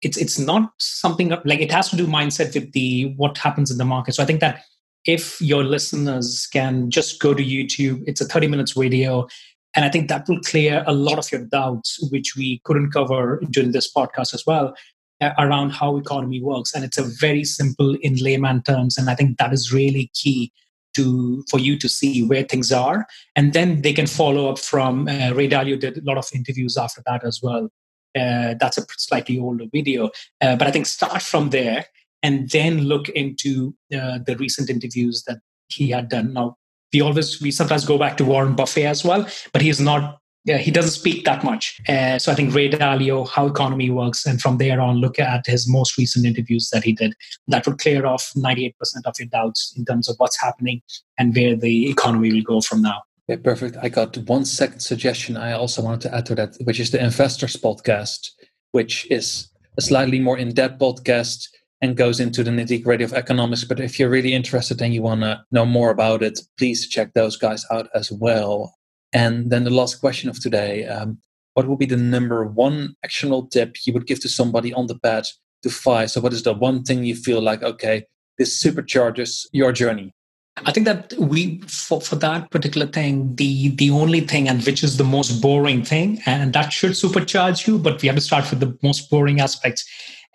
It's 0.02 0.16
it's 0.16 0.38
not 0.38 0.70
something 0.78 1.30
like 1.44 1.60
it 1.60 1.72
has 1.72 1.90
to 1.90 1.96
do 1.96 2.06
mindset 2.06 2.54
with 2.54 2.70
the 2.72 3.12
what 3.16 3.38
happens 3.38 3.72
in 3.72 3.78
the 3.78 3.84
market. 3.84 4.14
So 4.14 4.22
I 4.22 4.26
think 4.26 4.38
that 4.38 4.62
if 5.04 5.40
your 5.40 5.64
listeners 5.64 6.46
can 6.46 6.90
just 6.90 7.20
go 7.20 7.34
to 7.34 7.42
YouTube, 7.42 8.04
it's 8.06 8.20
a 8.20 8.24
thirty 8.24 8.46
minutes 8.46 8.72
video, 8.72 9.26
and 9.74 9.84
I 9.84 9.88
think 9.88 10.08
that 10.08 10.28
will 10.28 10.40
clear 10.42 10.84
a 10.86 10.92
lot 10.92 11.18
of 11.18 11.32
your 11.32 11.44
doubts, 11.44 11.98
which 12.12 12.36
we 12.36 12.60
couldn't 12.64 12.92
cover 12.92 13.42
during 13.50 13.72
this 13.72 13.92
podcast 13.92 14.32
as 14.32 14.44
well 14.46 14.76
uh, 15.20 15.32
around 15.38 15.70
how 15.70 15.96
economy 15.96 16.40
works 16.40 16.72
and 16.72 16.84
it's 16.84 16.98
a 16.98 17.02
very 17.20 17.42
simple 17.42 17.96
in 18.02 18.14
layman 18.16 18.62
terms 18.62 18.96
and 18.96 19.10
i 19.10 19.14
think 19.16 19.36
that 19.36 19.52
is 19.52 19.72
really 19.72 20.10
key 20.14 20.52
to 20.98 21.44
for 21.50 21.58
you 21.66 21.78
to 21.78 21.88
see 21.88 22.14
where 22.30 22.44
things 22.52 22.70
are 22.72 23.06
and 23.36 23.52
then 23.52 23.82
they 23.82 23.92
can 23.92 24.06
follow 24.06 24.50
up 24.50 24.58
from 24.58 25.08
uh, 25.08 25.30
ray 25.38 25.48
dalio 25.48 25.78
did 25.78 25.98
a 25.98 26.06
lot 26.10 26.18
of 26.18 26.28
interviews 26.34 26.76
after 26.76 27.02
that 27.06 27.24
as 27.24 27.40
well. 27.42 27.68
Uh, 28.18 28.54
that's 28.60 28.78
a 28.78 28.84
slightly 28.96 29.38
older 29.38 29.66
video. 29.72 30.10
Uh, 30.40 30.56
but 30.56 30.66
i 30.66 30.70
think 30.70 30.86
start 30.86 31.22
from 31.22 31.50
there 31.50 31.84
and 32.22 32.50
then 32.50 32.80
look 32.92 33.08
into 33.10 33.74
uh, 33.98 34.18
the 34.26 34.36
recent 34.38 34.68
interviews 34.68 35.22
that 35.26 35.38
he 35.68 35.90
had 35.90 36.08
done. 36.08 36.32
Now 36.32 36.56
we 36.92 37.00
always 37.00 37.40
we 37.40 37.50
sometimes 37.50 37.84
go 37.84 37.98
back 37.98 38.16
to 38.16 38.24
warren 38.24 38.54
buffett 38.54 38.86
as 38.86 39.04
well 39.04 39.26
but 39.52 39.62
he's 39.62 39.80
not 39.80 40.18
yeah, 40.48 40.56
he 40.56 40.70
doesn't 40.70 40.92
speak 40.92 41.26
that 41.26 41.44
much. 41.44 41.78
Uh, 41.86 42.18
so 42.18 42.32
I 42.32 42.34
think 42.34 42.54
Ray 42.54 42.70
Dalio, 42.70 43.28
how 43.28 43.46
economy 43.46 43.90
works, 43.90 44.24
and 44.24 44.40
from 44.40 44.56
there 44.56 44.80
on, 44.80 44.96
look 44.96 45.18
at 45.18 45.44
his 45.46 45.68
most 45.68 45.98
recent 45.98 46.24
interviews 46.24 46.70
that 46.72 46.82
he 46.84 46.94
did. 46.94 47.14
That 47.48 47.66
would 47.66 47.76
clear 47.78 48.06
off 48.06 48.32
98% 48.34 48.72
of 49.04 49.14
your 49.18 49.28
doubts 49.28 49.74
in 49.76 49.84
terms 49.84 50.08
of 50.08 50.16
what's 50.16 50.40
happening 50.40 50.80
and 51.18 51.36
where 51.36 51.54
the 51.54 51.90
economy 51.90 52.32
will 52.32 52.42
go 52.42 52.62
from 52.62 52.80
now. 52.80 53.02
Yeah, 53.28 53.36
perfect. 53.36 53.76
I 53.82 53.90
got 53.90 54.16
one 54.16 54.46
second 54.46 54.80
suggestion 54.80 55.36
I 55.36 55.52
also 55.52 55.82
wanted 55.82 56.08
to 56.08 56.14
add 56.14 56.24
to 56.26 56.34
that, 56.36 56.56
which 56.64 56.80
is 56.80 56.92
the 56.92 57.04
Investors 57.04 57.56
Podcast, 57.56 58.30
which 58.72 59.06
is 59.10 59.48
a 59.76 59.82
slightly 59.82 60.18
more 60.18 60.38
in 60.38 60.54
depth 60.54 60.80
podcast 60.80 61.46
and 61.82 61.94
goes 61.94 62.20
into 62.20 62.42
the 62.42 62.50
nitty 62.50 62.82
gritty 62.82 63.04
of 63.04 63.12
economics. 63.12 63.64
But 63.64 63.80
if 63.80 63.98
you're 63.98 64.08
really 64.08 64.32
interested 64.32 64.80
and 64.80 64.94
you 64.94 65.02
want 65.02 65.20
to 65.20 65.44
know 65.52 65.66
more 65.66 65.90
about 65.90 66.22
it, 66.22 66.40
please 66.56 66.88
check 66.88 67.12
those 67.12 67.36
guys 67.36 67.66
out 67.70 67.88
as 67.94 68.10
well. 68.10 68.77
And 69.12 69.50
then 69.50 69.64
the 69.64 69.70
last 69.70 69.96
question 69.96 70.28
of 70.28 70.40
today 70.40 70.86
um, 70.86 71.18
what 71.58 71.66
would 71.66 71.80
be 71.80 71.86
the 71.86 71.96
number 71.96 72.44
one 72.44 72.94
actionable 73.04 73.48
tip 73.48 73.76
you 73.84 73.92
would 73.92 74.06
give 74.06 74.20
to 74.20 74.28
somebody 74.28 74.72
on 74.72 74.86
the 74.86 74.96
path 74.96 75.32
to 75.64 75.70
FI? 75.70 76.06
So, 76.06 76.20
what 76.20 76.32
is 76.32 76.44
the 76.44 76.54
one 76.54 76.84
thing 76.84 77.02
you 77.02 77.16
feel 77.16 77.40
like, 77.40 77.64
okay, 77.64 78.04
this 78.38 78.62
supercharges 78.62 79.46
your 79.52 79.72
journey? 79.72 80.14
I 80.64 80.72
think 80.72 80.86
that 80.86 81.14
we 81.18 81.60
for, 81.62 82.00
for 82.00 82.14
that 82.16 82.52
particular 82.52 82.86
thing, 82.86 83.34
the 83.34 83.70
the 83.70 83.90
only 83.90 84.20
thing 84.20 84.48
and 84.48 84.64
which 84.64 84.84
is 84.84 84.96
the 84.98 85.04
most 85.04 85.40
boring 85.40 85.84
thing, 85.84 86.20
and 86.26 86.52
that 86.52 86.72
should 86.72 86.92
supercharge 86.92 87.66
you, 87.66 87.78
but 87.78 88.00
we 88.00 88.06
have 88.08 88.16
to 88.16 88.22
start 88.22 88.48
with 88.50 88.60
the 88.60 88.78
most 88.82 89.10
boring 89.10 89.40
aspects. 89.40 89.84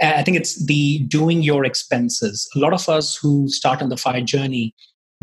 Uh, 0.01 0.13
I 0.17 0.23
think 0.23 0.35
it's 0.35 0.65
the 0.65 0.99
doing 0.99 1.41
your 1.41 1.63
expenses. 1.63 2.49
A 2.55 2.59
lot 2.59 2.73
of 2.73 2.89
us 2.89 3.15
who 3.15 3.47
start 3.47 3.81
on 3.81 3.87
the 3.87 3.97
FI 3.97 4.21
journey, 4.21 4.75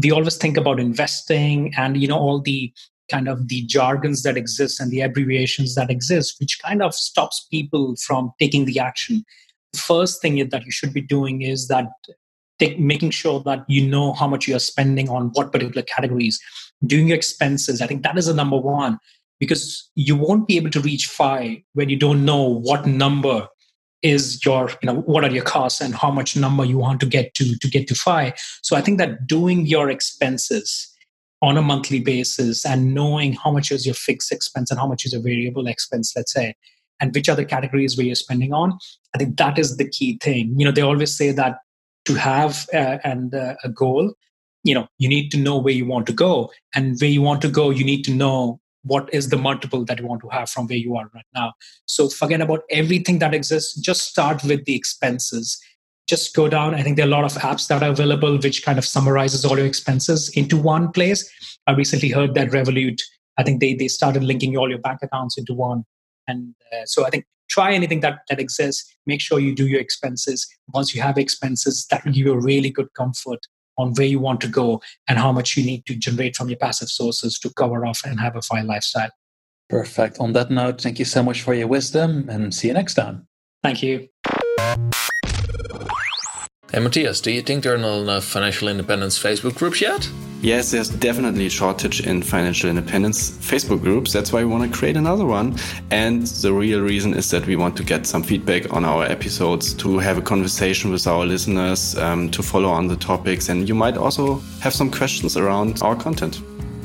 we 0.02 0.10
always 0.10 0.36
think 0.36 0.56
about 0.56 0.80
investing 0.80 1.74
and 1.76 2.00
you 2.00 2.08
know 2.08 2.18
all 2.18 2.40
the 2.40 2.72
kind 3.10 3.28
of 3.28 3.48
the 3.48 3.62
jargons 3.62 4.22
that 4.22 4.36
exist 4.36 4.80
and 4.80 4.90
the 4.90 5.00
abbreviations 5.00 5.74
that 5.74 5.90
exist, 5.90 6.36
which 6.40 6.60
kind 6.62 6.82
of 6.82 6.94
stops 6.94 7.46
people 7.50 7.96
from 7.96 8.32
taking 8.38 8.64
the 8.64 8.78
action. 8.78 9.24
First 9.76 10.22
thing 10.22 10.48
that 10.48 10.64
you 10.64 10.70
should 10.70 10.92
be 10.92 11.00
doing 11.00 11.42
is 11.42 11.68
that 11.68 11.88
take, 12.58 12.78
making 12.78 13.10
sure 13.10 13.40
that 13.40 13.64
you 13.68 13.86
know 13.86 14.12
how 14.12 14.26
much 14.26 14.46
you 14.46 14.56
are 14.56 14.60
spending 14.60 15.08
on 15.08 15.30
what 15.34 15.52
particular 15.52 15.82
categories, 15.82 16.40
doing 16.86 17.08
your 17.08 17.16
expenses. 17.16 17.80
I 17.80 17.86
think 17.86 18.02
that 18.02 18.18
is 18.18 18.26
the 18.26 18.34
number 18.34 18.56
one 18.56 18.98
because 19.38 19.90
you 19.94 20.14
won't 20.16 20.46
be 20.46 20.56
able 20.56 20.70
to 20.70 20.80
reach 20.80 21.06
FI 21.06 21.64
when 21.72 21.88
you 21.88 21.96
don't 21.96 22.24
know 22.24 22.42
what 22.42 22.86
number 22.86 23.48
is 24.02 24.42
your 24.44 24.70
you 24.82 24.86
know 24.86 25.00
what 25.02 25.24
are 25.24 25.30
your 25.30 25.44
costs 25.44 25.80
and 25.80 25.94
how 25.94 26.10
much 26.10 26.34
number 26.34 26.64
you 26.64 26.78
want 26.78 27.00
to 27.00 27.06
get 27.06 27.34
to 27.34 27.56
to 27.58 27.68
get 27.68 27.86
to 27.86 27.94
FI 27.94 28.32
so 28.62 28.74
i 28.74 28.80
think 28.80 28.96
that 28.96 29.26
doing 29.26 29.66
your 29.66 29.90
expenses 29.90 30.89
on 31.42 31.56
a 31.56 31.62
monthly 31.62 32.00
basis 32.00 32.66
and 32.66 32.94
knowing 32.94 33.32
how 33.32 33.50
much 33.50 33.70
is 33.70 33.86
your 33.86 33.94
fixed 33.94 34.30
expense 34.30 34.70
and 34.70 34.78
how 34.78 34.86
much 34.86 35.04
is 35.04 35.12
your 35.12 35.22
variable 35.22 35.66
expense, 35.66 36.12
let's 36.14 36.32
say, 36.32 36.54
and 37.00 37.14
which 37.14 37.28
other 37.28 37.44
categories 37.44 37.96
where 37.96 38.06
you're 38.06 38.14
spending 38.14 38.52
on. 38.52 38.78
I 39.14 39.18
think 39.18 39.38
that 39.38 39.58
is 39.58 39.76
the 39.76 39.88
key 39.88 40.18
thing. 40.22 40.54
You 40.58 40.66
know, 40.66 40.72
they 40.72 40.82
always 40.82 41.16
say 41.16 41.32
that 41.32 41.58
to 42.04 42.14
have 42.14 42.68
uh, 42.74 42.98
and 43.04 43.34
uh, 43.34 43.54
a 43.64 43.70
goal, 43.70 44.12
you 44.64 44.74
know, 44.74 44.86
you 44.98 45.08
need 45.08 45.30
to 45.30 45.38
know 45.38 45.56
where 45.56 45.72
you 45.72 45.86
want 45.86 46.06
to 46.08 46.12
go, 46.12 46.50
and 46.74 47.00
where 47.00 47.10
you 47.10 47.22
want 47.22 47.40
to 47.42 47.48
go, 47.48 47.70
you 47.70 47.84
need 47.84 48.04
to 48.04 48.12
know 48.12 48.60
what 48.82 49.12
is 49.12 49.28
the 49.28 49.36
multiple 49.36 49.84
that 49.84 49.98
you 49.98 50.06
want 50.06 50.22
to 50.22 50.28
have 50.28 50.48
from 50.48 50.66
where 50.66 50.78
you 50.78 50.96
are 50.96 51.10
right 51.14 51.24
now. 51.34 51.52
So 51.86 52.08
forget 52.08 52.40
about 52.40 52.62
everything 52.70 53.18
that 53.18 53.34
exists. 53.34 53.78
Just 53.80 54.08
start 54.08 54.42
with 54.44 54.64
the 54.64 54.74
expenses 54.74 55.60
just 56.10 56.34
go 56.34 56.48
down. 56.48 56.74
I 56.74 56.82
think 56.82 56.96
there 56.96 57.06
are 57.06 57.08
a 57.08 57.10
lot 57.10 57.24
of 57.24 57.40
apps 57.40 57.68
that 57.68 57.82
are 57.82 57.90
available 57.90 58.36
which 58.36 58.64
kind 58.64 58.78
of 58.78 58.84
summarizes 58.84 59.44
all 59.44 59.56
your 59.56 59.66
expenses 59.66 60.28
into 60.30 60.56
one 60.56 60.90
place. 60.90 61.30
I 61.66 61.72
recently 61.72 62.10
heard 62.10 62.34
that 62.34 62.50
Revolut, 62.50 63.00
I 63.38 63.44
think 63.44 63.60
they, 63.60 63.74
they 63.74 63.88
started 63.88 64.24
linking 64.24 64.56
all 64.56 64.68
your 64.68 64.80
bank 64.80 64.98
accounts 65.02 65.38
into 65.38 65.54
one. 65.54 65.84
And 66.26 66.54
uh, 66.72 66.84
so 66.84 67.06
I 67.06 67.10
think 67.10 67.24
try 67.48 67.72
anything 67.72 68.00
that, 68.00 68.20
that 68.28 68.40
exists. 68.40 68.92
Make 69.06 69.20
sure 69.20 69.38
you 69.38 69.54
do 69.54 69.68
your 69.68 69.80
expenses. 69.80 70.46
Once 70.74 70.94
you 70.94 71.00
have 71.00 71.16
expenses, 71.16 71.86
that 71.90 72.04
will 72.04 72.12
give 72.12 72.26
you 72.26 72.32
a 72.32 72.40
really 72.40 72.70
good 72.70 72.92
comfort 72.94 73.40
on 73.78 73.94
where 73.94 74.06
you 74.06 74.18
want 74.18 74.40
to 74.42 74.48
go 74.48 74.82
and 75.08 75.18
how 75.18 75.32
much 75.32 75.56
you 75.56 75.64
need 75.64 75.86
to 75.86 75.94
generate 75.94 76.36
from 76.36 76.48
your 76.48 76.58
passive 76.58 76.88
sources 76.88 77.38
to 77.38 77.50
cover 77.54 77.86
off 77.86 78.02
and 78.04 78.20
have 78.20 78.36
a 78.36 78.42
fine 78.42 78.66
lifestyle. 78.66 79.10
Perfect. 79.68 80.18
On 80.18 80.32
that 80.32 80.50
note, 80.50 80.80
thank 80.80 80.98
you 80.98 81.04
so 81.04 81.22
much 81.22 81.42
for 81.42 81.54
your 81.54 81.68
wisdom 81.68 82.28
and 82.28 82.52
see 82.52 82.68
you 82.68 82.74
next 82.74 82.94
time. 82.94 83.28
Thank 83.62 83.82
you. 83.82 84.08
Hey 86.72 86.78
Matthias, 86.78 87.20
do 87.20 87.32
you 87.32 87.42
think 87.42 87.64
there 87.64 87.74
are 87.74 87.78
not 87.78 87.98
enough 87.98 88.24
financial 88.24 88.68
independence 88.68 89.18
Facebook 89.18 89.56
groups 89.56 89.80
yet? 89.80 90.08
Yes, 90.40 90.70
there's 90.70 90.88
definitely 90.88 91.46
a 91.46 91.50
shortage 91.50 92.06
in 92.06 92.22
financial 92.22 92.70
independence 92.70 93.32
Facebook 93.32 93.82
groups. 93.82 94.12
That's 94.12 94.32
why 94.32 94.44
we 94.44 94.50
want 94.52 94.70
to 94.70 94.78
create 94.78 94.96
another 94.96 95.26
one. 95.26 95.56
And 95.90 96.22
the 96.22 96.52
real 96.52 96.80
reason 96.80 97.12
is 97.14 97.28
that 97.32 97.44
we 97.44 97.56
want 97.56 97.76
to 97.78 97.82
get 97.82 98.06
some 98.06 98.22
feedback 98.22 98.72
on 98.72 98.84
our 98.84 99.04
episodes, 99.04 99.74
to 99.74 99.98
have 99.98 100.16
a 100.16 100.22
conversation 100.22 100.92
with 100.92 101.08
our 101.08 101.26
listeners, 101.26 101.98
um, 101.98 102.30
to 102.30 102.40
follow 102.40 102.68
on 102.68 102.86
the 102.86 102.96
topics. 102.96 103.48
And 103.48 103.68
you 103.68 103.74
might 103.74 103.96
also 103.96 104.36
have 104.60 104.72
some 104.72 104.92
questions 104.92 105.36
around 105.36 105.82
our 105.82 105.96
content. 105.96 106.40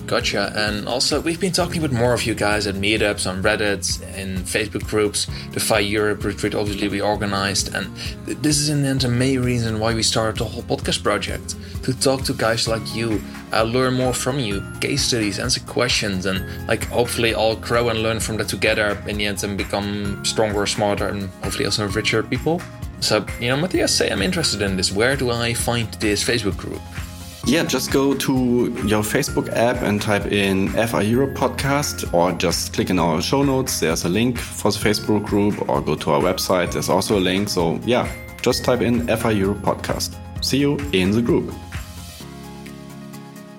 Gotcha. 0.08 0.53
And 0.56 0.88
also, 0.88 1.20
we've 1.20 1.39
been 1.39 1.51
talking 1.51 1.82
with 1.82 1.91
more 1.91 2.14
of 2.14 2.24
you 2.24 2.36
guys 2.36 2.68
at 2.68 2.76
meetups, 2.76 3.28
on 3.28 3.41
Reddit, 3.41 4.01
in 4.16 4.38
Facebook 4.43 4.86
groups. 4.88 5.26
The 5.51 5.60
FI 5.60 5.80
Europe 5.80 6.24
retreat, 6.24 6.53
obviously, 6.53 6.89
we 6.89 7.01
organized. 7.01 7.74
And 7.74 7.95
this 8.26 8.60
is 8.60 8.70
in 8.70 8.84
the 8.84 8.89
end 8.89 9.01
the 9.01 9.08
main 9.08 9.41
reason 9.41 9.80
why 9.80 9.95
we 9.95 10.03
started 10.03 10.38
the 10.38 10.45
whole 10.45 10.62
podcast 10.62 11.01
project 11.01 11.56
to 11.84 11.99
talk 11.99 12.24
to 12.26 12.34
guys 12.34 12.68
like 12.68 12.95
you, 12.95 13.20
uh, 13.51 13.64
learn 13.64 13.95
more 13.95 14.14
from 14.14 14.38
you, 14.38 14.64
case 14.80 15.03
studies, 15.03 15.39
answer 15.39 15.62
questions, 15.62 16.28
and 16.28 16.45
like 16.68 16.84
hopefully 16.86 17.34
all 17.34 17.56
grow 17.56 17.89
and 17.89 18.03
learn 18.03 18.20
from 18.20 18.38
that 18.38 18.47
together 18.47 19.01
in 19.08 19.18
the 19.18 19.26
end 19.26 19.43
and 19.43 19.58
become 19.58 20.24
stronger, 20.24 20.68
smarter, 20.68 21.08
and 21.08 21.30
hopefully 21.41 21.66
also 21.66 21.88
richer 21.88 22.22
people. 22.22 22.62
So, 22.99 23.26
you 23.39 23.49
know, 23.49 23.58
Matthias, 23.58 23.95
say 23.95 24.12
I'm 24.12 24.22
interested 24.22 24.62
in 24.62 24.78
this. 24.78 24.91
Where 24.91 25.16
do 25.16 25.32
I 25.32 25.56
find 25.56 25.91
this 25.95 26.24
Facebook 26.24 26.58
group? 26.58 26.82
Yeah, 27.47 27.63
just 27.63 27.91
go 27.91 28.15
to 28.15 28.33
your 28.87 29.03
Facebook 29.03 29.49
app 29.53 29.83
and 29.83 30.01
type 30.01 30.25
in 30.31 30.69
FI 30.69 31.03
Europe 31.03 31.35
podcast 31.35 32.11
or 32.11 32.31
just 32.31 32.73
click 32.73 32.89
in 32.89 32.97
our 32.97 33.21
show 33.21 33.43
notes. 33.43 33.79
There's 33.79 34.03
a 34.03 34.09
link 34.09 34.39
for 34.39 34.71
the 34.71 34.79
Facebook 34.79 35.23
group 35.23 35.69
or 35.69 35.79
go 35.79 35.93
to 35.93 36.09
our 36.09 36.21
website. 36.21 36.73
There's 36.73 36.89
also 36.89 37.19
a 37.19 37.21
link. 37.21 37.49
So, 37.49 37.79
yeah, 37.85 38.11
just 38.41 38.65
type 38.65 38.81
in 38.81 39.05
FI 39.15 39.29
Europe 39.29 39.59
podcast. 39.59 40.15
See 40.43 40.57
you 40.57 40.79
in 40.91 41.11
the 41.11 41.21
group. 41.21 41.53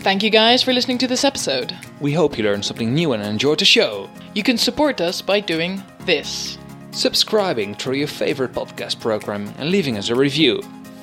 Thank 0.01 0.25
you 0.25 0.31
guys 0.31 0.65
for 0.65 0.73
listening 0.73 0.99
to 0.99 1.07
this 1.07 1.23
episode. 1.23 1.77
We 2.01 2.13
hope 2.13 2.37
you 2.37 2.43
learned 2.43 2.65
something 2.65 2.93
new 2.93 3.13
and 3.13 3.23
enjoyed 3.23 3.61
the 3.61 3.65
show. 3.65 4.11
You 4.35 4.43
can 4.43 4.59
support 4.59 5.01
us 5.01 5.23
by 5.23 5.39
doing 5.39 5.81
this 6.01 6.59
subscribing 6.91 7.77
through 7.77 7.95
your 7.95 8.09
favorite 8.09 8.53
podcast 8.53 8.99
program 8.99 9.53
and 9.59 9.71
leaving 9.71 9.97
us 9.97 10.09
a 10.09 10.15
review 10.17 10.61